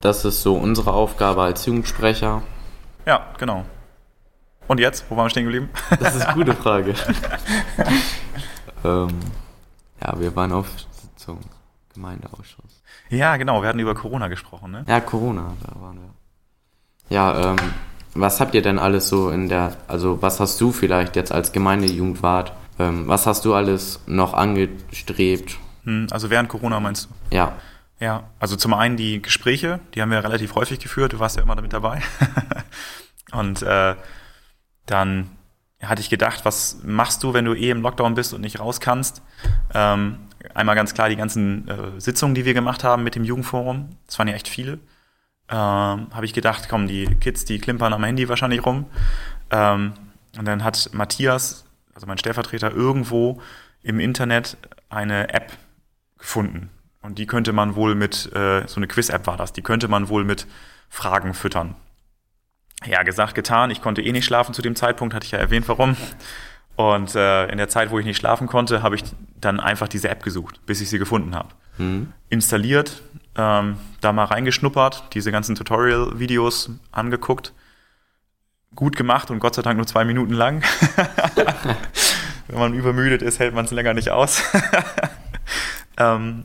Das 0.00 0.24
ist 0.24 0.42
so 0.42 0.54
unsere 0.54 0.92
Aufgabe 0.92 1.42
als 1.42 1.66
Jugendsprecher. 1.66 2.42
Ja, 3.06 3.26
genau. 3.38 3.64
Und 4.68 4.80
jetzt? 4.80 5.06
Wo 5.08 5.16
waren 5.16 5.26
wir 5.26 5.30
stehen 5.30 5.44
geblieben? 5.44 5.70
Das 5.98 6.14
ist 6.14 6.22
eine 6.22 6.34
gute 6.44 6.54
Frage. 6.54 6.94
ähm, 8.84 9.08
ja, 10.04 10.20
wir 10.20 10.36
waren 10.36 10.52
auf 10.52 10.68
Sitzung, 10.92 11.40
Gemeindeausschuss. 11.94 12.82
Ja, 13.08 13.36
genau, 13.38 13.62
wir 13.62 13.68
hatten 13.68 13.78
über 13.78 13.94
Corona 13.94 14.28
gesprochen, 14.28 14.70
ne? 14.70 14.84
Ja, 14.86 15.00
Corona, 15.00 15.54
da 15.62 15.80
waren 15.80 15.96
wir. 15.96 16.10
Ja, 17.08 17.52
ähm, 17.52 17.56
was 18.20 18.40
habt 18.40 18.54
ihr 18.54 18.62
denn 18.62 18.78
alles 18.78 19.08
so 19.08 19.30
in 19.30 19.48
der, 19.48 19.76
also 19.86 20.22
was 20.22 20.40
hast 20.40 20.60
du 20.60 20.72
vielleicht 20.72 21.16
jetzt 21.16 21.32
als 21.32 21.52
Gemeindejugendwart, 21.52 22.52
ähm, 22.78 23.08
was 23.08 23.26
hast 23.26 23.44
du 23.44 23.54
alles 23.54 24.00
noch 24.06 24.34
angestrebt? 24.34 25.58
Hm, 25.84 26.06
also 26.10 26.30
während 26.30 26.48
Corona 26.48 26.80
meinst 26.80 27.08
du? 27.08 27.34
Ja. 27.36 27.56
Ja, 28.00 28.24
also 28.38 28.54
zum 28.54 28.74
einen 28.74 28.96
die 28.96 29.20
Gespräche, 29.20 29.80
die 29.94 30.02
haben 30.02 30.12
wir 30.12 30.22
relativ 30.22 30.54
häufig 30.54 30.78
geführt, 30.78 31.12
du 31.12 31.18
warst 31.18 31.36
ja 31.36 31.42
immer 31.42 31.56
damit 31.56 31.72
dabei. 31.72 32.00
Und 33.32 33.62
äh, 33.62 33.96
dann 34.86 35.30
hatte 35.82 36.00
ich 36.00 36.10
gedacht, 36.10 36.44
was 36.44 36.78
machst 36.84 37.22
du, 37.22 37.34
wenn 37.34 37.44
du 37.44 37.54
eh 37.54 37.70
im 37.70 37.82
Lockdown 37.82 38.14
bist 38.14 38.34
und 38.34 38.40
nicht 38.40 38.58
raus 38.58 38.80
kannst? 38.80 39.22
Ähm, 39.74 40.18
einmal 40.54 40.74
ganz 40.74 40.94
klar 40.94 41.08
die 41.08 41.16
ganzen 41.16 41.68
äh, 41.68 42.00
Sitzungen, 42.00 42.34
die 42.34 42.44
wir 42.44 42.54
gemacht 42.54 42.84
haben 42.84 43.04
mit 43.04 43.14
dem 43.14 43.24
Jugendforum. 43.24 43.90
Das 44.06 44.18
waren 44.18 44.28
ja 44.28 44.34
echt 44.34 44.48
viele. 44.48 44.78
Ähm, 45.50 46.08
Habe 46.12 46.24
ich 46.24 46.32
gedacht, 46.32 46.68
komm, 46.68 46.86
die 46.86 47.06
Kids, 47.16 47.44
die 47.44 47.58
klimpern 47.58 47.92
am 47.92 48.04
Handy 48.04 48.28
wahrscheinlich 48.28 48.64
rum. 48.64 48.86
Ähm, 49.50 49.94
und 50.36 50.46
dann 50.46 50.62
hat 50.62 50.90
Matthias, 50.92 51.64
also 51.94 52.06
mein 52.06 52.18
Stellvertreter, 52.18 52.70
irgendwo 52.72 53.40
im 53.82 54.00
Internet 54.00 54.56
eine 54.88 55.32
App 55.32 55.52
gefunden. 56.18 56.70
Und 57.00 57.18
die 57.18 57.26
könnte 57.26 57.52
man 57.52 57.76
wohl 57.76 57.94
mit, 57.94 58.30
äh, 58.34 58.66
so 58.66 58.76
eine 58.76 58.88
Quiz-App 58.88 59.26
war 59.26 59.36
das, 59.36 59.52
die 59.52 59.62
könnte 59.62 59.88
man 59.88 60.08
wohl 60.08 60.24
mit 60.24 60.46
Fragen 60.88 61.32
füttern 61.32 61.76
ja, 62.86 63.02
gesagt, 63.02 63.34
getan. 63.34 63.70
Ich 63.70 63.82
konnte 63.82 64.02
eh 64.02 64.12
nicht 64.12 64.24
schlafen 64.24 64.54
zu 64.54 64.62
dem 64.62 64.76
Zeitpunkt, 64.76 65.14
hatte 65.14 65.24
ich 65.24 65.32
ja 65.32 65.38
erwähnt, 65.38 65.68
warum. 65.68 65.96
Und 66.76 67.14
äh, 67.16 67.46
in 67.46 67.58
der 67.58 67.68
Zeit, 67.68 67.90
wo 67.90 67.98
ich 67.98 68.06
nicht 68.06 68.18
schlafen 68.18 68.46
konnte, 68.46 68.82
habe 68.82 68.94
ich 68.94 69.02
dann 69.40 69.58
einfach 69.58 69.88
diese 69.88 70.08
App 70.08 70.22
gesucht, 70.22 70.60
bis 70.64 70.80
ich 70.80 70.88
sie 70.88 70.98
gefunden 70.98 71.34
habe. 71.34 71.48
Mhm. 71.78 72.12
Installiert, 72.28 73.02
ähm, 73.38 73.78
da 74.00 74.12
mal 74.12 74.24
reingeschnuppert, 74.24 75.14
diese 75.14 75.32
ganzen 75.32 75.54
Tutorial-Videos 75.54 76.70
angeguckt. 76.92 77.54
Gut 78.74 78.96
gemacht 78.96 79.30
und 79.30 79.38
Gott 79.38 79.54
sei 79.54 79.62
Dank 79.62 79.78
nur 79.78 79.86
zwei 79.86 80.04
Minuten 80.04 80.34
lang. 80.34 80.62
Wenn 82.48 82.58
man 82.58 82.74
übermüdet 82.74 83.22
ist, 83.22 83.38
hält 83.38 83.54
man 83.54 83.64
es 83.64 83.70
länger 83.70 83.94
nicht 83.94 84.10
aus. 84.10 84.42
ähm, 85.98 86.44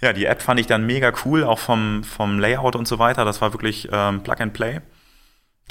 ja, 0.00 0.12
die 0.12 0.26
App 0.26 0.42
fand 0.42 0.58
ich 0.58 0.66
dann 0.66 0.84
mega 0.84 1.12
cool, 1.24 1.44
auch 1.44 1.58
vom, 1.60 2.02
vom 2.02 2.38
Layout 2.38 2.74
und 2.74 2.88
so 2.88 2.98
weiter. 2.98 3.24
Das 3.24 3.40
war 3.40 3.54
wirklich 3.54 3.88
ähm, 3.92 4.22
Plug 4.22 4.40
and 4.40 4.52
Play. 4.52 4.80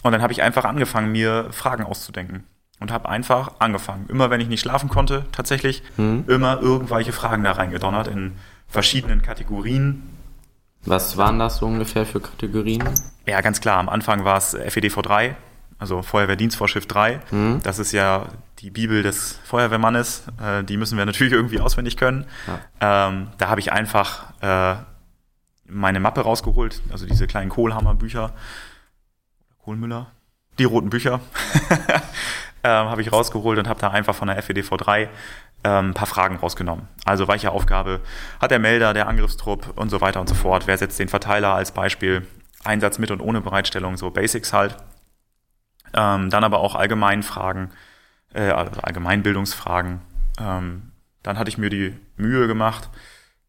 Und 0.03 0.13
dann 0.13 0.21
habe 0.21 0.33
ich 0.33 0.41
einfach 0.41 0.63
angefangen, 0.63 1.11
mir 1.11 1.47
Fragen 1.51 1.83
auszudenken. 1.83 2.45
Und 2.79 2.91
habe 2.91 3.09
einfach 3.09 3.59
angefangen. 3.59 4.07
Immer 4.09 4.31
wenn 4.31 4.41
ich 4.41 4.47
nicht 4.47 4.61
schlafen 4.61 4.89
konnte, 4.89 5.25
tatsächlich, 5.31 5.83
hm. 5.97 6.23
immer 6.27 6.59
irgendwelche 6.61 7.11
Fragen 7.11 7.43
da 7.43 7.51
reingedonnert 7.51 8.07
in 8.07 8.33
verschiedenen 8.67 9.21
Kategorien. 9.21 10.01
Was 10.85 11.17
waren 11.17 11.39
das 11.39 11.57
so 11.57 11.65
ungefähr 11.67 12.05
für 12.05 12.19
Kategorien? 12.19 12.83
Ja, 13.27 13.41
ganz 13.41 13.61
klar. 13.61 13.77
Am 13.77 13.89
Anfang 13.89 14.23
war 14.25 14.37
es 14.37 14.55
FEDV3. 14.57 15.35
also 15.77 16.01
Feuerwehrdienstvorschrift 16.01 16.93
3. 16.93 17.19
Mhm. 17.31 17.59
Das 17.63 17.79
ist 17.79 17.91
ja 17.91 18.27
die 18.59 18.69
Bibel 18.69 19.03
des 19.03 19.39
Feuerwehrmannes. 19.43 20.23
Äh, 20.41 20.63
die 20.63 20.77
müssen 20.77 20.97
wir 20.97 21.05
natürlich 21.05 21.33
irgendwie 21.39 21.59
auswendig 21.59 21.97
können. 21.97 22.25
Ja. 22.79 23.07
Ähm, 23.09 23.27
da 23.37 23.49
habe 23.49 23.59
ich 23.59 23.71
einfach 23.71 24.23
äh, 24.41 24.75
meine 25.65 25.99
Mappe 25.99 26.21
rausgeholt, 26.21 26.81
also 26.91 27.05
diese 27.05 27.27
kleinen 27.27 27.49
Kohlhammer-Bücher. 27.49 28.33
Kohlmüller? 29.63 30.07
Die 30.59 30.65
roten 30.65 30.89
Bücher. 30.89 31.19
ähm, 32.63 32.89
habe 32.89 33.01
ich 33.01 33.11
rausgeholt 33.11 33.57
und 33.57 33.67
habe 33.67 33.79
da 33.79 33.89
einfach 33.89 34.15
von 34.15 34.27
der 34.27 34.41
FEDV 34.41 34.69
3 34.77 35.03
ähm, 35.03 35.09
ein 35.69 35.93
paar 35.93 36.07
Fragen 36.07 36.37
rausgenommen. 36.37 36.87
Also 37.05 37.27
welche 37.27 37.51
Aufgabe 37.51 38.01
hat 38.39 38.51
der 38.51 38.59
Melder, 38.59 38.93
der 38.93 39.07
Angriffstrupp 39.07 39.77
und 39.77 39.89
so 39.89 40.01
weiter 40.01 40.19
und 40.19 40.27
so 40.27 40.35
fort? 40.35 40.67
Wer 40.67 40.77
setzt 40.77 40.99
den 40.99 41.09
Verteiler 41.09 41.53
als 41.53 41.71
Beispiel? 41.71 42.25
Einsatz 42.63 42.99
mit 42.99 43.11
und 43.11 43.21
ohne 43.21 43.41
Bereitstellung, 43.41 43.97
so 43.97 44.11
Basics 44.11 44.53
halt. 44.53 44.77
Ähm, 45.93 46.29
dann 46.29 46.43
aber 46.43 46.59
auch 46.59 46.75
Allgemeinfragen, 46.75 47.71
äh, 48.33 48.49
also 48.49 48.81
Allgemeinbildungsfragen. 48.81 50.01
Ähm, 50.39 50.91
dann 51.23 51.37
hatte 51.37 51.49
ich 51.49 51.57
mir 51.57 51.69
die 51.69 51.95
Mühe 52.17 52.47
gemacht, 52.47 52.89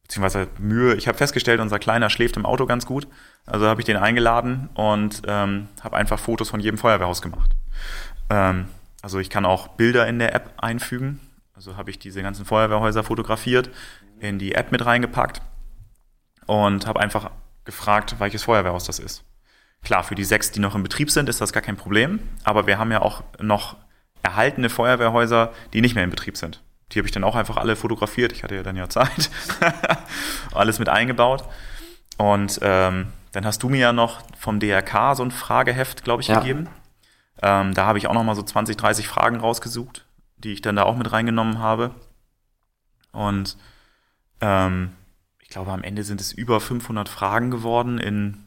beziehungsweise 0.02 0.48
Mühe, 0.58 0.94
ich 0.94 1.08
habe 1.08 1.16
festgestellt, 1.16 1.60
unser 1.60 1.78
Kleiner 1.78 2.10
schläft 2.10 2.36
im 2.36 2.46
Auto 2.46 2.66
ganz 2.66 2.86
gut. 2.86 3.06
Also 3.46 3.66
habe 3.66 3.80
ich 3.80 3.84
den 3.84 3.96
eingeladen 3.96 4.68
und 4.74 5.22
ähm, 5.26 5.68
habe 5.82 5.96
einfach 5.96 6.18
Fotos 6.18 6.50
von 6.50 6.60
jedem 6.60 6.78
Feuerwehrhaus 6.78 7.22
gemacht. 7.22 7.52
Ähm, 8.30 8.66
also 9.02 9.18
ich 9.18 9.30
kann 9.30 9.44
auch 9.44 9.68
Bilder 9.68 10.06
in 10.06 10.18
der 10.18 10.34
App 10.34 10.52
einfügen. 10.58 11.20
Also 11.62 11.76
habe 11.76 11.90
ich 11.92 12.00
diese 12.00 12.22
ganzen 12.22 12.44
Feuerwehrhäuser 12.44 13.04
fotografiert, 13.04 13.70
in 14.18 14.40
die 14.40 14.56
App 14.56 14.72
mit 14.72 14.84
reingepackt 14.84 15.40
und 16.46 16.88
habe 16.88 16.98
einfach 16.98 17.30
gefragt, 17.64 18.16
welches 18.18 18.42
Feuerwehrhaus 18.42 18.82
das 18.82 18.98
ist. 18.98 19.22
Klar, 19.84 20.02
für 20.02 20.16
die 20.16 20.24
sechs, 20.24 20.50
die 20.50 20.58
noch 20.58 20.74
in 20.74 20.82
Betrieb 20.82 21.08
sind, 21.08 21.28
ist 21.28 21.40
das 21.40 21.52
gar 21.52 21.62
kein 21.62 21.76
Problem. 21.76 22.18
Aber 22.42 22.66
wir 22.66 22.78
haben 22.80 22.90
ja 22.90 23.00
auch 23.00 23.22
noch 23.38 23.76
erhaltene 24.24 24.70
Feuerwehrhäuser, 24.70 25.52
die 25.72 25.82
nicht 25.82 25.94
mehr 25.94 26.02
in 26.02 26.10
Betrieb 26.10 26.36
sind. 26.36 26.64
Die 26.90 26.98
habe 26.98 27.06
ich 27.06 27.12
dann 27.12 27.22
auch 27.22 27.36
einfach 27.36 27.58
alle 27.58 27.76
fotografiert. 27.76 28.32
Ich 28.32 28.42
hatte 28.42 28.56
ja 28.56 28.64
dann 28.64 28.74
ja 28.74 28.88
Zeit. 28.88 29.30
Alles 30.52 30.80
mit 30.80 30.88
eingebaut. 30.88 31.44
Und 32.18 32.58
ähm, 32.62 33.12
dann 33.30 33.46
hast 33.46 33.62
du 33.62 33.68
mir 33.68 33.78
ja 33.78 33.92
noch 33.92 34.22
vom 34.36 34.58
DRK 34.58 35.14
so 35.14 35.22
ein 35.22 35.30
Frageheft, 35.30 36.02
glaube 36.02 36.22
ich, 36.22 36.28
ja. 36.28 36.40
gegeben. 36.40 36.68
Ähm, 37.40 37.72
da 37.72 37.86
habe 37.86 37.98
ich 37.98 38.08
auch 38.08 38.14
noch 38.14 38.24
mal 38.24 38.34
so 38.34 38.42
20, 38.42 38.76
30 38.76 39.06
Fragen 39.06 39.36
rausgesucht, 39.36 40.06
die 40.44 40.52
ich 40.52 40.62
dann 40.62 40.76
da 40.76 40.84
auch 40.84 40.96
mit 40.96 41.12
reingenommen 41.12 41.58
habe. 41.58 41.94
Und 43.12 43.56
ähm, 44.40 44.92
ich 45.40 45.48
glaube, 45.48 45.72
am 45.72 45.82
Ende 45.82 46.02
sind 46.04 46.20
es 46.20 46.32
über 46.32 46.60
500 46.60 47.08
Fragen 47.08 47.50
geworden 47.50 47.98
in 47.98 48.42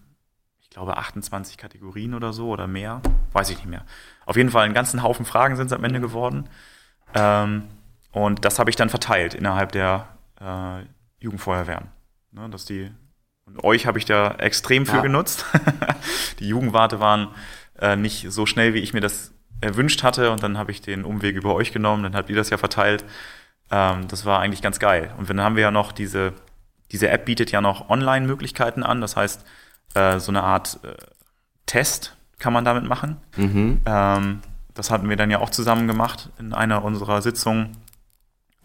glaube, 0.75 0.97
28 0.97 1.57
Kategorien 1.57 2.13
oder 2.13 2.33
so 2.33 2.49
oder 2.49 2.67
mehr. 2.67 3.01
Weiß 3.31 3.49
ich 3.49 3.57
nicht 3.57 3.67
mehr. 3.67 3.85
Auf 4.25 4.35
jeden 4.35 4.51
Fall 4.51 4.65
einen 4.65 4.73
ganzen 4.73 5.03
Haufen 5.03 5.25
Fragen 5.25 5.55
sind 5.55 5.67
es 5.67 5.73
am 5.73 5.85
Ende 5.85 6.01
geworden. 6.01 6.49
Ähm, 7.13 7.63
und 8.11 8.43
das 8.43 8.59
habe 8.59 8.69
ich 8.69 8.75
dann 8.75 8.89
verteilt 8.89 9.33
innerhalb 9.33 9.71
der 9.71 10.09
äh, 10.39 10.83
Jugendfeuerwehren. 11.23 11.87
Ne, 12.31 12.49
dass 12.49 12.65
die, 12.65 12.91
und 13.45 13.63
euch 13.63 13.87
habe 13.87 13.99
ich 13.99 14.05
da 14.05 14.35
extrem 14.35 14.85
für 14.85 14.97
ja. 14.97 15.01
genutzt. 15.01 15.45
die 16.39 16.49
Jugendwarte 16.49 16.99
waren 16.99 17.29
äh, 17.79 17.95
nicht 17.95 18.29
so 18.29 18.45
schnell, 18.45 18.73
wie 18.73 18.79
ich 18.79 18.93
mir 18.93 18.99
das 18.99 19.33
erwünscht 19.65 20.03
hatte. 20.03 20.31
Und 20.31 20.43
dann 20.43 20.57
habe 20.57 20.71
ich 20.71 20.81
den 20.81 21.03
Umweg 21.03 21.35
über 21.35 21.53
euch 21.53 21.71
genommen, 21.71 22.03
dann 22.03 22.15
habt 22.15 22.29
ihr 22.29 22.35
das 22.35 22.49
ja 22.49 22.57
verteilt. 22.57 23.03
Ähm, 23.71 24.07
das 24.07 24.25
war 24.25 24.39
eigentlich 24.39 24.61
ganz 24.61 24.79
geil. 24.79 25.13
Und 25.17 25.29
dann 25.29 25.41
haben 25.41 25.55
wir 25.55 25.63
ja 25.63 25.71
noch 25.71 25.91
diese, 25.91 26.33
diese 26.91 27.09
App 27.09 27.25
bietet 27.25 27.51
ja 27.51 27.61
noch 27.61 27.89
Online-Möglichkeiten 27.89 28.83
an. 28.83 29.01
Das 29.01 29.15
heißt, 29.15 29.45
äh, 29.95 30.19
so 30.19 30.31
eine 30.31 30.43
Art 30.43 30.79
äh, 30.83 30.95
Test 31.65 32.15
kann 32.39 32.53
man 32.53 32.65
damit 32.65 32.85
machen. 32.85 33.17
Mhm. 33.35 33.81
Ähm, 33.85 34.41
das 34.73 34.91
hatten 34.91 35.09
wir 35.09 35.15
dann 35.15 35.31
ja 35.31 35.39
auch 35.39 35.49
zusammen 35.49 35.87
gemacht 35.87 36.29
in 36.37 36.53
einer 36.53 36.83
unserer 36.83 37.21
Sitzungen, 37.21 37.77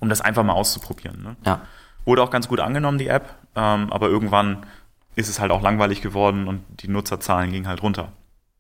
um 0.01 0.09
das 0.09 0.21
einfach 0.21 0.43
mal 0.43 0.53
auszuprobieren. 0.53 1.23
Ne? 1.23 1.37
Ja. 1.47 1.63
Wurde 2.05 2.23
auch 2.23 2.31
ganz 2.31 2.49
gut 2.49 2.61
angenommen, 2.61 2.99
die 2.99 3.07
App, 3.07 3.37
ähm, 3.55 3.93
aber 3.93 4.09
irgendwann 4.09 4.67
ist 5.15 5.29
es 5.29 5.39
halt 5.39 5.53
auch 5.53 5.63
langweilig 5.63 6.03
geworden 6.03 6.49
und 6.49 6.65
die 6.83 6.89
Nutzerzahlen 6.89 7.53
gingen 7.53 7.69
halt 7.69 7.83
runter. 7.83 8.13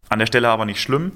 An 0.08 0.18
der 0.18 0.26
Stelle 0.26 0.48
aber 0.48 0.64
nicht 0.64 0.80
schlimm, 0.80 1.12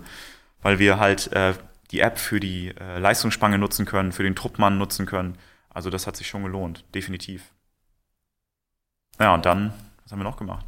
weil 0.65 0.79
wir 0.79 0.99
halt 0.99 1.31
äh, 1.33 1.55
die 1.91 2.01
App 2.01 2.19
für 2.19 2.41
die 2.41 2.75
äh, 2.81 2.99
Leistungsspange 2.99 3.59
nutzen 3.59 3.85
können, 3.85 4.13
für 4.13 4.23
den 4.23 4.35
Truppmann 4.35 4.79
nutzen 4.79 5.05
können. 5.07 5.37
Also 5.69 5.91
das 5.91 6.07
hat 6.07 6.17
sich 6.17 6.27
schon 6.27 6.43
gelohnt, 6.43 6.85
definitiv. 6.95 7.53
Ja, 9.21 9.35
und 9.35 9.45
dann, 9.45 9.75
was 10.03 10.11
haben 10.11 10.21
wir 10.21 10.25
noch 10.25 10.39
gemacht? 10.39 10.67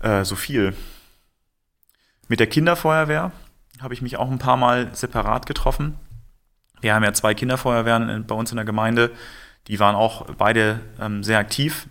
Äh, 0.00 0.24
so 0.24 0.36
viel. 0.36 0.76
Mit 2.28 2.40
der 2.40 2.46
Kinderfeuerwehr 2.46 3.32
habe 3.80 3.94
ich 3.94 4.02
mich 4.02 4.18
auch 4.18 4.30
ein 4.30 4.38
paar 4.38 4.58
Mal 4.58 4.94
separat 4.94 5.46
getroffen. 5.46 5.98
Wir 6.82 6.94
haben 6.94 7.04
ja 7.04 7.14
zwei 7.14 7.32
Kinderfeuerwehren 7.32 8.26
bei 8.26 8.34
uns 8.34 8.52
in 8.52 8.56
der 8.56 8.66
Gemeinde. 8.66 9.12
Die 9.66 9.80
waren 9.80 9.96
auch 9.96 10.26
beide 10.36 10.80
ähm, 11.00 11.24
sehr 11.24 11.38
aktiv. 11.38 11.86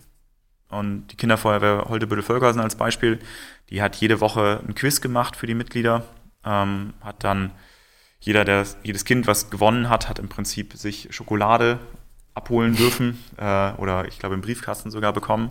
Und 0.68 1.08
die 1.08 1.16
Kinderfeuerwehr 1.16 1.86
Holdebüttel-Völkersen 1.88 2.60
als 2.60 2.76
Beispiel, 2.76 3.18
die 3.70 3.82
hat 3.82 3.96
jede 3.96 4.20
Woche 4.20 4.60
ein 4.66 4.76
Quiz 4.76 5.00
gemacht 5.00 5.34
für 5.34 5.48
die 5.48 5.54
Mitglieder. 5.54 6.04
Ähm, 6.44 6.94
hat 7.00 7.24
dann 7.24 7.50
jeder, 8.20 8.44
der, 8.44 8.66
jedes 8.82 9.04
Kind, 9.04 9.26
was 9.26 9.50
gewonnen 9.50 9.88
hat, 9.88 10.08
hat 10.08 10.18
im 10.18 10.28
Prinzip 10.28 10.74
sich 10.74 11.08
Schokolade 11.10 11.78
abholen 12.34 12.74
dürfen 12.76 13.22
äh, 13.36 13.72
oder 13.72 14.06
ich 14.08 14.18
glaube 14.18 14.34
im 14.34 14.40
Briefkasten 14.40 14.90
sogar 14.90 15.12
bekommen. 15.12 15.50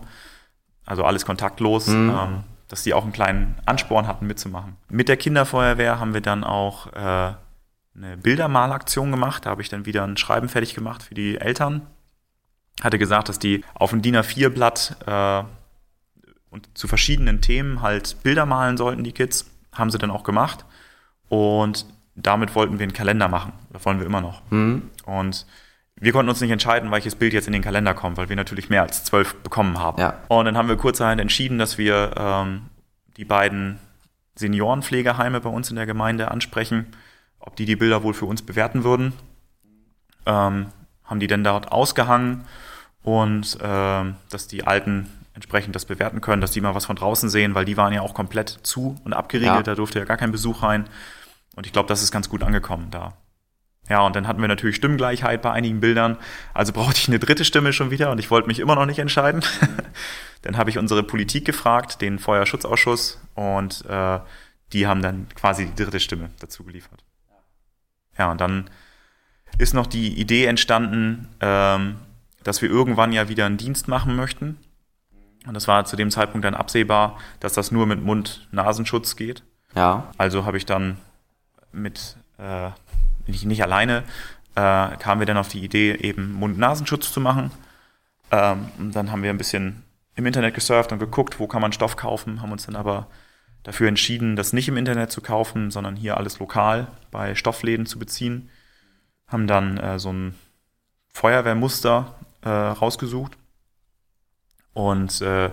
Also 0.84 1.04
alles 1.04 1.24
kontaktlos. 1.24 1.86
Mhm. 1.86 2.10
Ähm, 2.10 2.44
dass 2.68 2.82
die 2.82 2.94
auch 2.94 3.04
einen 3.04 3.12
kleinen 3.12 3.54
Ansporn 3.66 4.06
hatten, 4.06 4.26
mitzumachen. 4.26 4.76
Mit 4.88 5.08
der 5.08 5.16
Kinderfeuerwehr 5.16 6.00
haben 6.00 6.14
wir 6.14 6.20
dann 6.20 6.44
auch 6.44 6.92
äh, 6.92 6.98
eine 7.96 8.16
Bildermalaktion 8.20 9.10
gemacht. 9.10 9.46
Da 9.46 9.50
habe 9.50 9.62
ich 9.62 9.68
dann 9.68 9.86
wieder 9.86 10.04
ein 10.04 10.16
Schreiben 10.16 10.48
fertig 10.48 10.74
gemacht 10.74 11.02
für 11.02 11.14
die 11.14 11.38
Eltern. 11.38 11.86
Hatte 12.82 12.98
gesagt, 12.98 13.28
dass 13.28 13.38
die 13.38 13.64
auf 13.74 13.92
ein 13.92 14.02
DIN 14.02 14.16
A4-Blatt 14.16 14.96
äh, 15.06 15.44
und 16.50 16.68
zu 16.76 16.88
verschiedenen 16.88 17.40
Themen 17.40 17.82
halt 17.82 18.16
Bilder 18.22 18.46
malen 18.46 18.76
sollten, 18.76 19.04
die 19.04 19.12
Kids. 19.12 19.50
Haben 19.72 19.90
sie 19.90 19.98
dann 19.98 20.10
auch 20.10 20.24
gemacht. 20.24 20.64
Und 21.28 21.86
damit 22.14 22.54
wollten 22.54 22.78
wir 22.78 22.84
einen 22.84 22.92
Kalender 22.92 23.28
machen. 23.28 23.52
Das 23.72 23.84
wollen 23.84 23.98
wir 23.98 24.06
immer 24.06 24.20
noch. 24.20 24.42
Mhm. 24.50 24.90
Und 25.04 25.46
wir 25.96 26.12
konnten 26.12 26.28
uns 26.28 26.40
nicht 26.40 26.50
entscheiden, 26.50 26.90
welches 26.90 27.14
Bild 27.14 27.32
jetzt 27.32 27.46
in 27.46 27.52
den 27.52 27.62
Kalender 27.62 27.94
kommt, 27.94 28.16
weil 28.16 28.28
wir 28.28 28.36
natürlich 28.36 28.68
mehr 28.68 28.82
als 28.82 29.04
zwölf 29.04 29.34
bekommen 29.36 29.78
haben. 29.78 30.00
Ja. 30.00 30.18
Und 30.28 30.44
dann 30.44 30.56
haben 30.56 30.68
wir 30.68 30.76
kurzerhand 30.76 31.20
entschieden, 31.20 31.58
dass 31.58 31.78
wir 31.78 32.12
ähm, 32.16 32.62
die 33.16 33.24
beiden 33.24 33.78
Seniorenpflegeheime 34.34 35.40
bei 35.40 35.50
uns 35.50 35.70
in 35.70 35.76
der 35.76 35.86
Gemeinde 35.86 36.30
ansprechen, 36.30 36.86
ob 37.38 37.56
die 37.56 37.64
die 37.64 37.76
Bilder 37.76 38.02
wohl 38.02 38.14
für 38.14 38.26
uns 38.26 38.42
bewerten 38.42 38.84
würden. 38.84 39.12
Ähm, 40.26 40.66
haben 41.04 41.20
die 41.20 41.26
denn 41.26 41.44
dort 41.44 41.70
ausgehangen 41.70 42.44
und 43.02 43.60
äh, 43.60 44.04
dass 44.30 44.48
die 44.48 44.66
Alten 44.66 45.08
entsprechend 45.34 45.74
das 45.74 45.84
bewerten 45.84 46.20
können, 46.20 46.40
dass 46.40 46.52
die 46.52 46.60
mal 46.60 46.74
was 46.74 46.86
von 46.86 46.96
draußen 46.96 47.28
sehen, 47.28 47.54
weil 47.54 47.64
die 47.64 47.76
waren 47.76 47.92
ja 47.92 48.00
auch 48.00 48.14
komplett 48.14 48.48
zu 48.62 48.96
und 49.04 49.12
abgeriegelt, 49.12 49.56
ja. 49.56 49.62
da 49.62 49.74
durfte 49.74 49.98
ja 49.98 50.04
gar 50.04 50.16
kein 50.16 50.32
Besuch 50.32 50.62
rein. 50.62 50.88
Und 51.56 51.66
ich 51.66 51.72
glaube, 51.72 51.88
das 51.88 52.02
ist 52.02 52.12
ganz 52.12 52.28
gut 52.28 52.42
angekommen 52.42 52.90
da. 52.90 53.14
Ja, 53.88 54.00
und 54.00 54.16
dann 54.16 54.26
hatten 54.26 54.40
wir 54.40 54.48
natürlich 54.48 54.76
Stimmgleichheit 54.76 55.42
bei 55.42 55.52
einigen 55.52 55.80
Bildern. 55.80 56.16
Also 56.54 56.72
brauchte 56.72 56.98
ich 56.98 57.08
eine 57.08 57.18
dritte 57.18 57.44
Stimme 57.44 57.72
schon 57.72 57.90
wieder 57.90 58.10
und 58.10 58.18
ich 58.18 58.30
wollte 58.30 58.48
mich 58.48 58.60
immer 58.60 58.76
noch 58.76 58.86
nicht 58.86 58.98
entscheiden. 58.98 59.44
dann 60.42 60.56
habe 60.56 60.70
ich 60.70 60.78
unsere 60.78 61.02
Politik 61.02 61.44
gefragt, 61.44 62.00
den 62.00 62.18
Feuerschutzausschuss, 62.18 63.20
und 63.34 63.84
äh, 63.86 64.20
die 64.72 64.86
haben 64.86 65.02
dann 65.02 65.28
quasi 65.34 65.66
die 65.66 65.82
dritte 65.82 66.00
Stimme 66.00 66.30
dazu 66.40 66.64
geliefert. 66.64 67.04
Ja, 68.18 68.30
und 68.30 68.40
dann 68.40 68.70
ist 69.58 69.74
noch 69.74 69.86
die 69.86 70.18
Idee 70.18 70.46
entstanden, 70.46 71.28
ähm, 71.40 71.96
dass 72.42 72.62
wir 72.62 72.70
irgendwann 72.70 73.12
ja 73.12 73.28
wieder 73.28 73.46
einen 73.46 73.56
Dienst 73.56 73.88
machen 73.88 74.16
möchten. 74.16 74.58
Und 75.46 75.54
das 75.54 75.68
war 75.68 75.84
zu 75.84 75.96
dem 75.96 76.10
Zeitpunkt 76.10 76.44
dann 76.44 76.54
absehbar, 76.54 77.18
dass 77.40 77.52
das 77.52 77.70
nur 77.70 77.86
mit 77.86 78.02
Mund-Nasenschutz 78.02 79.16
geht. 79.16 79.42
Ja. 79.74 80.12
Also 80.16 80.46
habe 80.46 80.56
ich 80.56 80.66
dann 80.66 80.96
mit 81.72 82.16
äh, 82.38 82.70
nicht, 83.26 83.44
nicht 83.44 83.62
alleine, 83.62 84.04
äh, 84.54 84.96
kamen 84.96 85.20
wir 85.20 85.26
dann 85.26 85.36
auf 85.36 85.48
die 85.48 85.62
Idee, 85.62 85.94
eben 85.94 86.32
Mund-Nasenschutz 86.32 87.12
zu 87.12 87.20
machen. 87.20 87.50
Ähm, 88.30 88.68
und 88.78 88.96
dann 88.96 89.10
haben 89.10 89.22
wir 89.22 89.30
ein 89.30 89.38
bisschen 89.38 89.82
im 90.16 90.26
Internet 90.26 90.54
gesurft 90.54 90.92
und 90.92 90.98
geguckt, 90.98 91.40
wo 91.40 91.46
kann 91.46 91.60
man 91.60 91.72
Stoff 91.72 91.96
kaufen, 91.96 92.40
haben 92.40 92.52
uns 92.52 92.66
dann 92.66 92.76
aber 92.76 93.08
dafür 93.64 93.88
entschieden, 93.88 94.36
das 94.36 94.52
nicht 94.52 94.68
im 94.68 94.76
Internet 94.76 95.10
zu 95.10 95.20
kaufen, 95.20 95.70
sondern 95.70 95.96
hier 95.96 96.16
alles 96.16 96.38
lokal 96.38 96.86
bei 97.10 97.34
Stoffläden 97.34 97.86
zu 97.86 97.98
beziehen. 97.98 98.50
Haben 99.26 99.46
dann 99.46 99.78
äh, 99.78 99.98
so 99.98 100.12
ein 100.12 100.34
Feuerwehrmuster 101.12 102.14
äh, 102.42 102.48
rausgesucht 102.48 103.36
und 104.74 105.20
äh, 105.22 105.50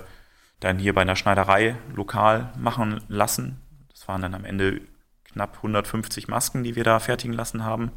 dann 0.60 0.78
hier 0.78 0.94
bei 0.94 1.02
einer 1.02 1.16
Schneiderei 1.16 1.76
lokal 1.96 2.52
machen 2.58 3.02
lassen. 3.08 3.60
Das 3.90 4.08
waren 4.08 4.22
dann 4.22 4.36
am 4.36 4.46
Ende 4.46 4.82
knapp 5.26 5.58
150 5.58 6.28
Masken, 6.28 6.64
die 6.64 6.76
wir 6.76 6.84
da 6.84 7.00
fertigen 7.00 7.34
lassen 7.34 7.64
haben. 7.64 7.84
Mhm. 7.84 7.92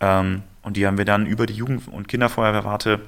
Ähm, 0.00 0.42
und 0.62 0.76
die 0.76 0.86
haben 0.86 0.98
wir 0.98 1.04
dann 1.04 1.26
über 1.26 1.46
die 1.46 1.54
Jugend- 1.54 1.88
und 1.88 2.08
Kinderfeuerwehrwarte 2.08 3.00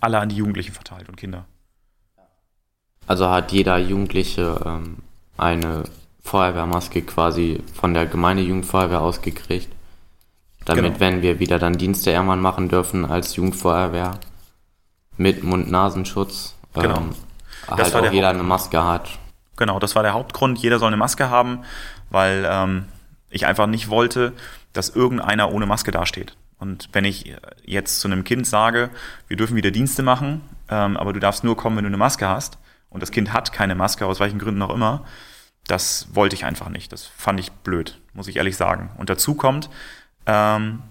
alle 0.00 0.18
an 0.20 0.28
die 0.28 0.36
Jugendlichen 0.36 0.72
verteilt 0.72 1.08
und 1.08 1.16
Kinder. 1.16 1.46
Also 3.06 3.28
hat 3.28 3.50
jeder 3.50 3.76
Jugendliche 3.78 4.60
ähm, 4.64 4.98
eine 5.36 5.84
Feuerwehrmaske 6.22 7.02
quasi 7.02 7.62
von 7.74 7.92
der 7.94 8.06
Gemeindejugendfeuerwehr 8.06 9.00
ausgekriegt. 9.00 9.68
Damit, 10.64 10.84
Genau. 10.84 11.00
wenn 11.00 11.22
wir 11.22 11.40
wieder 11.40 11.58
dann 11.58 11.72
Dienste 11.78 12.10
irgendwann 12.10 12.40
machen 12.40 12.68
dürfen 12.68 13.04
als 13.06 13.34
Jugendfeuerwehr 13.36 14.20
mit 15.16 15.42
Mund-Nasenschutz, 15.44 16.56
Genau. 16.74 16.96
ähm, 16.98 17.10
Das 17.68 17.92
halt 17.92 17.94
auch 17.96 18.00
der 18.02 18.12
jeder 18.12 18.28
Haupt- 18.28 18.34
eine 18.38 18.42
Maske 18.44 18.84
hat. 18.84 19.18
Genau, 19.56 19.78
das 19.78 19.94
war 19.94 20.02
der 20.02 20.12
Hauptgrund. 20.14 20.58
Jeder 20.58 20.78
soll 20.78 20.88
eine 20.88 20.96
Maske 20.96 21.28
haben, 21.30 21.60
weil 22.08 22.46
ähm, 22.48 22.86
ich 23.28 23.46
einfach 23.46 23.66
nicht 23.66 23.88
wollte, 23.90 24.32
dass 24.72 24.88
irgendeiner 24.88 25.52
ohne 25.52 25.66
Maske 25.66 25.90
dasteht. 25.90 26.36
Und 26.58 26.88
wenn 26.92 27.04
ich 27.04 27.34
jetzt 27.64 28.00
zu 28.00 28.08
einem 28.08 28.24
Kind 28.24 28.46
sage, 28.46 28.90
wir 29.28 29.36
dürfen 29.36 29.56
wieder 29.56 29.70
Dienste 29.70 30.02
machen, 30.02 30.40
ähm, 30.68 30.96
aber 30.96 31.12
du 31.12 31.20
darfst 31.20 31.44
nur 31.44 31.56
kommen, 31.56 31.76
wenn 31.76 31.84
du 31.84 31.88
eine 31.88 31.96
Maske 31.96 32.28
hast, 32.28 32.58
und 32.88 33.02
das 33.02 33.10
Kind 33.12 33.32
hat 33.32 33.52
keine 33.52 33.74
Maske, 33.74 34.04
aus 34.06 34.18
welchen 34.20 34.38
Gründen 34.38 34.62
auch 34.62 34.74
immer, 34.74 35.04
das 35.66 36.08
wollte 36.12 36.34
ich 36.34 36.44
einfach 36.44 36.68
nicht. 36.70 36.92
Das 36.92 37.04
fand 37.06 37.38
ich 37.38 37.52
blöd, 37.52 38.00
muss 38.14 38.26
ich 38.28 38.36
ehrlich 38.36 38.56
sagen. 38.56 38.90
Und 38.98 39.10
dazu 39.10 39.34
kommt, 39.34 39.70
ähm, 40.26 40.82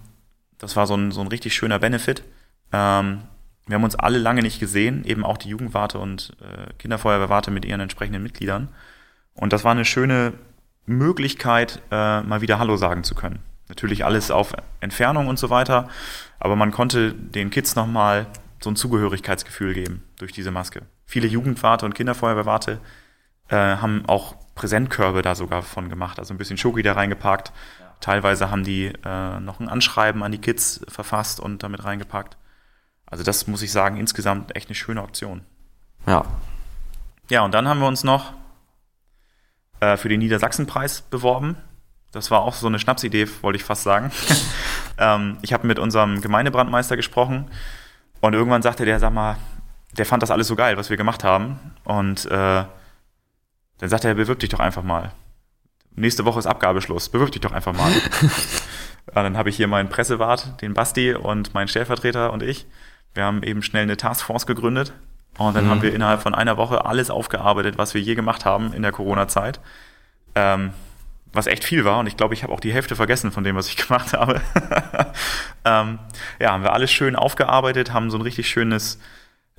das 0.58 0.76
war 0.76 0.86
so 0.86 0.94
ein, 0.96 1.10
so 1.12 1.20
ein 1.20 1.26
richtig 1.26 1.54
schöner 1.54 1.78
Benefit. 1.78 2.22
Ähm, 2.72 3.22
wir 3.70 3.76
haben 3.76 3.84
uns 3.84 3.94
alle 3.94 4.18
lange 4.18 4.42
nicht 4.42 4.58
gesehen, 4.58 5.04
eben 5.04 5.24
auch 5.24 5.38
die 5.38 5.48
Jugendwarte 5.48 5.98
und 5.98 6.36
äh, 6.40 6.72
Kinderfeuerwehrwarte 6.78 7.52
mit 7.52 7.64
ihren 7.64 7.80
entsprechenden 7.80 8.22
Mitgliedern. 8.22 8.68
Und 9.34 9.52
das 9.52 9.62
war 9.62 9.70
eine 9.70 9.84
schöne 9.84 10.32
Möglichkeit, 10.86 11.80
äh, 11.92 12.20
mal 12.22 12.40
wieder 12.40 12.58
Hallo 12.58 12.76
sagen 12.76 13.04
zu 13.04 13.14
können. 13.14 13.38
Natürlich 13.68 14.04
alles 14.04 14.32
auf 14.32 14.54
Entfernung 14.80 15.28
und 15.28 15.38
so 15.38 15.50
weiter, 15.50 15.88
aber 16.40 16.56
man 16.56 16.72
konnte 16.72 17.12
den 17.12 17.50
Kids 17.50 17.76
nochmal 17.76 18.26
so 18.60 18.70
ein 18.70 18.76
Zugehörigkeitsgefühl 18.76 19.72
geben 19.72 20.02
durch 20.18 20.32
diese 20.32 20.50
Maske. 20.50 20.82
Viele 21.06 21.28
Jugendwarte 21.28 21.86
und 21.86 21.94
Kinderfeuerwehrwarte 21.94 22.80
äh, 23.48 23.56
haben 23.56 24.02
auch 24.06 24.34
Präsentkörbe 24.56 25.22
da 25.22 25.36
sogar 25.36 25.62
von 25.62 25.88
gemacht, 25.88 26.18
also 26.18 26.34
ein 26.34 26.38
bisschen 26.38 26.58
Schoki 26.58 26.82
da 26.82 26.94
reingepackt. 26.94 27.52
Teilweise 28.00 28.50
haben 28.50 28.64
die 28.64 28.92
äh, 29.04 29.40
noch 29.40 29.60
ein 29.60 29.68
Anschreiben 29.68 30.24
an 30.24 30.32
die 30.32 30.40
Kids 30.40 30.80
verfasst 30.88 31.38
und 31.38 31.62
damit 31.62 31.84
reingepackt. 31.84 32.36
Also 33.10 33.24
das 33.24 33.46
muss 33.46 33.62
ich 33.62 33.72
sagen, 33.72 33.96
insgesamt 33.96 34.54
echt 34.56 34.68
eine 34.68 34.74
schöne 34.74 35.02
Option. 35.02 35.42
Ja, 36.06 36.24
Ja, 37.28 37.42
und 37.42 37.52
dann 37.54 37.68
haben 37.68 37.80
wir 37.80 37.86
uns 37.86 38.02
noch 38.02 38.32
äh, 39.80 39.96
für 39.96 40.08
den 40.08 40.18
Niedersachsenpreis 40.20 41.02
beworben. 41.02 41.56
Das 42.12 42.30
war 42.30 42.40
auch 42.40 42.54
so 42.54 42.66
eine 42.66 42.78
Schnapsidee, 42.80 43.28
wollte 43.42 43.56
ich 43.56 43.64
fast 43.64 43.84
sagen. 43.84 44.10
ähm, 44.98 45.38
ich 45.42 45.52
habe 45.52 45.66
mit 45.66 45.78
unserem 45.78 46.20
Gemeindebrandmeister 46.20 46.96
gesprochen 46.96 47.50
und 48.20 48.34
irgendwann 48.34 48.62
sagte 48.62 48.84
der, 48.84 48.98
sag 48.98 49.12
mal, 49.12 49.36
der 49.92 50.06
fand 50.06 50.22
das 50.22 50.30
alles 50.30 50.48
so 50.48 50.56
geil, 50.56 50.76
was 50.76 50.90
wir 50.90 50.96
gemacht 50.96 51.22
haben. 51.24 51.58
Und 51.84 52.26
äh, 52.26 52.64
dann 53.78 53.88
sagte 53.88 54.08
er, 54.08 54.14
bewirb 54.14 54.40
dich 54.40 54.50
doch 54.50 54.60
einfach 54.60 54.82
mal. 54.82 55.12
Nächste 55.92 56.24
Woche 56.24 56.38
ist 56.38 56.46
Abgabeschluss, 56.46 57.08
bewirb 57.08 57.32
dich 57.32 57.40
doch 57.40 57.52
einfach 57.52 57.72
mal. 57.72 57.92
dann 59.14 59.36
habe 59.36 59.50
ich 59.50 59.56
hier 59.56 59.68
meinen 59.68 59.88
Pressewart, 59.88 60.60
den 60.62 60.74
Basti 60.74 61.14
und 61.14 61.54
meinen 61.54 61.68
Stellvertreter 61.68 62.32
und 62.32 62.42
ich. 62.42 62.66
Wir 63.14 63.24
haben 63.24 63.42
eben 63.42 63.62
schnell 63.62 63.82
eine 63.84 63.96
Taskforce 63.96 64.46
gegründet 64.46 64.92
und 65.38 65.54
dann 65.56 65.66
Mhm. 65.66 65.70
haben 65.70 65.82
wir 65.82 65.94
innerhalb 65.94 66.22
von 66.22 66.34
einer 66.34 66.56
Woche 66.56 66.84
alles 66.84 67.10
aufgearbeitet, 67.10 67.78
was 67.78 67.94
wir 67.94 68.00
je 68.00 68.14
gemacht 68.14 68.44
haben 68.44 68.72
in 68.72 68.82
der 68.82 68.92
Corona-Zeit. 68.92 69.60
Ähm, 70.34 70.72
was 71.32 71.46
echt 71.46 71.62
viel 71.64 71.84
war 71.84 71.98
und 71.98 72.06
ich 72.08 72.16
glaube, 72.16 72.34
ich 72.34 72.42
habe 72.42 72.52
auch 72.52 72.60
die 72.60 72.72
Hälfte 72.72 72.96
vergessen 72.96 73.30
von 73.30 73.44
dem, 73.44 73.54
was 73.56 73.68
ich 73.68 73.76
gemacht 73.88 74.12
habe. 74.12 74.40
ähm, 75.64 75.98
ja, 76.40 76.52
haben 76.52 76.62
wir 76.64 76.72
alles 76.72 76.90
schön 76.92 77.16
aufgearbeitet, 77.16 77.92
haben 77.92 78.10
so 78.10 78.18
ein 78.18 78.22
richtig 78.22 78.48
schönes 78.48 78.98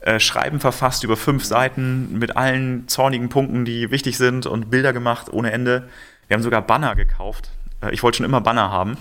äh, 0.01 0.19
Schreiben 0.19 0.59
verfasst 0.59 1.03
über 1.03 1.15
fünf 1.15 1.45
Seiten 1.45 2.17
mit 2.17 2.35
allen 2.35 2.87
zornigen 2.87 3.29
Punkten, 3.29 3.65
die 3.65 3.91
wichtig 3.91 4.17
sind 4.17 4.45
und 4.47 4.69
Bilder 4.69 4.93
gemacht 4.93 5.31
ohne 5.31 5.51
Ende. 5.51 5.87
Wir 6.27 6.35
haben 6.35 6.43
sogar 6.43 6.61
Banner 6.61 6.95
gekauft. 6.95 7.49
Äh, 7.81 7.91
ich 7.93 8.01
wollte 8.03 8.17
schon 8.17 8.25
immer 8.25 8.41
Banner 8.41 8.71
haben. 8.71 8.97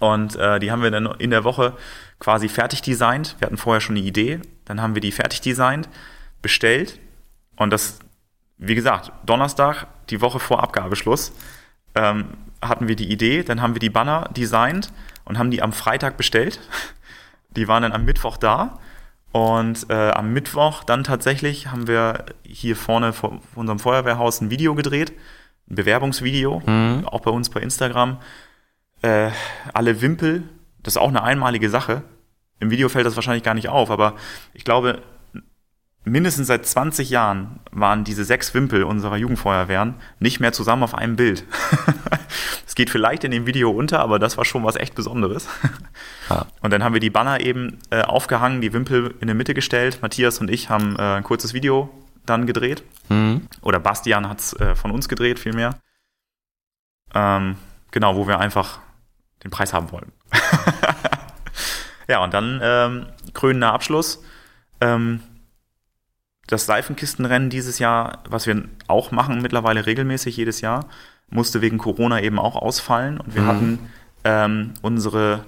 Und 0.00 0.36
äh, 0.36 0.58
die 0.58 0.70
haben 0.70 0.82
wir 0.82 0.90
dann 0.90 1.06
in 1.18 1.30
der 1.30 1.44
Woche 1.44 1.74
quasi 2.18 2.48
fertig 2.48 2.82
designt. 2.82 3.36
Wir 3.38 3.46
hatten 3.46 3.56
vorher 3.56 3.80
schon 3.80 3.96
eine 3.96 4.04
Idee, 4.04 4.40
dann 4.64 4.80
haben 4.80 4.94
wir 4.94 5.00
die 5.00 5.12
fertig 5.12 5.40
designt, 5.40 5.88
bestellt 6.42 6.98
und 7.56 7.70
das, 7.70 7.98
wie 8.58 8.74
gesagt, 8.74 9.10
Donnerstag, 9.24 9.86
die 10.10 10.20
Woche 10.20 10.38
vor 10.38 10.62
Abgabeschluss, 10.62 11.32
ähm, 11.94 12.26
hatten 12.62 12.88
wir 12.88 12.96
die 12.96 13.10
Idee, 13.10 13.42
dann 13.42 13.60
haben 13.62 13.74
wir 13.74 13.80
die 13.80 13.90
Banner 13.90 14.28
designt 14.36 14.92
und 15.24 15.38
haben 15.38 15.50
die 15.50 15.62
am 15.62 15.72
Freitag 15.72 16.16
bestellt. 16.16 16.60
Die 17.50 17.68
waren 17.68 17.82
dann 17.84 17.92
am 17.92 18.04
Mittwoch 18.04 18.36
da 18.36 18.80
und 19.32 19.88
äh, 19.88 20.10
am 20.10 20.34
Mittwoch 20.34 20.84
dann 20.84 21.04
tatsächlich 21.04 21.68
haben 21.68 21.86
wir 21.86 22.26
hier 22.44 22.76
vorne 22.76 23.14
vor 23.14 23.40
unserem 23.54 23.78
Feuerwehrhaus 23.78 24.42
ein 24.42 24.50
Video 24.50 24.74
gedreht, 24.74 25.14
ein 25.70 25.76
Bewerbungsvideo, 25.76 26.62
Mhm. 26.66 27.06
auch 27.06 27.20
bei 27.20 27.30
uns 27.30 27.48
bei 27.48 27.60
Instagram. 27.60 28.18
Äh, 29.06 29.30
alle 29.72 30.00
Wimpel, 30.00 30.42
das 30.82 30.94
ist 30.94 30.98
auch 30.98 31.08
eine 31.08 31.22
einmalige 31.22 31.70
Sache. 31.70 32.02
Im 32.58 32.70
Video 32.70 32.88
fällt 32.88 33.06
das 33.06 33.14
wahrscheinlich 33.14 33.44
gar 33.44 33.54
nicht 33.54 33.68
auf, 33.68 33.88
aber 33.92 34.16
ich 34.52 34.64
glaube, 34.64 35.00
mindestens 36.04 36.48
seit 36.48 36.66
20 36.66 37.08
Jahren 37.08 37.60
waren 37.70 38.02
diese 38.02 38.24
sechs 38.24 38.52
Wimpel 38.52 38.82
unserer 38.82 39.16
Jugendfeuerwehren 39.16 39.94
nicht 40.18 40.40
mehr 40.40 40.52
zusammen 40.52 40.82
auf 40.82 40.94
einem 40.94 41.14
Bild. 41.14 41.44
Es 42.66 42.74
geht 42.74 42.90
vielleicht 42.90 43.24
in 43.24 43.30
dem 43.30 43.46
Video 43.46 43.70
unter, 43.70 44.00
aber 44.00 44.18
das 44.18 44.36
war 44.36 44.44
schon 44.44 44.62
was 44.62 44.76
echt 44.76 44.94
Besonderes. 44.94 45.48
Ja. 46.28 46.44
Und 46.60 46.72
dann 46.72 46.82
haben 46.84 46.92
wir 46.92 47.00
die 47.00 47.08
Banner 47.08 47.40
eben 47.40 47.78
äh, 47.88 48.02
aufgehangen, 48.02 48.60
die 48.60 48.72
Wimpel 48.74 49.14
in 49.20 49.28
der 49.28 49.36
Mitte 49.36 49.54
gestellt. 49.54 50.00
Matthias 50.02 50.40
und 50.40 50.50
ich 50.50 50.68
haben 50.68 50.96
äh, 50.96 51.14
ein 51.14 51.22
kurzes 51.22 51.54
Video 51.54 51.88
dann 52.26 52.46
gedreht. 52.46 52.82
Mhm. 53.08 53.46
Oder 53.62 53.78
Bastian 53.78 54.28
hat 54.28 54.40
es 54.40 54.52
äh, 54.54 54.74
von 54.74 54.90
uns 54.90 55.08
gedreht, 55.08 55.38
vielmehr. 55.38 55.78
Ähm, 57.14 57.56
genau, 57.92 58.16
wo 58.16 58.26
wir 58.26 58.40
einfach 58.40 58.80
den 59.44 59.50
Preis 59.50 59.72
haben 59.72 59.90
wollen. 59.92 60.12
ja, 62.08 62.22
und 62.22 62.32
dann 62.34 62.60
ähm, 62.62 63.06
krönender 63.34 63.72
Abschluss. 63.72 64.22
Ähm, 64.80 65.20
das 66.46 66.66
Seifenkistenrennen 66.66 67.50
dieses 67.50 67.78
Jahr, 67.78 68.22
was 68.28 68.46
wir 68.46 68.64
auch 68.86 69.10
machen 69.10 69.42
mittlerweile 69.42 69.86
regelmäßig 69.86 70.36
jedes 70.36 70.60
Jahr, 70.60 70.86
musste 71.28 71.60
wegen 71.60 71.78
Corona 71.78 72.20
eben 72.22 72.38
auch 72.38 72.54
ausfallen. 72.56 73.18
Und 73.18 73.34
wir 73.34 73.42
Mhm. 73.42 73.46
hatten 73.46 73.78
ähm, 74.24 74.74
unsere 74.82 75.44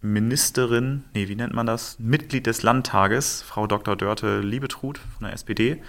Ministerin, 0.00 1.04
nee, 1.14 1.28
wie 1.28 1.36
nennt 1.36 1.54
man 1.54 1.66
das? 1.66 1.98
Mitglied 1.98 2.46
des 2.46 2.62
Landtages, 2.62 3.42
Frau 3.42 3.66
Dr. 3.66 3.96
Dörte 3.96 4.40
Liebetrud 4.40 4.98
von 4.98 5.24
der 5.24 5.32
SPD, 5.32 5.82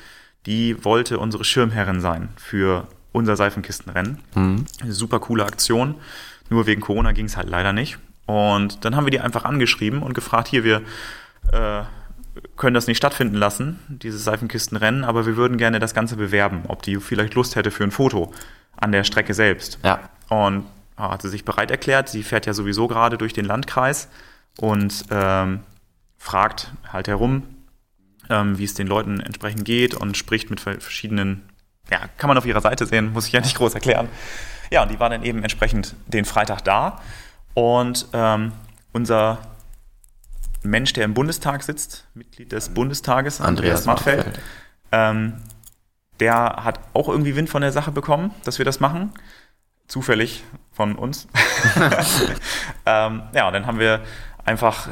die 0.46 0.84
wollte 0.86 1.20
unsere 1.20 1.44
Schirmherrin 1.44 2.00
sein 2.00 2.30
für 2.38 2.88
unser 3.12 3.36
Seifenkistenrennen. 3.36 4.20
Mhm. 4.36 4.66
Eine 4.82 4.94
super 4.94 5.20
coole 5.20 5.46
Aktion. 5.46 5.96
Nur 6.50 6.66
wegen 6.66 6.82
Corona 6.82 7.12
ging 7.12 7.26
es 7.26 7.38
halt 7.38 7.50
leider 7.50 7.74
nicht. 7.74 7.98
Und 8.26 8.84
dann 8.86 8.96
haben 8.96 9.06
wir 9.06 9.12
die 9.12 9.20
einfach 9.20 9.46
angeschrieben 9.46 10.02
und 10.04 10.14
gefragt, 10.14 10.48
hier, 10.50 10.64
wir 10.64 10.82
äh, 11.52 11.84
können 12.56 12.74
das 12.74 12.88
nicht 12.88 12.98
stattfinden 12.98 13.36
lassen, 13.36 13.80
dieses 13.88 14.24
Seifenkistenrennen, 14.24 15.04
aber 15.04 15.26
wir 15.26 15.38
würden 15.38 15.58
gerne 15.58 15.80
das 15.80 15.94
Ganze 15.94 16.18
bewerben, 16.18 16.64
ob 16.68 16.84
die 16.84 16.98
vielleicht 16.98 17.34
Lust 17.36 17.56
hätte 17.56 17.72
für 17.72 17.84
ein 17.84 17.92
Foto 17.92 18.34
an 18.76 18.92
der 18.92 19.04
Strecke 19.04 19.34
selbst. 19.34 19.80
Ja, 19.84 20.00
Und 20.30 20.66
ja, 21.00 21.12
hat 21.12 21.22
sie 21.22 21.30
sich 21.30 21.46
bereit 21.46 21.72
erklärt. 21.72 22.10
Sie 22.10 22.24
fährt 22.24 22.46
ja 22.46 22.54
sowieso 22.54 22.88
gerade 22.88 23.18
durch 23.18 23.34
den 23.34 23.46
Landkreis 23.46 24.10
und 24.58 25.06
ähm, 25.10 25.62
fragt 26.18 26.72
halt 26.92 27.08
herum, 27.08 27.44
ähm, 28.30 28.58
wie 28.58 28.66
es 28.66 28.74
den 28.74 28.88
Leuten 28.88 29.20
entsprechend 29.20 29.64
geht 29.66 29.94
und 29.94 30.18
spricht 30.18 30.50
mit 30.50 30.60
ver- 30.60 30.80
verschiedenen, 30.82 31.44
ja, 31.90 32.00
kann 32.18 32.28
man 32.28 32.38
auf 32.38 32.46
ihrer 32.46 32.62
Seite 32.62 32.86
sehen, 32.86 33.14
muss 33.14 33.28
ich 33.28 33.32
ja 33.34 33.40
nicht 33.40 33.56
groß 33.56 33.74
erklären. 33.76 34.10
Ja, 34.70 34.84
und 34.84 34.92
die 34.92 35.00
war 35.00 35.10
dann 35.10 35.24
eben 35.24 35.42
entsprechend 35.44 35.96
den 36.08 36.26
Freitag 36.26 36.64
da 36.64 37.02
und 37.54 38.08
ähm, 38.14 38.52
unser 38.94 39.40
Mensch, 40.64 40.94
der 40.94 41.06
im 41.06 41.14
Bundestag 41.14 41.64
sitzt, 41.64 42.08
Mitglied 42.14 42.52
des 42.52 42.70
Bundestages, 42.70 43.42
Andreas 43.42 43.86
Mattfeld, 43.86 44.26
Mattfeld. 44.26 44.46
ähm, 44.92 45.34
der 46.20 46.64
hat 46.64 46.80
auch 46.94 47.08
irgendwie 47.08 47.36
Wind 47.36 47.50
von 47.50 47.62
der 47.62 47.72
Sache 47.72 47.92
bekommen, 47.92 48.32
dass 48.44 48.58
wir 48.58 48.66
das 48.66 48.80
machen. 48.80 49.14
Zufällig 49.88 50.44
von 50.72 50.96
uns. 50.96 51.28
ähm, 52.86 53.24
ja, 53.34 53.48
und 53.48 53.54
dann 53.54 53.66
haben 53.68 53.80
wir 53.80 54.02
einfach 54.44 54.90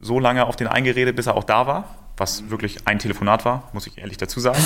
so 0.00 0.18
lange 0.18 0.46
auf 0.46 0.56
den 0.56 0.66
eingeredet, 0.66 1.16
bis 1.16 1.26
er 1.26 1.36
auch 1.36 1.44
da 1.44 1.66
war, 1.66 1.94
was 2.16 2.50
wirklich 2.50 2.86
ein 2.86 2.98
Telefonat 2.98 3.44
war, 3.44 3.68
muss 3.72 3.86
ich 3.86 3.98
ehrlich 3.98 4.16
dazu 4.16 4.40
sagen. 4.40 4.62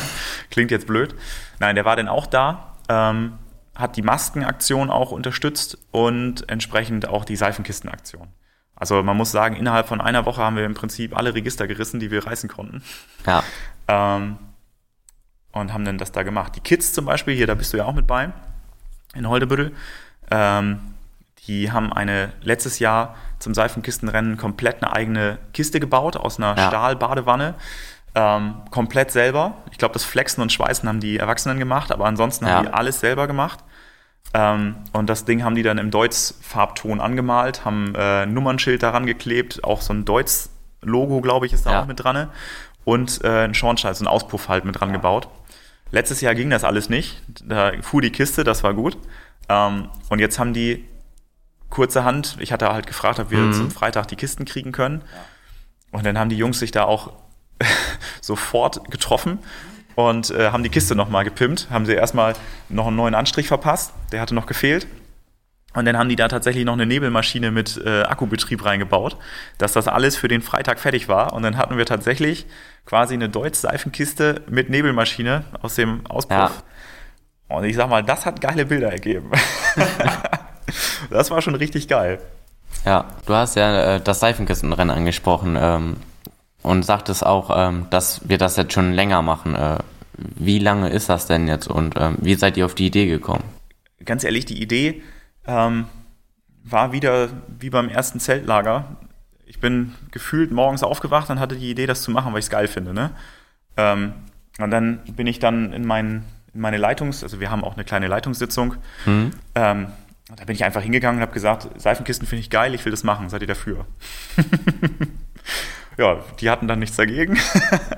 Klingt 0.50 0.70
jetzt 0.70 0.86
blöd. 0.86 1.14
Nein, 1.58 1.74
der 1.74 1.84
war 1.84 1.96
dann 1.96 2.08
auch 2.08 2.26
da, 2.26 2.76
ähm, 2.88 3.38
hat 3.76 3.96
die 3.96 4.02
Maskenaktion 4.02 4.90
auch 4.90 5.10
unterstützt 5.12 5.78
und 5.92 6.48
entsprechend 6.48 7.08
auch 7.08 7.24
die 7.24 7.36
Seifenkistenaktion. 7.36 8.28
Also 8.74 9.02
man 9.02 9.16
muss 9.16 9.30
sagen, 9.30 9.56
innerhalb 9.56 9.86
von 9.88 10.00
einer 10.00 10.26
Woche 10.26 10.42
haben 10.42 10.56
wir 10.56 10.64
im 10.64 10.74
Prinzip 10.74 11.16
alle 11.16 11.34
Register 11.34 11.66
gerissen, 11.66 12.00
die 12.00 12.10
wir 12.10 12.26
reißen 12.26 12.48
konnten. 12.48 12.82
ja, 13.26 13.42
Ähm, 13.88 14.36
und 15.52 15.72
haben 15.72 15.84
dann 15.86 15.96
das 15.96 16.12
da 16.12 16.22
gemacht. 16.22 16.54
Die 16.56 16.60
Kids 16.60 16.92
zum 16.92 17.06
Beispiel, 17.06 17.34
hier, 17.34 17.46
da 17.46 17.54
bist 17.54 17.72
du 17.72 17.78
ja 17.78 17.84
auch 17.86 17.94
mit 17.94 18.06
bei, 18.06 18.30
in 19.14 19.26
Holdebüttel, 19.28 19.72
ähm, 20.30 20.80
die 21.46 21.70
haben 21.72 21.92
eine 21.92 22.32
letztes 22.42 22.78
Jahr 22.80 23.14
zum 23.38 23.54
Seifenkistenrennen 23.54 24.36
komplett 24.36 24.82
eine 24.82 24.92
eigene 24.92 25.38
Kiste 25.54 25.80
gebaut 25.80 26.16
aus 26.16 26.38
einer 26.38 26.56
Ja. 26.56 26.68
Stahlbadewanne. 26.68 27.54
Ähm, 28.14 28.56
komplett 28.70 29.12
selber. 29.12 29.58
Ich 29.70 29.78
glaube, 29.78 29.92
das 29.92 30.04
Flexen 30.04 30.40
und 30.42 30.50
Schweißen 30.52 30.88
haben 30.88 31.00
die 31.00 31.18
Erwachsenen 31.18 31.58
gemacht, 31.58 31.92
aber 31.92 32.06
ansonsten 32.06 32.46
Ja. 32.46 32.54
haben 32.56 32.66
die 32.66 32.72
alles 32.72 33.00
selber 33.00 33.26
gemacht. 33.26 33.60
Ähm, 34.38 34.74
und 34.92 35.08
das 35.08 35.24
Ding 35.24 35.42
haben 35.44 35.54
die 35.54 35.62
dann 35.62 35.78
im 35.78 35.90
Deutz-Farbton 35.90 37.00
angemalt, 37.00 37.64
haben 37.64 37.94
äh, 37.94 38.24
ein 38.24 38.34
Nummernschild 38.34 38.82
daran 38.82 39.06
geklebt, 39.06 39.64
auch 39.64 39.80
so 39.80 39.94
ein 39.94 40.04
Deutz-Logo, 40.04 41.22
glaube 41.22 41.46
ich, 41.46 41.54
ist 41.54 41.64
da 41.64 41.72
Ja. 41.72 41.82
auch 41.82 41.86
mit 41.86 42.02
dran. 42.02 42.14
ne? 42.16 42.28
Und 42.84 43.24
äh, 43.24 43.44
ein 43.44 43.54
Schornstein, 43.54 43.94
so 43.94 44.04
ein 44.04 44.08
Auspuff 44.08 44.48
halt 44.48 44.64
mit 44.66 44.78
dran 44.78 44.92
gebaut. 44.92 45.28
Letztes 45.90 46.20
Jahr 46.20 46.34
ging 46.34 46.50
das 46.50 46.64
alles 46.64 46.88
nicht. 46.90 47.22
Da 47.44 47.72
fuhr 47.80 48.02
die 48.02 48.10
Kiste, 48.10 48.44
das 48.44 48.62
war 48.62 48.74
gut. 48.74 48.98
Ähm, 49.48 49.88
und 50.10 50.18
jetzt 50.18 50.38
haben 50.38 50.52
die 50.52 50.84
kurzerhand, 51.70 52.36
ich 52.40 52.52
hatte 52.52 52.68
halt 52.72 52.86
gefragt, 52.86 53.18
ob 53.18 53.30
wir 53.30 53.40
Mhm. 53.40 53.52
zum 53.54 53.70
Freitag 53.70 54.06
die 54.08 54.16
Kisten 54.16 54.44
kriegen 54.44 54.72
können. 54.72 55.02
Und 55.92 56.04
dann 56.04 56.18
haben 56.18 56.28
die 56.28 56.36
Jungs 56.36 56.58
sich 56.58 56.72
da 56.72 56.84
auch 56.84 57.12
sofort 58.20 58.90
getroffen 58.90 59.38
und 59.96 60.30
äh, 60.30 60.50
haben 60.50 60.62
die 60.62 60.68
Kiste 60.68 60.94
nochmal 60.94 61.24
gepimpt, 61.24 61.68
haben 61.70 61.86
sie 61.86 61.94
erstmal 61.94 62.34
noch 62.68 62.86
einen 62.86 62.96
neuen 62.96 63.14
Anstrich 63.14 63.48
verpasst, 63.48 63.92
der 64.12 64.20
hatte 64.20 64.34
noch 64.34 64.46
gefehlt. 64.46 64.86
Und 65.74 65.84
dann 65.84 65.98
haben 65.98 66.08
die 66.08 66.16
da 66.16 66.28
tatsächlich 66.28 66.64
noch 66.64 66.72
eine 66.72 66.86
Nebelmaschine 66.86 67.50
mit 67.50 67.78
äh, 67.84 68.02
Akkubetrieb 68.02 68.64
reingebaut, 68.64 69.18
dass 69.58 69.72
das 69.72 69.88
alles 69.88 70.16
für 70.16 70.28
den 70.28 70.40
Freitag 70.40 70.78
fertig 70.80 71.06
war. 71.08 71.34
Und 71.34 71.42
dann 71.42 71.58
hatten 71.58 71.76
wir 71.76 71.84
tatsächlich 71.84 72.46
quasi 72.86 73.12
eine 73.12 73.28
Deutz-Seifenkiste 73.28 74.42
mit 74.48 74.70
Nebelmaschine 74.70 75.44
aus 75.60 75.74
dem 75.74 76.06
Auspuff. 76.06 76.62
Und 77.48 77.64
ich 77.64 77.76
sag 77.76 77.90
mal, 77.90 78.02
das 78.02 78.24
hat 78.24 78.40
geile 78.40 78.64
Bilder 78.64 78.90
ergeben. 78.90 79.30
das 81.10 81.30
war 81.30 81.42
schon 81.42 81.54
richtig 81.54 81.88
geil. 81.88 82.20
Ja, 82.86 83.04
du 83.26 83.34
hast 83.34 83.56
ja 83.56 83.96
äh, 83.96 84.00
das 84.00 84.20
Seifenkistenrennen 84.20 84.96
angesprochen 84.96 85.58
ähm, 85.60 85.96
und 86.62 86.84
sagtest 86.84 87.24
auch, 87.24 87.50
ähm, 87.54 87.86
dass 87.90 88.28
wir 88.28 88.38
das 88.38 88.56
jetzt 88.56 88.72
schon 88.72 88.92
länger 88.92 89.22
machen. 89.22 89.54
Äh, 89.54 89.78
wie 90.16 90.58
lange 90.58 90.88
ist 90.88 91.08
das 91.08 91.26
denn 91.26 91.46
jetzt 91.46 91.68
und 91.68 91.94
ähm, 91.96 92.16
wie 92.20 92.34
seid 92.34 92.56
ihr 92.56 92.64
auf 92.64 92.74
die 92.74 92.86
Idee 92.86 93.06
gekommen? 93.06 93.44
Ganz 94.04 94.24
ehrlich, 94.24 94.46
die 94.46 94.60
Idee 94.60 95.02
ähm, 95.46 95.86
war 96.64 96.92
wieder 96.92 97.28
wie 97.58 97.70
beim 97.70 97.88
ersten 97.88 98.20
Zeltlager. 98.20 98.96
Ich 99.44 99.60
bin 99.60 99.94
gefühlt 100.10 100.50
morgens 100.50 100.82
aufgewacht 100.82 101.30
und 101.30 101.38
hatte 101.38 101.56
die 101.56 101.70
Idee, 101.70 101.86
das 101.86 102.02
zu 102.02 102.10
machen, 102.10 102.32
weil 102.32 102.40
ich 102.40 102.46
es 102.46 102.50
geil 102.50 102.66
finde. 102.66 102.92
Ne? 102.92 103.10
Ähm, 103.76 104.14
und 104.58 104.70
dann 104.70 105.00
bin 105.04 105.26
ich 105.26 105.38
dann 105.38 105.72
in, 105.72 105.86
mein, 105.86 106.24
in 106.54 106.60
meine 106.60 106.78
Leitungs-, 106.78 107.22
also 107.22 107.40
wir 107.40 107.50
haben 107.50 107.62
auch 107.62 107.74
eine 107.74 107.84
kleine 107.84 108.08
Leitungssitzung. 108.08 108.74
Mhm. 109.04 109.30
Ähm, 109.54 109.86
und 110.28 110.40
da 110.40 110.44
bin 110.44 110.56
ich 110.56 110.64
einfach 110.64 110.82
hingegangen 110.82 111.18
und 111.18 111.22
habe 111.22 111.34
gesagt, 111.34 111.68
Seifenkisten 111.80 112.26
finde 112.26 112.40
ich 112.40 112.50
geil, 112.50 112.74
ich 112.74 112.84
will 112.84 112.90
das 112.90 113.04
machen, 113.04 113.28
seid 113.28 113.42
ihr 113.42 113.46
dafür? 113.46 113.86
ja, 115.96 116.22
die 116.40 116.50
hatten 116.50 116.68
dann 116.68 116.78
nichts 116.78 116.96
dagegen. 116.96 117.38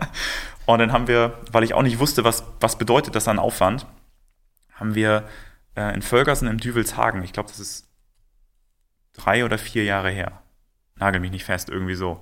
und 0.67 0.79
dann 0.79 0.93
haben 0.93 1.09
wir, 1.09 1.39
weil 1.53 1.65
ich 1.65 1.75
auch 1.75 1.83
nicht 1.83 1.99
wusste, 1.99 2.25
was, 2.25 2.45
was 2.61 2.77
bedeutet 2.79 3.15
das 3.15 3.29
an 3.29 3.39
Aufwand, 3.39 3.87
haben 4.75 4.95
wir 4.95 5.25
äh, 5.77 5.95
in 5.95 6.03
Völkersen 6.03 6.49
im 6.49 6.59
Düvelshagen, 6.59 7.23
ich 7.25 7.33
glaube, 7.33 7.49
das 7.49 7.59
ist 7.61 7.89
drei 9.15 9.45
oder 9.45 9.59
vier 9.59 9.85
Jahre 9.85 10.11
her, 10.11 10.33
nagel 10.97 11.21
mich 11.21 11.33
nicht 11.33 11.45
fest, 11.45 11.69
irgendwie 11.69 11.95
so, 11.95 12.21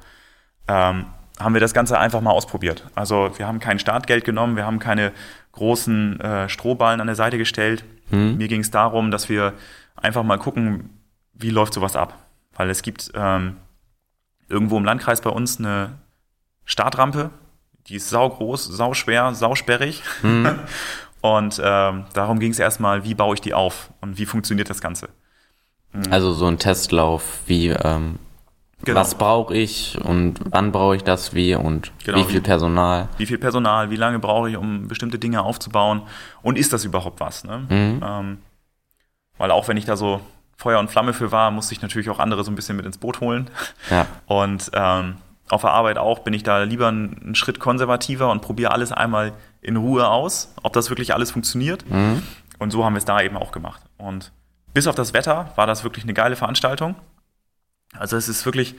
ähm, 0.68 1.06
haben 1.38 1.54
wir 1.54 1.60
das 1.60 1.74
Ganze 1.74 1.98
einfach 1.98 2.22
mal 2.22 2.30
ausprobiert. 2.30 2.86
Also 2.94 3.30
wir 3.36 3.46
haben 3.46 3.60
kein 3.60 3.78
Startgeld 3.78 4.24
genommen, 4.24 4.56
wir 4.56 4.64
haben 4.64 4.78
keine 4.78 5.12
großen 5.52 6.20
äh, 6.20 6.48
Strohballen 6.48 7.00
an 7.00 7.06
der 7.06 7.16
Seite 7.16 7.36
gestellt. 7.38 7.84
Mhm. 8.10 8.36
Mir 8.38 8.48
ging 8.48 8.62
es 8.62 8.70
darum, 8.70 9.10
dass 9.10 9.28
wir 9.28 9.52
einfach 9.96 10.22
mal 10.22 10.38
gucken, 10.38 10.90
wie 11.34 11.50
läuft 11.50 11.74
sowas 11.74 11.94
ab. 11.94 12.26
Weil 12.54 12.70
es 12.70 12.80
gibt 12.80 13.10
ähm, 13.14 13.56
irgendwo 14.48 14.76
im 14.78 14.84
Landkreis 14.84 15.20
bei 15.20 15.30
uns 15.30 15.58
eine 15.58 15.92
Startrampe, 16.64 17.30
die 17.88 17.96
ist 17.96 18.10
saugroß, 18.10 18.64
sauschwer, 18.64 19.34
sausperrig. 19.34 20.02
Mhm. 20.22 20.58
Und 21.22 21.60
ähm, 21.64 22.04
darum 22.12 22.38
ging 22.38 22.52
es 22.52 22.58
erstmal, 22.60 23.02
wie 23.04 23.14
baue 23.14 23.34
ich 23.34 23.40
die 23.40 23.52
auf 23.54 23.90
und 24.00 24.16
wie 24.16 24.26
funktioniert 24.26 24.70
das 24.70 24.80
Ganze. 24.80 25.08
Also 26.10 26.32
so 26.32 26.46
ein 26.46 26.58
Testlauf, 26.58 27.40
wie 27.46 27.68
ähm, 27.68 28.18
Genau. 28.84 29.00
was 29.00 29.16
brauche 29.16 29.56
ich 29.56 29.98
und 30.04 30.38
wann 30.50 30.70
brauche 30.70 30.94
ich 30.96 31.02
das 31.02 31.34
wie 31.34 31.54
und 31.56 31.90
Genau, 32.04 32.18
wie 32.18 32.24
viel 32.24 32.36
wie- 32.36 32.40
Personal. 32.42 33.08
Wie 33.16 33.26
viel 33.26 33.38
Personal, 33.38 33.90
wie 33.90 33.96
lange 33.96 34.18
brauche 34.20 34.50
ich, 34.50 34.56
um 34.56 34.86
bestimmte 34.86 35.18
Dinge 35.18 35.42
aufzubauen 35.42 36.02
und 36.42 36.58
ist 36.58 36.72
das 36.74 36.84
überhaupt 36.84 37.18
was? 37.18 37.42
Ne? 37.42 37.66
Mhm. 37.70 38.00
Ähm, 38.06 38.38
weil 39.38 39.50
auch 39.50 39.66
wenn 39.66 39.78
ich 39.78 39.86
da 39.86 39.96
so 39.96 40.20
Feuer 40.56 40.78
und 40.78 40.90
Flamme 40.90 41.12
für 41.12 41.32
war, 41.32 41.50
musste 41.50 41.74
ich 41.74 41.82
natürlich 41.82 42.08
auch 42.10 42.18
andere 42.18 42.42
so 42.44 42.50
ein 42.50 42.54
bisschen 42.54 42.76
mit 42.76 42.86
ins 42.86 42.98
Boot 42.98 43.20
holen. 43.20 43.50
Ja, 43.90 44.06
Und 44.26 44.70
ähm, 44.72 45.16
auf 45.48 45.60
der 45.60 45.70
Arbeit 45.70 45.98
auch 45.98 46.20
bin 46.20 46.34
ich 46.34 46.42
da 46.42 46.62
lieber 46.62 46.88
einen, 46.88 47.34
Schritt 47.34 47.60
konservativer 47.60 48.30
und 48.30 48.40
probiere 48.42 48.72
alles 48.72 48.90
einmal 48.90 49.32
in 49.60 49.76
Ruhe 49.76 50.08
aus, 50.08 50.52
ob 50.62 50.72
das 50.72 50.90
wirklich 50.90 51.14
alles 51.14 51.30
funktioniert. 51.30 51.88
mhm. 51.88 52.22
Und 52.58 52.70
so 52.70 52.84
haben 52.86 52.94
wir 52.94 52.98
es 52.98 53.04
da 53.04 53.20
eben 53.20 53.36
auch 53.36 53.52
gemacht. 53.52 53.82
Und 53.98 54.32
bis 54.72 54.86
auf 54.86 54.94
das 54.94 55.12
Wetter 55.12 55.52
war 55.56 55.66
das 55.66 55.84
wirklich 55.84 56.04
eine 56.04 56.14
geile 56.14 56.36
Veranstaltung. 56.36 56.94
Also 57.98 58.16
es 58.16 58.30
ist 58.30 58.46
wirklich, 58.46 58.76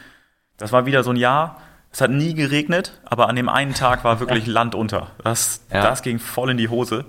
das 0.58 0.72
war 0.72 0.88
wieder 0.88 1.04
so 1.04 1.12
ein 1.12 1.16
Jahr, 1.16 1.62
es 1.92 2.02
hat 2.02 2.10
nie 2.10 2.34
geregnet, 2.34 3.00
aber 3.06 3.30
an 3.30 3.36
dem 3.36 3.50
einen 3.50 3.76
Tag 3.76 4.04
war 4.04 4.20
wirklich 4.20 4.48
Land 4.48 4.74
unter. 4.74 5.12
Das, 5.24 5.62
Ja. 5.72 5.84
das 5.84 6.02
ging 6.02 6.18
voll 6.20 6.50
in 6.50 6.58
die 6.58 6.70
Hose. 6.70 7.06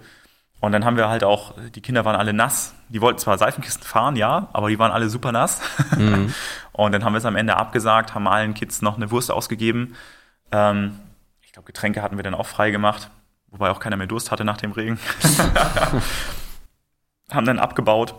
Und 0.61 0.73
dann 0.73 0.85
haben 0.85 0.97
wir 0.97 1.09
halt 1.09 1.23
auch, 1.23 1.55
die 1.75 1.81
Kinder 1.81 2.05
waren 2.05 2.17
alle 2.17 2.33
nass. 2.33 2.75
Die 2.89 3.01
wollten 3.01 3.21
zwar 3.21 3.39
Seifenkisten 3.39 3.87
fahren, 3.87 4.17
ja, 4.17 4.49
aber 4.53 4.71
die 4.71 4.79
waren 4.79 4.91
alle 4.91 5.09
super 5.09 5.31
nass. 5.31 5.61
Mhm. 5.97 6.35
Und 6.73 6.93
dann 6.93 7.05
haben 7.05 7.13
wir 7.13 7.19
es 7.19 7.25
am 7.25 7.37
Ende 7.37 7.57
abgesagt, 7.57 8.15
haben 8.15 8.27
allen 8.27 8.55
Kids 8.55 8.83
noch 8.83 8.97
eine 8.97 9.11
Wurst 9.11 9.31
ausgegeben. 9.31 9.95
Ähm, 10.51 10.99
ich 11.43 11.53
glaube, 11.53 11.67
Getränke 11.67 12.03
hatten 12.03 12.17
wir 12.17 12.25
dann 12.25 12.35
auch 12.35 12.47
frei 12.47 12.71
gemacht, 12.71 13.11
wobei 13.49 13.71
auch 13.71 13.79
keiner 13.79 13.97
mehr 13.97 14.07
Durst 14.09 14.33
hatte 14.33 14.45
nach 14.45 14.57
dem 14.57 14.73
Regen. 14.73 14.99
haben 17.31 17.47
dann 17.47 17.59
abgebaut 17.59 18.15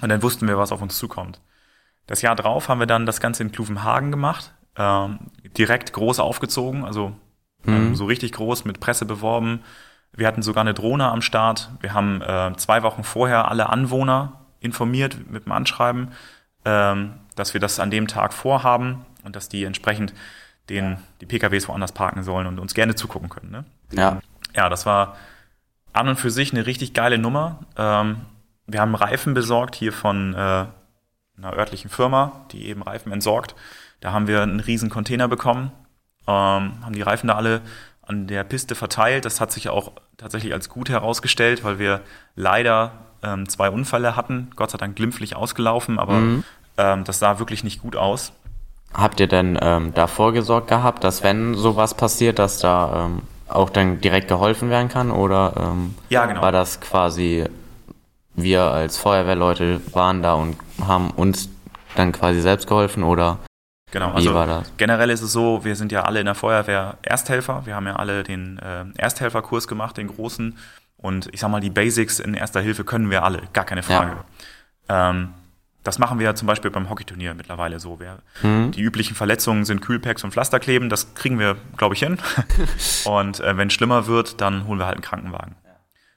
und 0.00 0.08
dann 0.08 0.22
wussten 0.22 0.48
wir, 0.48 0.58
was 0.58 0.72
auf 0.72 0.82
uns 0.82 0.98
zukommt. 0.98 1.40
Das 2.06 2.22
Jahr 2.22 2.36
drauf 2.36 2.68
haben 2.68 2.80
wir 2.80 2.86
dann 2.86 3.06
das 3.06 3.20
Ganze 3.20 3.42
in 3.42 3.52
Kluvenhagen 3.52 4.10
gemacht, 4.10 4.52
ähm, 4.76 5.18
direkt 5.56 5.92
groß 5.92 6.20
aufgezogen, 6.20 6.84
also 6.84 7.12
ähm, 7.66 7.90
Mhm. 7.90 7.94
so 7.96 8.06
richtig 8.06 8.32
groß 8.32 8.64
mit 8.64 8.80
Presse 8.80 9.04
beworben. 9.04 9.62
Wir 10.12 10.26
hatten 10.26 10.42
sogar 10.42 10.62
eine 10.62 10.74
Drohne 10.74 11.08
am 11.08 11.22
Start. 11.22 11.70
Wir 11.80 11.94
haben 11.94 12.22
äh, 12.22 12.52
zwei 12.56 12.82
Wochen 12.82 13.04
vorher 13.04 13.50
alle 13.50 13.68
Anwohner 13.68 14.40
informiert 14.60 15.30
mit 15.30 15.46
dem 15.46 15.52
Anschreiben, 15.52 16.12
ähm, 16.64 17.14
dass 17.36 17.54
wir 17.54 17.60
das 17.60 17.78
an 17.78 17.90
dem 17.90 18.08
Tag 18.08 18.32
vorhaben 18.32 19.04
und 19.22 19.36
dass 19.36 19.48
die 19.48 19.64
entsprechend 19.64 20.12
den, 20.68 20.98
die 21.20 21.26
PKWs 21.26 21.68
woanders 21.68 21.92
parken 21.92 22.22
sollen 22.22 22.46
und 22.46 22.58
uns 22.58 22.74
gerne 22.74 22.94
zugucken 22.94 23.28
können. 23.28 23.50
Ne? 23.50 23.64
ja, 23.92 24.20
Ja, 24.54 24.68
das 24.68 24.86
war 24.86 25.16
an 25.92 26.08
und 26.08 26.16
für 26.16 26.30
sich 26.30 26.52
eine 26.52 26.66
richtig 26.66 26.94
geile 26.94 27.18
Nummer. 27.18 27.60
Ähm, 27.76 28.22
wir 28.66 28.80
haben 28.80 28.94
Reifen 28.94 29.34
besorgt 29.34 29.74
hier 29.74 29.92
von 29.92 30.34
äh, 30.34 30.36
einer 30.36 31.52
örtlichen 31.52 31.90
Firma, 31.90 32.44
die 32.52 32.66
eben 32.66 32.82
Reifen 32.82 33.12
entsorgt. 33.12 33.54
Da 34.00 34.12
haben 34.12 34.26
wir 34.26 34.42
einen 34.42 34.60
riesen 34.60 34.90
Container 34.90 35.28
bekommen, 35.28 35.72
ähm, 36.26 36.84
haben 36.84 36.92
die 36.92 37.02
Reifen 37.02 37.28
da 37.28 37.34
alle 37.34 37.62
an 38.08 38.26
der 38.26 38.42
Piste 38.44 38.74
verteilt. 38.74 39.24
Das 39.24 39.40
hat 39.40 39.52
sich 39.52 39.68
auch 39.68 39.92
tatsächlich 40.16 40.52
als 40.52 40.68
gut 40.68 40.88
herausgestellt, 40.88 41.62
weil 41.62 41.78
wir 41.78 42.00
leider 42.34 42.92
ähm, 43.22 43.48
zwei 43.48 43.70
Unfälle 43.70 44.16
hatten. 44.16 44.50
Gott 44.56 44.70
sei 44.70 44.78
Dank 44.78 44.96
glimpflich 44.96 45.36
ausgelaufen, 45.36 45.98
aber 45.98 46.14
Mhm. 46.14 46.44
ähm, 46.76 47.04
das 47.04 47.18
sah 47.18 47.38
wirklich 47.38 47.62
nicht 47.64 47.80
gut 47.82 47.94
aus. 47.96 48.32
Habt 48.94 49.20
ihr 49.20 49.26
denn 49.28 49.58
ähm, 49.60 49.92
da 49.94 50.06
vorgesorgt 50.06 50.68
gehabt, 50.68 51.04
dass 51.04 51.22
wenn 51.22 51.54
sowas 51.54 51.94
passiert, 51.94 52.38
dass 52.38 52.58
da 52.58 53.04
ähm, 53.06 53.22
auch 53.48 53.68
dann 53.70 54.00
direkt 54.00 54.28
geholfen 54.28 54.70
werden 54.70 54.88
kann? 54.88 55.10
Oder 55.10 55.52
ähm, 55.58 55.94
Ja, 56.08 56.24
genau. 56.26 56.40
war 56.40 56.52
das 56.52 56.80
quasi, 56.80 57.44
wir 58.34 58.62
als 58.62 58.96
Feuerwehrleute 58.96 59.80
waren 59.92 60.22
da 60.22 60.34
und 60.34 60.56
haben 60.86 61.10
uns 61.10 61.50
dann 61.96 62.12
quasi 62.12 62.40
selbst 62.40 62.66
geholfen? 62.66 63.02
Oder 63.02 63.38
Genau, 63.90 64.12
wie 64.12 64.16
also 64.16 64.34
war 64.34 64.46
das? 64.46 64.72
Generell 64.76 65.10
ist 65.10 65.22
es 65.22 65.32
so, 65.32 65.64
wir 65.64 65.76
sind 65.76 65.92
ja 65.92 66.02
alle 66.02 66.20
in 66.20 66.26
der 66.26 66.34
Feuerwehr 66.34 66.98
Ersthelfer. 67.02 67.64
Wir 67.64 67.74
haben 67.74 67.86
ja 67.86 67.96
alle 67.96 68.22
den 68.22 68.58
äh, 68.58 68.84
Ersthelferkurs 68.96 69.66
gemacht, 69.66 69.96
den 69.96 70.08
großen. 70.08 70.58
Und 70.96 71.28
ich 71.32 71.40
sag 71.40 71.50
mal, 71.50 71.60
die 71.60 71.70
Basics 71.70 72.18
in 72.18 72.34
Erster 72.34 72.60
Hilfe 72.60 72.84
können 72.84 73.10
wir 73.10 73.22
alle, 73.22 73.42
gar 73.52 73.64
keine 73.64 73.82
Frage. 73.82 74.16
Ähm, 74.88 75.30
das 75.84 75.98
machen 75.98 76.18
wir 76.18 76.26
ja 76.26 76.34
zum 76.34 76.46
Beispiel 76.46 76.70
beim 76.70 76.90
Hockeyturnier 76.90 77.34
mittlerweile 77.34 77.80
so. 77.80 77.98
Wir, 77.98 78.18
Mhm. 78.42 78.72
Die 78.72 78.82
üblichen 78.82 79.16
Verletzungen 79.16 79.64
sind 79.64 79.80
Kühlpacks 79.80 80.22
und 80.24 80.32
Pflasterkleben. 80.32 80.90
Das 80.90 81.14
kriegen 81.14 81.38
wir, 81.38 81.56
glaube 81.76 81.94
ich, 81.94 82.00
hin. 82.00 82.18
und 83.04 83.40
äh, 83.40 83.56
wenn 83.56 83.68
es 83.68 83.74
schlimmer 83.74 84.06
wird, 84.06 84.40
dann 84.40 84.66
holen 84.66 84.78
wir 84.78 84.86
halt 84.86 84.96
einen 84.96 85.02
Krankenwagen. 85.02 85.54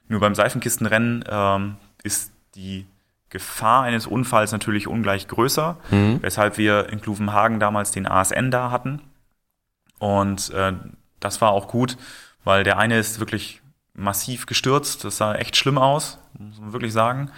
Nur 0.08 0.20
beim 0.20 0.34
Seifenkistenrennen 0.34 1.24
ähm, 1.26 1.76
ist 2.02 2.32
die 2.54 2.86
Gefahr 3.32 3.82
eines 3.84 4.06
Unfalls 4.06 4.52
natürlich 4.52 4.86
ungleich 4.86 5.26
größer, 5.26 5.78
Mhm. 5.90 6.18
weshalb 6.22 6.58
wir 6.58 6.90
in 6.90 7.00
Kluvenhagen 7.00 7.58
damals 7.58 7.90
den 7.90 8.06
ASN 8.06 8.50
da 8.50 8.70
hatten. 8.70 9.00
Und 9.98 10.50
äh, 10.50 10.74
das 11.18 11.40
war 11.40 11.50
auch 11.50 11.66
gut, 11.68 11.96
weil 12.44 12.62
der 12.62 12.76
eine 12.78 12.98
ist 12.98 13.20
wirklich 13.20 13.62
massiv 13.94 14.46
gestürzt. 14.46 15.04
Das 15.04 15.16
sah 15.16 15.34
echt 15.34 15.56
schlimm 15.56 15.78
aus, 15.78 16.18
muss 16.38 16.60
man 16.60 16.72
wirklich 16.72 16.92
sagen. 16.92 17.30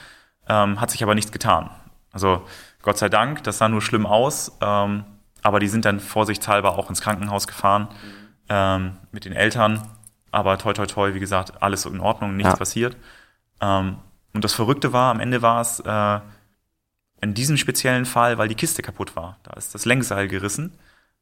Ähm, 0.48 0.80
hat 0.80 0.90
sich 0.90 1.02
aber 1.02 1.14
nichts 1.14 1.30
getan. 1.32 1.70
Also 2.12 2.44
Gott 2.82 2.98
sei 2.98 3.08
Dank, 3.08 3.42
das 3.44 3.58
sah 3.58 3.68
nur 3.68 3.80
schlimm 3.82 4.04
aus. 4.06 4.52
Ähm, 4.60 5.04
aber 5.42 5.60
die 5.60 5.68
sind 5.68 5.84
dann 5.84 6.00
vorsichtshalber 6.00 6.76
auch 6.78 6.88
ins 6.90 7.00
Krankenhaus 7.00 7.46
gefahren. 7.46 7.88
Mhm. 7.88 8.24
ähm, 8.50 8.96
mit 9.10 9.24
den 9.24 9.32
Eltern. 9.32 9.80
Aber 10.30 10.58
toi, 10.58 10.72
toi, 10.74 10.84
toi, 10.86 11.14
wie 11.14 11.20
gesagt, 11.20 11.62
alles 11.62 11.86
in 11.86 12.00
Ordnung, 12.00 12.36
nichts 12.36 12.52
Ja. 12.52 12.56
passiert. 12.58 12.96
Und 14.34 14.44
das 14.44 14.52
Verrückte 14.52 14.92
war, 14.92 15.10
am 15.10 15.20
Ende 15.20 15.42
war 15.42 15.60
es 15.60 15.80
äh, 15.80 16.20
in 17.20 17.34
diesem 17.34 17.56
speziellen 17.56 18.04
Fall, 18.04 18.36
weil 18.36 18.48
die 18.48 18.54
Kiste 18.54 18.82
kaputt 18.82 19.16
war. 19.16 19.38
Da 19.44 19.52
ist 19.54 19.74
das 19.74 19.84
Lenkseil 19.84 20.28
gerissen. 20.28 20.72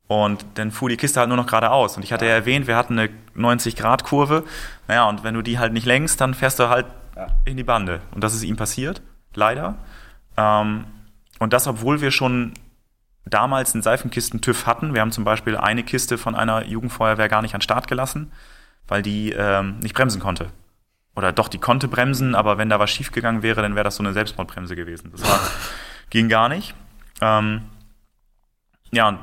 Und 0.08 0.44
dann 0.54 0.72
fuhr 0.72 0.88
die 0.88 0.96
Kiste 0.96 1.20
halt 1.20 1.28
nur 1.28 1.36
noch 1.36 1.46
geradeaus. 1.46 1.96
Und 1.96 2.02
ich 2.02 2.12
hatte 2.12 2.26
ja 2.26 2.32
erwähnt, 2.32 2.66
wir 2.66 2.76
hatten 2.76 2.98
eine 2.98 3.10
90-Grad-Kurve. 3.36 4.44
Naja, 4.88 5.08
und 5.08 5.24
wenn 5.24 5.34
du 5.34 5.42
die 5.42 5.58
halt 5.58 5.72
nicht 5.72 5.86
lenkst, 5.86 6.20
dann 6.20 6.34
fährst 6.34 6.58
du 6.58 6.68
halt 6.68 6.86
in 7.44 7.56
die 7.56 7.62
Bande. 7.62 8.00
Und 8.10 8.24
das 8.24 8.34
ist 8.34 8.42
ihm 8.42 8.56
passiert, 8.56 9.02
leider. 9.34 9.76
Ähm, 10.36 10.86
und 11.38 11.52
das, 11.52 11.66
obwohl 11.66 12.00
wir 12.00 12.10
schon 12.10 12.54
damals 13.24 13.74
einen 13.74 13.82
Seifenkisten-TÜV 13.82 14.66
hatten. 14.66 14.94
Wir 14.94 15.00
haben 15.00 15.12
zum 15.12 15.24
Beispiel 15.24 15.56
eine 15.56 15.82
Kiste 15.82 16.18
von 16.18 16.34
einer 16.34 16.64
Jugendfeuerwehr 16.64 17.28
gar 17.28 17.42
nicht 17.42 17.54
an 17.54 17.60
den 17.60 17.64
Start 17.64 17.86
gelassen, 17.86 18.32
weil 18.88 19.02
die 19.02 19.32
ähm, 19.32 19.78
nicht 19.78 19.94
bremsen 19.94 20.20
konnte. 20.20 20.48
Oder 21.14 21.32
doch, 21.32 21.48
die 21.48 21.58
konnte 21.58 21.88
bremsen, 21.88 22.34
aber 22.34 22.56
wenn 22.58 22.68
da 22.70 22.78
was 22.78 22.90
schiefgegangen 22.90 23.42
wäre, 23.42 23.60
dann 23.60 23.74
wäre 23.74 23.84
das 23.84 23.96
so 23.96 24.02
eine 24.02 24.12
Selbstmordbremse 24.12 24.76
gewesen. 24.76 25.10
Das 25.12 25.22
war, 25.22 25.40
ging 26.10 26.28
gar 26.28 26.48
nicht. 26.48 26.74
Ähm, 27.20 27.62
ja, 28.92 29.08
und 29.08 29.18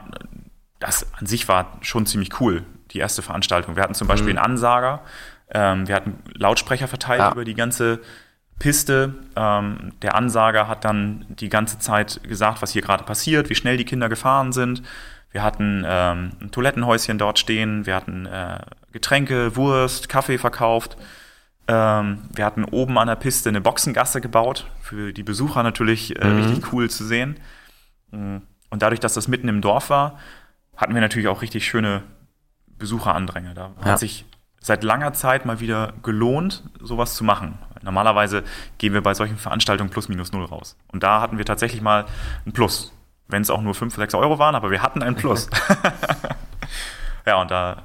das 0.80 1.08
an 1.14 1.26
sich 1.26 1.48
war 1.48 1.78
schon 1.82 2.06
ziemlich 2.06 2.40
cool, 2.40 2.64
die 2.92 3.00
erste 3.00 3.22
Veranstaltung. 3.22 3.76
Wir 3.76 3.84
hatten 3.84 3.96
zum 3.96 4.08
Beispiel 4.08 4.30
einen 4.30 4.38
Ansager, 4.38 5.02
ähm, 5.52 5.88
wir 5.88 5.96
hatten 5.96 6.20
Lautsprecher 6.34 6.88
verteilt 6.88 7.20
Ja. 7.20 7.32
über 7.32 7.44
die 7.44 7.56
ganze 7.56 8.00
Piste. 8.60 9.16
Ähm, 9.36 9.94
der 10.02 10.16
Ansager 10.16 10.68
hat 10.68 10.86
dann 10.86 11.26
die 11.30 11.50
ganze 11.50 11.80
Zeit 11.80 12.22
gesagt, 12.24 12.62
was 12.62 12.72
hier 12.72 12.82
gerade 12.82 13.04
passiert, 13.04 13.50
wie 13.50 13.56
schnell 13.56 13.78
die 13.78 13.86
Kinder 13.86 14.10
gefahren 14.10 14.52
sind. 14.52 14.84
Wir 15.32 15.44
hatten 15.44 15.84
ähm, 15.88 16.32
ein 16.42 16.52
Toilettenhäuschen 16.52 17.18
dort 17.18 17.40
stehen, 17.40 17.86
wir 17.86 17.96
hatten 17.96 18.26
äh, 18.26 18.60
Getränke, 18.92 19.56
Wurst, 19.56 20.10
Kaffee 20.10 20.38
verkauft. 20.38 20.98
Ähm, 21.70 22.24
wir 22.34 22.46
hatten 22.46 22.66
oben 22.66 22.98
an 22.98 23.08
der 23.08 23.16
Piste 23.16 23.50
eine 23.50 23.62
Boxengasse 23.62 24.22
gebaut, 24.22 24.66
für 24.82 25.14
die 25.14 25.22
Besucher 25.22 25.62
natürlich 25.62 26.20
äh, 26.20 26.26
richtig 26.28 26.74
cool 26.74 26.90
zu 26.90 27.06
sehen. 27.06 27.40
Mm. 28.10 28.38
Und 28.72 28.82
dadurch, 28.82 29.00
dass 29.00 29.14
das 29.14 29.28
mitten 29.28 29.48
im 29.48 29.62
Dorf 29.62 29.92
war, 29.92 30.18
hatten 30.76 30.96
wir 30.96 31.02
natürlich 31.02 31.28
auch 31.28 31.44
richtig 31.44 31.68
schöne 31.68 32.02
Besucherandränge. 32.68 33.54
Da 33.54 33.72
Ja. 33.84 33.92
hat 33.92 34.00
sich 34.00 34.26
seit 34.62 34.84
langer 34.84 35.14
Zeit 35.14 35.46
mal 35.46 35.60
wieder 35.60 35.94
gelohnt, 36.02 36.64
sowas 36.82 37.16
zu 37.16 37.24
machen. 37.24 37.60
Normalerweise 37.84 38.44
gehen 38.80 38.94
wir 38.94 39.02
bei 39.02 39.14
solchen 39.14 39.38
Veranstaltungen 39.38 39.92
plus 39.92 40.10
minus 40.10 40.32
null 40.32 40.46
raus. 40.46 40.76
Und 40.88 41.04
da 41.04 41.22
hatten 41.22 41.38
wir 41.38 41.46
tatsächlich 41.46 41.82
mal 41.82 42.06
ein 42.46 42.52
Plus. 42.52 42.92
Wenn 43.28 43.44
es 43.44 43.52
auch 43.52 43.62
nur 43.62 43.76
5, 43.76 43.96
6 43.96 44.16
Euro 44.16 44.40
waren, 44.40 44.56
aber 44.56 44.72
wir 44.72 44.82
hatten 44.82 45.04
ein 45.04 45.16
Plus. 45.16 45.50
ja, 47.28 47.40
und 47.40 47.52
da 47.52 47.84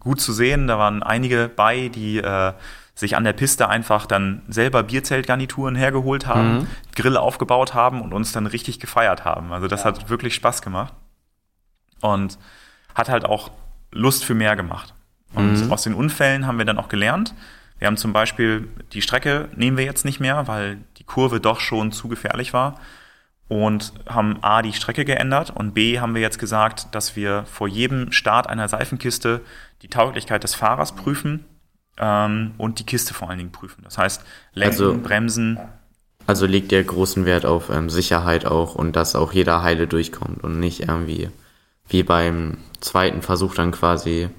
gut 0.00 0.20
zu 0.20 0.32
sehen, 0.32 0.66
da 0.66 0.78
waren 0.78 1.02
einige 1.02 1.48
bei, 1.48 1.88
die 1.88 2.18
äh, 2.18 2.52
sich 2.94 3.16
an 3.16 3.24
der 3.24 3.32
Piste 3.32 3.68
einfach 3.68 4.06
dann 4.06 4.42
selber 4.48 4.84
Bierzeltgarnituren 4.84 5.74
hergeholt 5.74 6.26
haben, 6.26 6.68
Grill 6.94 7.16
aufgebaut 7.16 7.74
haben 7.74 8.00
und 8.00 8.12
uns 8.12 8.32
dann 8.32 8.46
richtig 8.46 8.78
gefeiert 8.78 9.24
haben. 9.24 9.52
Also 9.52 9.66
das 9.66 9.84
hat 9.84 10.08
wirklich 10.08 10.34
Spaß 10.34 10.62
gemacht 10.62 10.94
und 12.00 12.38
hat 12.94 13.08
halt 13.08 13.24
auch 13.24 13.50
Lust 13.90 14.24
für 14.24 14.34
mehr 14.34 14.54
gemacht. 14.54 14.94
Und 15.34 15.72
aus 15.72 15.82
den 15.82 15.94
Unfällen 15.94 16.46
haben 16.46 16.58
wir 16.58 16.64
dann 16.64 16.78
auch 16.78 16.88
gelernt. 16.88 17.34
Wir 17.78 17.88
haben 17.88 17.96
zum 17.96 18.12
Beispiel 18.12 18.68
die 18.92 19.02
Strecke 19.02 19.48
nehmen 19.56 19.76
wir 19.76 19.84
jetzt 19.84 20.04
nicht 20.04 20.20
mehr, 20.20 20.46
weil 20.46 20.78
die 20.98 21.04
Kurve 21.04 21.40
doch 21.40 21.58
schon 21.58 21.90
zu 21.90 22.06
gefährlich 22.06 22.52
war 22.52 22.78
und 23.48 23.92
haben 24.08 24.38
A 24.42 24.62
die 24.62 24.72
Strecke 24.72 25.04
geändert 25.04 25.50
und 25.50 25.74
B 25.74 25.98
haben 25.98 26.14
wir 26.14 26.22
jetzt 26.22 26.38
gesagt, 26.38 26.94
dass 26.94 27.16
wir 27.16 27.44
vor 27.46 27.66
jedem 27.66 28.12
Start 28.12 28.48
einer 28.48 28.68
Seifenkiste 28.68 29.40
die 29.82 29.88
Tauglichkeit 29.88 30.44
des 30.44 30.54
Fahrers 30.54 30.94
prüfen 30.94 31.44
ähm, 31.98 32.52
und 32.58 32.78
die 32.78 32.86
Kiste 32.86 33.14
vor 33.14 33.28
allen 33.28 33.38
Dingen 33.38 33.52
prüfen. 33.52 33.82
Das 33.84 33.98
heißt, 33.98 34.24
lenken, 34.54 34.72
Also- 34.72 34.98
bremsen. 34.98 35.58
Also 36.26 36.46
legt 36.46 36.72
ihr 36.72 36.82
großen 36.82 37.26
Wert 37.26 37.44
auf 37.44 37.68
ähm, 37.68 37.90
Sicherheit 37.90 38.46
auch 38.46 38.74
und 38.74 38.96
dass 38.96 39.14
auch 39.14 39.32
jeder 39.34 39.62
heile 39.62 39.86
durchkommt 39.86 40.42
und 40.42 40.58
nicht 40.58 40.80
irgendwie 40.88 41.28
wie 41.86 42.02
beim 42.02 42.56
zweiten 42.80 43.20
Versuch 43.20 43.54
dann 43.54 43.72
quasi 43.72 44.30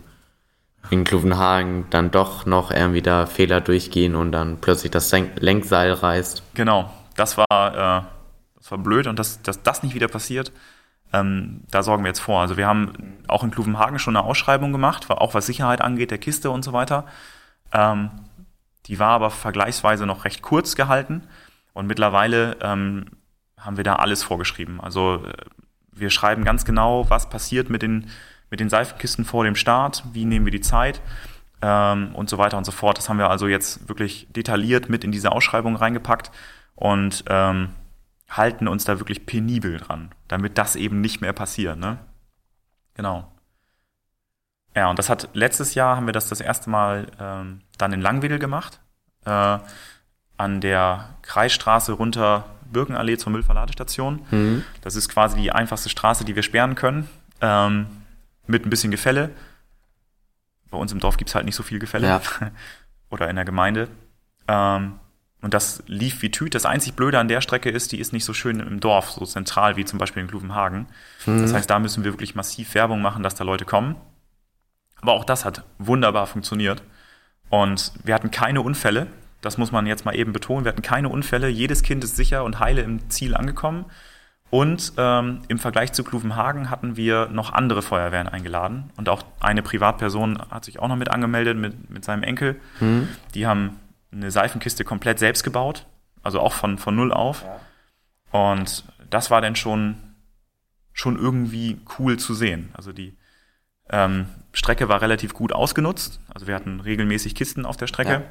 in 0.90 1.04
Kluvenhagen 1.04 1.86
dann 1.92 2.10
doch 2.10 2.48
noch 2.48 2.72
irgendwie 2.72 3.04
da 3.04 3.28
Fehler 3.28 3.62
durchgehen 3.62 4.16
und 4.16 4.32
dann 4.32 4.58
plötzlich 4.62 4.92
das 4.92 5.12
Lenkseil 5.12 5.94
reißt. 5.94 6.42
Genau, 6.56 6.92
das 7.16 7.38
war, 7.38 7.46
äh, 7.52 8.02
das 8.58 8.72
war 8.72 8.78
blöd 8.80 9.06
und 9.06 9.20
dass, 9.20 9.44
dass 9.44 9.62
das 9.62 9.84
nicht 9.84 9.94
wieder 9.94 10.08
passiert, 10.08 10.52
ähm, 11.14 11.62
da 11.70 11.84
sorgen 11.84 12.04
wir 12.04 12.08
jetzt 12.10 12.20
vor. 12.20 12.42
Also 12.42 12.58
wir 12.58 12.66
haben 12.68 12.94
auch 13.28 13.44
in 13.44 13.52
Kluvenhagen 13.52 14.00
schon 14.00 14.16
eine 14.16 14.26
Ausschreibung 14.26 14.72
gemacht, 14.72 15.10
auch 15.10 15.34
was 15.36 15.46
Sicherheit 15.46 15.82
angeht, 15.82 16.10
der 16.10 16.18
Kiste 16.18 16.50
und 16.50 16.64
so 16.64 16.74
weiter. 16.74 17.06
Ähm, 17.76 18.10
die 18.86 19.00
war 19.00 19.10
aber 19.10 19.32
vergleichsweise 19.32 20.06
noch 20.06 20.26
recht 20.26 20.42
kurz 20.42 20.76
gehalten 20.76 21.24
und 21.74 21.88
mittlerweile 21.88 22.58
ähm, 22.62 23.06
haben 23.60 23.78
wir 23.78 23.84
da 23.84 23.98
alles 23.98 24.24
vorgeschrieben. 24.24 24.80
Also 24.80 25.26
äh, 25.26 25.34
wir 25.92 26.10
schreiben 26.10 26.46
ganz 26.46 26.64
genau, 26.64 27.10
was 27.10 27.30
passiert 27.30 27.70
mit 27.70 27.82
den, 27.82 28.10
mit 28.50 28.60
den 28.60 28.70
Seifenkisten 28.70 29.26
vor 29.26 29.44
dem 29.44 29.56
Start, 29.56 30.04
wie 30.14 30.26
nehmen 30.26 30.46
wir 30.46 30.52
die 30.52 30.62
Zeit 30.62 31.02
ähm, 31.62 32.16
und 32.16 32.30
so 32.30 32.38
weiter 32.38 32.58
und 32.58 32.66
so 32.66 32.72
fort. 32.72 32.98
Das 32.98 33.10
haben 33.10 33.18
wir 33.18 33.30
also 33.30 33.48
jetzt 33.48 33.90
wirklich 33.90 34.28
detailliert 34.30 34.88
mit 34.88 35.04
in 35.04 35.12
diese 35.12 35.32
Ausschreibung 35.32 35.76
reingepackt 35.76 36.32
und 36.76 37.26
ähm, 37.28 37.70
halten 38.30 38.68
uns 38.68 38.86
da 38.86 39.00
wirklich 39.00 39.26
penibel 39.26 39.78
dran, 39.78 40.12
damit 40.28 40.58
das 40.58 40.76
eben 40.76 41.02
nicht 41.02 41.20
mehr 41.22 41.34
passiert. 41.34 41.78
Ne? 41.78 41.98
Genau. 42.94 43.35
Ja, 44.76 44.90
und 44.90 45.00
das 45.00 45.10
hat 45.10 45.30
letztes 45.34 45.74
Jahr 45.74 45.96
haben 45.96 46.06
wir 46.06 46.14
das 46.14 46.28
das 46.28 46.42
erste 46.42 46.70
Mal 46.70 47.08
ähm, 47.20 47.62
dann 47.78 47.94
in 47.94 48.02
Langwedel 48.02 48.40
gemacht, 48.40 48.80
äh, 49.26 49.58
an 50.38 50.62
der 50.62 51.10
Kreisstraße 51.22 51.94
runter 51.94 52.46
Birkenallee 52.72 53.18
zur 53.18 53.32
Müllverladestation. 53.32 54.22
Mhm. 54.32 54.64
Das 54.82 54.96
ist 54.96 55.08
quasi 55.08 55.42
die 55.42 55.52
einfachste 55.52 55.90
Straße, 55.90 56.26
die 56.26 56.36
wir 56.36 56.44
sperren 56.44 56.76
können, 56.76 57.08
ähm, 57.42 57.88
mit 58.48 58.66
ein 58.66 58.70
bisschen 58.70 58.92
Gefälle. 58.92 59.30
Bei 60.70 60.78
uns 60.78 60.92
im 60.92 61.00
Dorf 61.00 61.16
gibt's 61.16 61.36
halt 61.36 61.46
nicht 61.46 61.56
so 61.56 61.64
viel 61.64 61.80
Gefälle. 61.80 62.08
Ja. 62.08 62.22
Oder 63.10 63.30
in 63.30 63.38
der 63.38 63.46
Gemeinde. 63.46 63.88
Ähm, 64.48 65.00
und 65.42 65.54
das 65.54 65.84
lief 65.86 66.22
wie 66.22 66.32
Tüt. 66.32 66.56
Das 66.56 66.66
einzig 66.66 66.96
Blöde 66.96 67.20
an 67.20 67.28
der 67.28 67.40
Strecke 67.40 67.70
ist, 67.70 67.92
die 67.92 68.00
ist 68.00 68.14
nicht 68.14 68.26
so 68.26 68.34
schön 68.34 68.60
im 68.60 68.80
Dorf, 68.80 69.12
so 69.12 69.26
zentral 69.26 69.76
wie 69.78 69.86
zum 69.86 70.00
Beispiel 70.00 70.24
in 70.24 70.28
Kluvenhagen. 70.28 70.88
Das 71.26 71.54
heißt, 71.54 71.70
da 71.70 71.78
müssen 71.78 72.04
wir 72.04 72.14
wirklich 72.14 72.34
massiv 72.34 72.74
Werbung 72.74 73.02
machen, 73.02 73.22
dass 73.22 73.36
da 73.36 73.44
Leute 73.44 73.64
kommen. 73.64 73.96
Aber 75.06 75.14
auch 75.14 75.24
das 75.24 75.46
hat 75.46 75.64
wunderbar 75.78 76.26
funktioniert. 76.26 76.82
Und 77.52 77.92
wir 78.04 78.16
hatten 78.16 78.32
keine 78.32 78.62
Unfälle. 78.62 79.06
Das 79.40 79.60
muss 79.60 79.72
man 79.72 79.86
jetzt 79.86 80.04
mal 80.04 80.16
eben 80.16 80.34
betonen. 80.34 80.66
Wir 80.66 80.72
hatten 80.72 80.82
keine 80.82 81.10
Unfälle. 81.10 81.48
Jedes 81.48 81.84
Kind 81.84 82.04
ist 82.04 82.16
sicher 82.16 82.44
und 82.44 82.60
heile 82.60 82.82
im 82.82 83.08
Ziel 83.12 83.36
angekommen. 83.36 83.86
Und 84.50 84.94
ähm, 84.98 85.42
im 85.48 85.60
Vergleich 85.60 85.94
zu 85.94 86.04
Kluvenhagen 86.04 86.72
hatten 86.72 86.98
wir 86.98 87.28
noch 87.28 87.54
andere 87.54 87.84
Feuerwehren 87.84 88.28
eingeladen. 88.28 88.90
Und 88.98 89.08
auch 89.08 89.22
eine 89.40 89.62
Privatperson 89.62 90.42
hat 90.50 90.66
sich 90.66 90.80
auch 90.80 90.88
noch 90.88 90.96
mit 90.96 91.12
angemeldet 91.12 91.56
mit, 91.56 91.88
mit 91.88 92.04
seinem 92.04 92.24
Enkel. 92.24 92.60
Die 93.36 93.46
haben 93.46 93.80
eine 94.12 94.32
Seifenkiste 94.32 94.86
komplett 94.86 95.20
selbst 95.20 95.44
gebaut. 95.44 95.86
Also 96.24 96.40
auch 96.40 96.54
von, 96.54 96.80
von 96.80 96.96
null 96.96 97.14
auf. 97.14 97.46
Und 98.32 98.86
das 99.12 99.30
war 99.30 99.40
dann 99.40 99.56
schon, 99.56 99.98
schon 100.94 101.16
irgendwie 101.16 101.80
cool 102.00 102.18
zu 102.18 102.34
sehen. 102.34 102.72
Also 102.74 102.92
die 102.92 103.16
ähm, 103.92 104.26
Strecke 104.56 104.88
war 104.90 105.02
relativ 105.02 105.34
gut 105.34 105.52
ausgenutzt. 105.52 106.20
Also 106.34 106.48
wir 106.48 106.56
hatten 106.56 106.80
regelmäßig 106.80 107.36
Kisten 107.36 107.66
auf 107.66 107.78
der 107.78 107.88
Strecke. 107.88 108.12
Ja. 108.12 108.24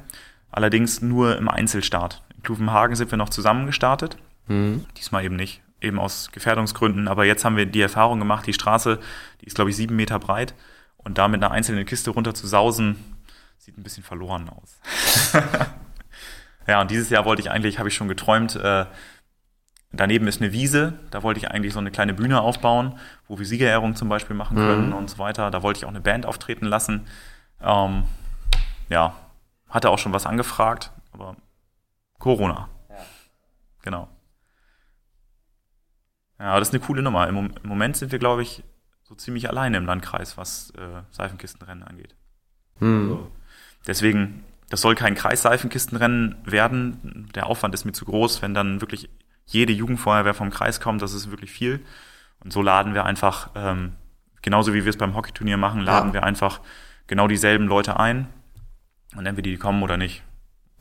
Allerdings 0.51 1.01
nur 1.01 1.37
im 1.37 1.47
Einzelstart. 1.47 2.23
In 2.35 2.43
Kluvenhagen 2.43 2.95
sind 2.95 3.11
wir 3.11 3.17
noch 3.17 3.29
zusammen 3.29 3.67
gestartet. 3.67 4.17
Mhm. 4.47 4.85
Diesmal 4.97 5.23
eben 5.23 5.35
nicht. 5.35 5.61
Eben 5.81 5.99
aus 5.99 6.31
Gefährdungsgründen. 6.31 7.07
Aber 7.07 7.25
jetzt 7.25 7.45
haben 7.45 7.57
wir 7.57 7.67
die 7.67 7.81
Erfahrung 7.81 8.19
gemacht, 8.19 8.47
die 8.47 8.53
Straße, 8.53 8.99
die 9.41 9.45
ist, 9.45 9.55
glaube 9.55 9.69
ich, 9.69 9.75
sieben 9.75 9.95
Meter 9.95 10.17
breit. 10.17 10.55
Und 10.97 11.19
da 11.19 11.27
mit 11.27 11.43
einer 11.43 11.51
einzelnen 11.51 11.85
Kiste 11.85 12.09
runter 12.09 12.33
zu 12.33 12.47
sausen, 12.47 12.95
sieht 13.59 13.77
ein 13.77 13.83
bisschen 13.83 14.03
verloren 14.03 14.49
aus. 14.49 14.79
ja, 16.67 16.81
und 16.81 16.89
dieses 16.89 17.11
Jahr 17.11 17.25
wollte 17.25 17.43
ich 17.43 17.51
eigentlich, 17.51 17.77
habe 17.77 17.89
ich 17.89 17.95
schon 17.95 18.07
geträumt, 18.07 18.55
äh, 18.55 18.85
daneben 19.95 20.27
ist 20.27 20.41
eine 20.41 20.51
Wiese, 20.51 20.93
da 21.11 21.23
wollte 21.23 21.39
ich 21.39 21.51
eigentlich 21.51 21.73
so 21.73 21.79
eine 21.79 21.91
kleine 21.91 22.13
Bühne 22.13 22.41
aufbauen, 22.41 22.97
wo 23.27 23.37
wir 23.37 23.45
Siegerehrung 23.45 23.95
zum 23.95 24.09
Beispiel 24.09 24.35
machen 24.35 24.57
können 24.57 24.93
und 24.93 25.09
so 25.09 25.17
weiter. 25.17 25.51
Da 25.51 25.63
wollte 25.63 25.79
ich 25.79 25.85
auch 25.85 25.89
eine 25.89 26.01
Band 26.01 26.25
auftreten 26.25 26.65
lassen. 26.65 27.07
Ähm, 27.61 28.03
ja, 28.89 29.15
hatte 29.69 29.89
auch 29.89 29.99
schon 29.99 30.13
was 30.13 30.25
angefragt, 30.25 30.91
aber 31.11 31.35
Corona. 32.19 32.69
Genau. 33.81 34.09
Ja, 36.39 36.45
aber 36.47 36.59
das 36.59 36.69
ist 36.69 36.73
eine 36.73 36.83
coole 36.83 37.01
Nummer. 37.01 37.27
Im, 37.27 37.37
im 37.37 37.69
Moment 37.69 37.95
sind 37.95 38.11
wir, 38.11 38.19
glaube 38.19 38.41
ich, 38.41 38.63
so 39.03 39.15
ziemlich 39.15 39.47
alleine 39.49 39.77
im 39.77 39.85
Landkreis, 39.85 40.37
was 40.37 40.71
äh, 40.71 41.03
Seifenkistenrennen 41.11 41.83
angeht. 41.83 42.15
Mhm. 42.79 43.27
Deswegen, 43.87 44.43
das 44.69 44.81
soll 44.81 44.95
kein 44.95 45.15
Kreis-Seifenkistenrennen 45.15 46.37
werden. 46.45 47.29
Der 47.35 47.45
Aufwand 47.45 47.75
ist 47.75 47.85
mir 47.85 47.91
zu 47.91 48.05
groß, 48.05 48.41
wenn 48.41 48.53
dann 48.53 48.81
wirklich 48.81 49.09
jede 49.45 49.73
Jugendfeuerwehr 49.73 50.33
vom 50.33 50.49
Kreis 50.49 50.79
kommt, 50.79 51.01
das 51.01 51.13
ist 51.13 51.29
wirklich 51.31 51.51
viel. 51.51 51.85
Und 52.43 52.51
so 52.51 52.61
laden 52.61 52.93
wir 52.93 53.05
einfach 53.05 53.49
ähm, 53.55 53.93
genauso 54.41 54.73
wie 54.73 54.83
wir 54.85 54.89
es 54.89 54.97
beim 54.97 55.15
Hockeyturnier 55.15 55.57
machen, 55.57 55.81
laden 55.81 56.09
Ja. 56.09 56.13
wir 56.13 56.23
einfach 56.23 56.61
genau 57.07 57.27
dieselben 57.27 57.67
Leute 57.67 57.99
ein 57.99 58.27
und 59.15 59.25
entweder 59.25 59.49
die 59.49 59.57
kommen 59.57 59.83
oder 59.83 59.97
nicht. 59.97 60.23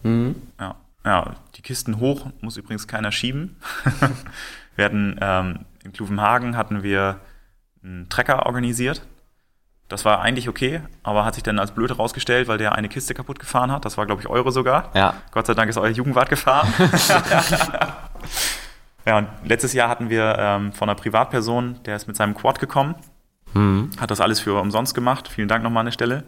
Mhm. 0.02 0.36
Ja, 0.60 0.74
ja 1.04 1.34
die 1.56 1.62
Kisten 1.62 1.98
hoch 2.00 2.26
muss 2.40 2.56
übrigens 2.56 2.86
keiner 2.86 3.12
schieben. 3.12 3.56
wir 4.76 4.84
hatten 4.84 5.18
ähm, 5.20 5.60
in 5.82 5.92
Kluvenhagen 5.92 6.56
hatten 6.56 6.82
wir 6.82 7.20
einen 7.82 8.08
Trecker 8.08 8.46
organisiert. 8.46 9.02
Das 9.88 10.06
war 10.06 10.22
eigentlich 10.22 10.48
okay, 10.48 10.80
aber 11.02 11.26
hat 11.26 11.34
sich 11.34 11.42
dann 11.42 11.58
als 11.58 11.72
blöd 11.72 11.90
herausgestellt, 11.90 12.48
weil 12.48 12.56
der 12.56 12.74
eine 12.74 12.88
Kiste 12.88 13.12
kaputt 13.12 13.38
gefahren 13.38 13.70
hat. 13.70 13.84
Das 13.84 13.98
war, 13.98 14.06
glaube 14.06 14.22
ich, 14.22 14.28
eure 14.28 14.50
sogar. 14.50 14.90
Ja. 14.94 15.14
Gott 15.30 15.46
sei 15.46 15.52
Dank 15.52 15.68
ist 15.68 15.76
euer 15.76 15.90
Jugendwart 15.90 16.30
gefahren. 16.30 16.72
ja, 19.06 19.18
und 19.18 19.28
letztes 19.44 19.72
Jahr 19.72 19.88
hatten 19.88 20.08
wir 20.10 20.36
ähm, 20.38 20.72
von 20.72 20.88
einer 20.88 20.96
Privatperson, 20.96 21.80
der 21.84 21.96
ist 21.96 22.06
mit 22.06 22.16
seinem 22.16 22.34
Quad 22.34 22.58
gekommen, 22.60 22.94
Mhm. 23.52 23.90
hat 24.00 24.10
das 24.10 24.20
alles 24.20 24.40
für 24.40 24.60
umsonst 24.60 24.94
gemacht. 24.96 25.28
Vielen 25.28 25.46
Dank 25.46 25.62
nochmal 25.62 25.82
an 25.82 25.86
der 25.86 25.92
Stelle. 25.92 26.24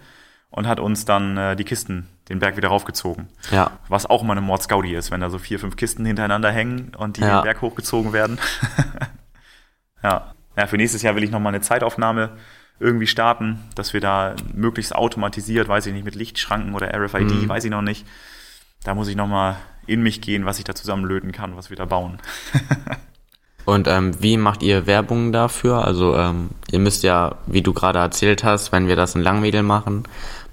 Und 0.49 0.69
hat 0.69 0.79
uns 0.79 1.05
dann 1.05 1.37
äh, 1.37 1.57
die 1.57 1.65
Kisten 1.65 2.07
den 2.29 2.39
Berg 2.39 2.57
wieder 2.57 2.69
raufgezogen. 2.69 3.27
Ja. 3.51 3.73
Was 3.89 4.07
auch 4.07 4.23
immer 4.23 4.31
eine 4.33 4.41
Mordsgaudi 4.41 4.95
ist, 4.95 5.11
wenn 5.11 5.21
da 5.21 5.29
so 5.29 5.39
vier, 5.39 5.59
fünf 5.59 5.75
Kisten 5.75 6.05
hintereinander 6.07 6.53
hängen 6.53 6.93
und 6.97 7.17
die 7.17 7.23
Ja. 7.23 7.41
den 7.41 7.45
Berg 7.45 7.63
hochgezogen 7.63 8.13
werden. 8.13 8.39
ja. 10.03 10.33
ja, 10.57 10.67
für 10.67 10.77
nächstes 10.77 11.03
Jahr 11.03 11.17
will 11.17 11.25
ich 11.25 11.31
nochmal 11.31 11.53
eine 11.55 11.63
Zeitaufnahme 11.63 12.31
irgendwie 12.79 13.07
starten, 13.07 13.59
dass 13.75 13.93
wir 13.93 14.01
da 14.01 14.35
möglichst 14.55 14.95
automatisiert, 14.95 15.67
weiß 15.69 15.87
ich 15.87 15.93
nicht, 15.95 16.05
mit 16.05 16.15
Lichtschranken 16.15 16.75
oder 16.75 16.95
RFID, 16.95 17.23
Mhm. 17.43 17.49
weiß 17.49 17.65
ich 17.65 17.71
noch 17.71 17.83
nicht. 17.83 18.07
Da 18.85 18.95
muss 18.95 19.09
ich 19.09 19.17
nochmal 19.17 19.57
in 19.87 20.03
mich 20.03 20.21
gehen, 20.21 20.45
was 20.47 20.59
ich 20.59 20.65
da 20.65 20.75
zusammenlöten 20.75 21.33
kann, 21.33 21.57
was 21.57 21.71
wir 21.71 21.77
da 21.77 21.85
bauen. 21.85 22.19
Und 23.67 23.89
ähm, 23.89 24.13
wie 24.21 24.37
macht 24.37 24.63
ihr 24.63 24.87
Werbung 24.87 25.33
dafür? 25.33 25.85
Also 25.85 26.17
ähm, 26.17 26.51
ihr 26.71 26.79
müsst 26.79 27.03
ja, 27.03 27.35
wie 27.47 27.63
du 27.63 27.73
gerade 27.73 27.99
erzählt 27.99 28.45
hast, 28.45 28.71
wenn 28.71 28.87
wir 28.87 28.95
das 28.95 29.17
in 29.17 29.23
Langwedel 29.23 29.65
machen, 29.65 30.05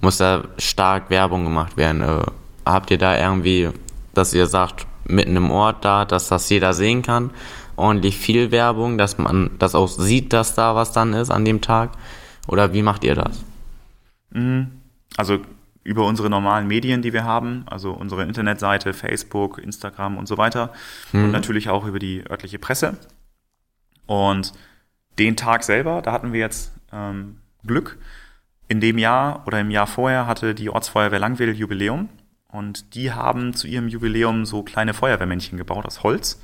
muss 0.02 0.18
da 0.18 0.44
stark 0.58 1.12
Werbung 1.12 1.44
gemacht 1.44 1.78
werden. 1.78 2.02
Äh, 2.02 2.24
habt 2.66 2.90
ihr 2.90 2.98
da 2.98 3.16
irgendwie, 3.16 3.70
dass 4.16 4.34
ihr 4.34 4.48
sagt, 4.48 4.88
mitten 5.06 5.36
im 5.36 5.52
Ort 5.52 5.86
da, 5.86 6.06
dass 6.06 6.28
das 6.30 6.50
jeder 6.50 6.74
sehen 6.74 7.04
kann, 7.04 7.30
ordentlich 7.76 8.18
viel 8.18 8.52
Werbung, 8.52 8.98
dass 8.98 9.20
man 9.20 9.52
das 9.60 9.76
auch 9.76 9.88
sieht, 9.88 10.34
dass 10.34 10.56
da 10.56 10.74
was 10.74 10.92
dann 10.92 11.14
ist 11.14 11.30
an 11.30 11.46
dem 11.46 11.62
Tag? 11.62 11.92
Oder 12.48 12.74
wie 12.74 12.82
macht 12.82 13.04
ihr 13.04 13.14
das? 13.14 13.44
Also 15.18 15.40
über 15.84 16.06
unsere 16.06 16.30
normalen 16.30 16.68
Medien, 16.68 17.02
die 17.02 17.12
wir 17.14 17.24
haben, 17.26 17.64
also 17.68 17.92
unsere 17.92 18.24
Internetseite, 18.24 18.94
Facebook, 18.94 19.58
Instagram 19.58 20.18
und 20.18 20.28
so 20.28 20.38
weiter. 20.38 20.72
Und 21.12 21.32
natürlich 21.32 21.70
auch 21.70 21.86
über 21.86 22.00
die 22.00 22.24
örtliche 22.30 22.60
Presse. 22.60 22.98
Und 24.06 24.54
den 25.20 25.36
Tag 25.36 25.64
selber, 25.64 26.02
da 26.02 26.12
hatten 26.12 26.34
wir 26.34 26.40
jetzt 26.40 26.74
ähm, 26.92 27.38
Glück. 27.66 27.98
In 28.68 28.80
dem 28.80 28.98
Jahr 28.98 29.46
oder 29.46 29.60
im 29.60 29.72
Jahr 29.72 29.88
vorher 29.88 30.26
hatte 30.26 30.56
die 30.56 30.70
Ortsfeuerwehr 30.70 31.20
Langwedel 31.20 31.56
Jubiläum. 31.56 32.10
Und 32.48 32.96
die 32.96 33.12
haben 33.12 33.54
zu 33.54 33.68
ihrem 33.68 33.88
Jubiläum 33.88 34.46
so 34.46 34.64
kleine 34.64 34.94
Feuerwehrmännchen 34.94 35.58
gebaut 35.58 35.86
aus 35.86 36.04
Holz. 36.04 36.42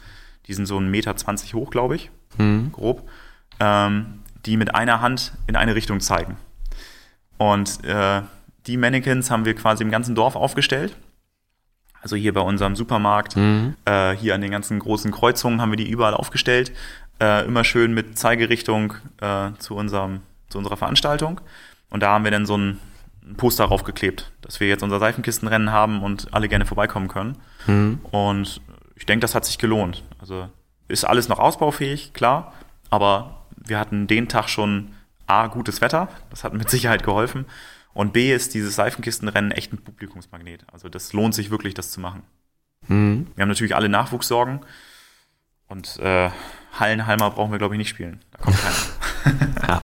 Die 0.47 0.53
sind 0.53 0.65
so 0.65 0.77
1,20 0.77 0.81
Meter 0.89 1.13
hoch, 1.53 1.69
glaube 1.69 1.95
ich, 1.95 2.09
Hm? 2.37 2.71
grob. 2.71 3.07
Ähm, 3.59 4.19
die 4.45 4.57
mit 4.57 4.73
einer 4.73 5.01
Hand 5.01 5.33
in 5.47 5.55
eine 5.55 5.75
Richtung 5.75 5.99
zeigen. 5.99 6.37
Und 7.37 7.83
äh, 7.85 8.21
die 8.69 8.77
Mannequins 8.77 9.31
haben 9.31 9.45
wir 9.45 9.55
quasi 9.55 9.83
im 9.83 9.91
ganzen 9.91 10.15
Dorf 10.15 10.35
aufgestellt. 10.35 10.95
Also 12.01 12.15
hier 12.15 12.33
bei 12.33 12.41
unserem 12.41 12.75
Supermarkt, 12.75 13.35
Mhm. 13.35 13.75
äh, 13.85 14.11
hier 14.15 14.35
an 14.35 14.41
den 14.41 14.51
ganzen 14.51 14.79
großen 14.79 15.11
Kreuzungen 15.11 15.59
haben 15.59 15.71
wir 15.71 15.77
die 15.77 15.89
überall 15.89 16.13
aufgestellt. 16.13 16.71
Äh, 17.19 17.45
immer 17.45 17.63
schön 17.65 17.93
mit 17.93 18.17
Zeigerichtung 18.17 18.93
äh, 19.19 19.49
zu, 19.57 19.75
unserem, 19.75 20.21
zu 20.47 20.57
unserer 20.59 20.77
Veranstaltung. 20.77 21.41
Und 21.89 22.01
da 22.01 22.11
haben 22.11 22.23
wir 22.23 22.31
dann 22.31 22.45
so 22.45 22.55
ein 22.55 22.79
Poster 23.35 23.65
raufgeklebt, 23.65 24.31
dass 24.41 24.59
wir 24.59 24.67
jetzt 24.69 24.83
unser 24.83 24.99
Seifenkistenrennen 24.99 25.71
haben 25.71 26.01
und 26.01 26.33
alle 26.33 26.47
gerne 26.47 26.65
vorbeikommen 26.65 27.09
können. 27.09 27.37
Mhm. 27.67 27.99
Und 28.11 28.61
ich 28.95 29.05
denke, 29.05 29.21
das 29.21 29.35
hat 29.35 29.45
sich 29.45 29.57
gelohnt. 29.57 30.03
Also 30.19 30.47
ist 30.87 31.03
alles 31.03 31.27
noch 31.27 31.39
ausbaufähig, 31.39 32.13
klar, 32.13 32.53
aber 32.89 33.45
wir 33.57 33.77
hatten 33.79 34.07
den 34.07 34.27
Tag 34.29 34.47
schon 34.49 34.93
A, 35.27 35.47
gutes 35.47 35.81
Wetter, 35.81 36.07
das 36.29 36.43
hat 36.43 36.53
mit 36.53 36.69
Sicherheit 36.69 37.03
geholfen. 37.03 37.45
Und 37.93 38.13
B 38.13 38.33
ist 38.33 38.53
dieses 38.53 38.75
Seifenkistenrennen 38.75 39.51
echt 39.51 39.73
ein 39.73 39.77
Publikumsmagnet. 39.77 40.65
Also 40.71 40.89
das 40.89 41.13
lohnt 41.13 41.33
sich 41.35 41.49
wirklich, 41.49 41.73
das 41.73 41.91
zu 41.91 41.99
machen. 41.99 42.23
Mhm. 42.87 43.27
Wir 43.35 43.41
haben 43.41 43.49
natürlich 43.49 43.75
alle 43.75 43.89
Nachwuchssorgen 43.89 44.61
und 45.67 45.97
äh, 45.99 46.29
Hallenhalmer 46.79 47.31
brauchen 47.31 47.51
wir, 47.51 47.59
glaube 47.59 47.75
ich, 47.75 47.79
nicht 47.79 47.89
spielen. 47.89 48.23
Da 48.31 48.37
kommt 48.39 48.57
keiner. 48.57 49.81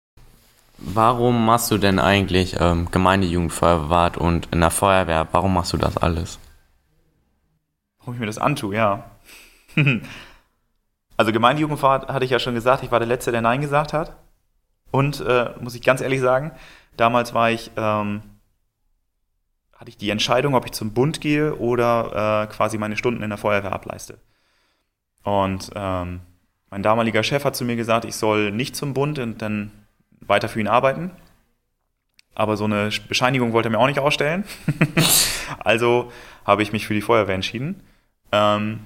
Warum 0.79 1.45
machst 1.45 1.73
du 1.73 1.79
denn 1.79 1.99
eigentlich 1.99 2.57
ähm, 2.61 2.89
Gemeindejugendfeuerwart 2.91 4.17
und 4.17 4.49
in 4.53 4.61
der 4.61 4.71
Feuerwehr? 4.71 5.27
Warum 5.33 5.53
machst 5.53 5.73
du 5.73 5.77
das 5.77 5.97
alles? 5.97 6.39
Warum 7.99 8.15
ich 8.15 8.21
mir 8.21 8.27
das 8.27 8.39
antue, 8.39 8.77
ja. 8.77 9.11
also 11.17 11.33
Gemeindejugendfahrt 11.33 12.09
hatte 12.09 12.25
ich 12.25 12.31
ja 12.31 12.39
schon 12.39 12.55
gesagt, 12.55 12.85
ich 12.85 12.93
war 12.93 13.01
der 13.01 13.09
Letzte, 13.09 13.33
der 13.33 13.41
Nein 13.41 13.61
gesagt 13.61 13.93
hat. 13.93 14.17
Und 14.93 15.21
äh, 15.21 15.51
muss 15.61 15.75
ich 15.75 15.83
ganz 15.83 16.01
ehrlich 16.01 16.21
sagen, 16.21 16.53
damals 16.99 17.33
war 17.33 17.51
ich, 17.51 17.71
ähm, 17.77 18.23
hatte 19.73 19.89
ich 19.89 19.97
die 19.97 20.11
Entscheidung, 20.11 20.55
ob 20.55 20.67
ich 20.67 20.73
zum 20.73 20.93
Bund 20.93 21.21
gehe 21.21 21.55
oder 21.57 22.45
äh, 22.45 22.53
quasi 22.53 22.77
meine 22.79 22.97
Stunden 22.97 23.23
in 23.23 23.31
der 23.31 23.39
Feuerwehr 23.39 23.73
ableiste. 23.73 24.19
Und 25.23 25.71
ähm, 25.75 26.21
mein 26.71 26.83
damaliger 26.83 27.23
Chef 27.23 27.45
hat 27.45 27.57
zu 27.57 27.65
mir 27.65 27.77
gesagt, 27.77 28.05
ich 28.05 28.17
soll 28.17 28.51
nicht 28.51 28.77
zum 28.77 28.93
Bund 28.95 29.19
und 29.19 29.41
dann 29.41 29.71
weiter 30.21 30.49
für 30.49 30.61
ihn 30.61 30.69
arbeiten. 30.69 31.11
Aber 32.35 32.57
so 32.57 32.65
eine 32.65 32.91
Bescheinigung 33.09 33.53
wollte 33.53 33.69
er 33.69 33.73
mir 33.73 33.79
auch 33.79 33.87
nicht 33.87 33.99
ausstellen. 33.99 34.45
also 35.61 36.13
habe 36.45 36.63
ich 36.63 36.73
mich 36.73 36.87
für 36.87 36.95
die 36.95 37.01
Feuerwehr 37.01 37.35
entschieden. 37.35 37.83
Ähm, 38.33 38.81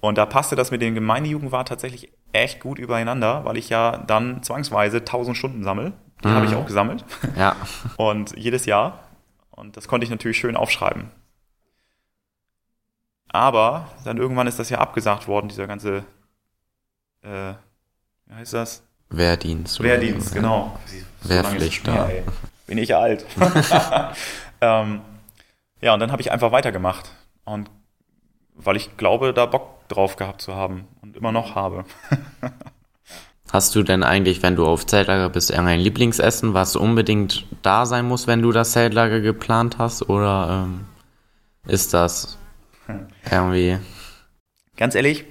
und 0.00 0.18
da 0.18 0.26
passte 0.26 0.56
das 0.56 0.70
mit 0.70 0.82
dem 0.82 0.94
Gemeindejugendwart 0.94 1.68
tatsächlich 1.68 2.12
echt 2.32 2.60
gut 2.60 2.78
übereinander, 2.78 3.44
weil 3.44 3.56
ich 3.56 3.68
ja 3.68 3.98
dann 4.06 4.42
zwangsweise 4.42 4.98
1000 4.98 5.36
Stunden 5.36 5.64
sammle. 5.64 5.92
Die 6.24 6.28
habe 6.28 6.46
ich 6.46 6.54
auch 6.54 6.66
gesammelt. 6.66 7.04
Ja. 7.36 7.54
Und 7.96 8.36
jedes 8.36 8.66
Jahr. 8.66 9.00
Und 9.50 9.76
das 9.76 9.86
konnte 9.86 10.04
ich 10.04 10.10
natürlich 10.10 10.38
schön 10.38 10.56
aufschreiben. 10.56 11.10
Aber 13.28 13.88
dann 14.04 14.16
irgendwann 14.16 14.46
ist 14.46 14.58
das 14.58 14.70
ja 14.70 14.78
abgesagt 14.78 15.28
worden, 15.28 15.48
dieser 15.48 15.66
ganze, 15.66 16.04
äh, 17.22 17.52
wie 18.26 18.34
heißt 18.34 18.54
das? 18.54 18.82
Wehrdienst. 19.10 19.80
oder 19.80 19.90
Wehrdienst, 19.90 20.28
so, 20.28 20.34
genau. 20.34 20.78
So 21.22 21.28
Wehrpflicht, 21.28 21.86
ja. 21.86 22.08
Bin 22.66 22.78
ich 22.78 22.94
alt. 22.94 23.26
ähm, 24.60 25.00
ja, 25.80 25.94
und 25.94 26.00
dann 26.00 26.12
habe 26.12 26.22
ich 26.22 26.32
einfach 26.32 26.52
weitergemacht. 26.52 27.10
Und 27.44 27.70
weil 28.54 28.76
ich 28.76 28.96
glaube, 28.96 29.34
da 29.34 29.46
Bock 29.46 29.88
drauf 29.88 30.16
gehabt 30.16 30.40
zu 30.40 30.54
haben 30.54 30.88
und 31.02 31.16
immer 31.16 31.32
noch 31.32 31.54
habe. 31.54 31.84
Hast 33.54 33.76
du 33.76 33.84
denn 33.84 34.02
eigentlich, 34.02 34.42
wenn 34.42 34.56
du 34.56 34.66
auf 34.66 34.84
Zeltlager 34.84 35.30
bist, 35.30 35.50
irgendein 35.50 35.78
Lieblingsessen, 35.78 36.54
was 36.54 36.74
unbedingt 36.74 37.46
da 37.62 37.86
sein 37.86 38.04
muss, 38.04 38.26
wenn 38.26 38.42
du 38.42 38.50
das 38.50 38.72
Zeltlager 38.72 39.20
geplant 39.20 39.78
hast? 39.78 40.08
Oder 40.08 40.66
ähm, 40.66 40.80
ist 41.64 41.94
das 41.94 42.36
irgendwie. 43.30 43.78
Ganz 44.76 44.96
ehrlich, 44.96 45.24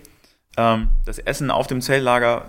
ähm, 0.55 0.87
das 1.05 1.19
Essen 1.19 1.51
auf 1.51 1.67
dem 1.67 1.81
Zeltlager, 1.81 2.45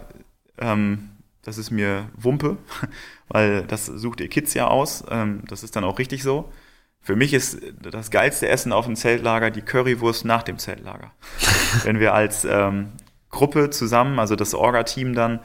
ähm, 0.59 1.11
das 1.43 1.59
ist 1.59 1.73
mir 1.73 2.09
Wumpe, 2.17 2.57
weil 3.29 3.65
das 3.65 3.87
sucht 3.87 4.21
ihr 4.21 4.29
Kids 4.29 4.55
ja 4.55 4.69
aus. 4.69 5.03
Ähm, 5.11 5.43
das 5.49 5.65
ist 5.65 5.75
dann 5.75 5.83
auch 5.83 5.99
richtig 5.99 6.23
so. 6.23 6.53
Für 7.01 7.17
mich 7.17 7.35
ist 7.35 7.59
das 7.83 8.13
geilste 8.13 8.47
Essen 8.47 8.73
auf 8.73 8.87
dem 8.87 8.95
Zeltlager 8.95 9.51
die 9.51 9.63
Currywurst 9.63 10.25
nach 10.25 10.45
dem 10.45 10.57
Zeltlager. 10.57 11.11
Wenn 11.83 11.99
wir 11.99 12.15
als 12.15 12.45
ähm, 12.45 12.93
Gruppe 13.29 13.71
zusammen, 13.71 14.21
also 14.21 14.37
das 14.37 14.55
Orga-Team 14.55 15.17
dann, 15.17 15.41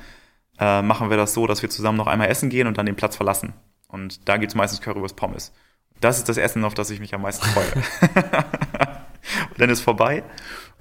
äh, 0.60 0.82
machen 0.82 1.10
wir 1.10 1.18
das 1.18 1.34
so, 1.34 1.48
dass 1.48 1.62
wir 1.62 1.70
zusammen 1.70 1.98
noch 1.98 2.08
einmal 2.08 2.30
essen 2.30 2.50
gehen 2.50 2.68
und 2.68 2.78
dann 2.78 2.86
den 2.86 2.96
Platz 2.96 3.16
verlassen. 3.16 3.54
Und 3.88 4.28
da 4.28 4.38
gibt's 4.38 4.56
meistens 4.56 4.82
Currywurst 4.82 5.16
Pommes. 5.16 5.52
Das 6.02 6.18
ist 6.18 6.30
das 6.30 6.38
Essen, 6.38 6.64
auf 6.64 6.74
das 6.74 6.90
ich 6.90 7.00
mich 7.00 7.14
am 7.14 7.22
meisten 7.22 7.46
freue. 7.48 7.72
und 9.50 9.58
dann 9.58 9.70
ist 9.70 9.82
vorbei 9.82 10.24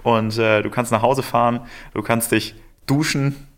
und 0.03 0.39
äh, 0.39 0.63
du 0.63 0.71
kannst 0.71 0.93
nach 0.93 1.03
Hause 1.03 1.23
fahren, 1.23 1.61
du 1.95 2.03
kannst 2.03 2.33
dich 2.33 2.55
duschen 2.87 3.49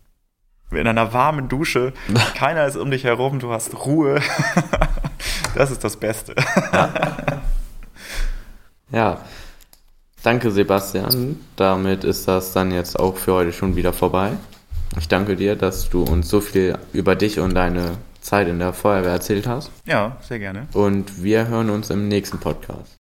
in 0.71 0.87
einer 0.87 1.13
warmen 1.13 1.49
Dusche, 1.49 1.93
keiner 2.35 2.65
ist 2.65 2.77
um 2.77 2.89
dich 2.91 3.03
herum, 3.03 3.39
du 3.39 3.51
hast 3.51 3.85
Ruhe. 3.85 4.21
das 5.55 5.69
ist 5.69 5.83
das 5.83 5.97
Beste. 5.97 6.33
Ja. 8.91 9.21
Danke, 10.23 10.51
Sebastian. 10.51 11.39
Damit 11.55 12.03
ist 12.03 12.27
das 12.27 12.53
dann 12.53 12.71
jetzt 12.71 12.99
auch 12.99 13.17
für 13.17 13.33
heute 13.33 13.53
schon 13.53 13.75
wieder 13.75 13.91
vorbei. 13.91 14.33
Ich 14.97 15.07
danke 15.07 15.35
dir, 15.35 15.55
dass 15.55 15.89
du 15.89 16.03
uns 16.03 16.29
so 16.29 16.41
viel 16.41 16.77
über 16.93 17.15
dich 17.15 17.39
und 17.39 17.55
deine 17.55 17.97
Zeit 18.19 18.47
in 18.47 18.59
der 18.59 18.73
Feuerwehr 18.73 19.11
erzählt 19.11 19.47
hast. 19.47 19.71
Ja, 19.85 20.17
sehr 20.21 20.39
gerne. 20.39 20.67
Und 20.73 21.23
wir 21.23 21.47
hören 21.47 21.69
uns 21.69 21.89
im 21.89 22.07
nächsten 22.07 22.39
Podcast. 22.39 23.00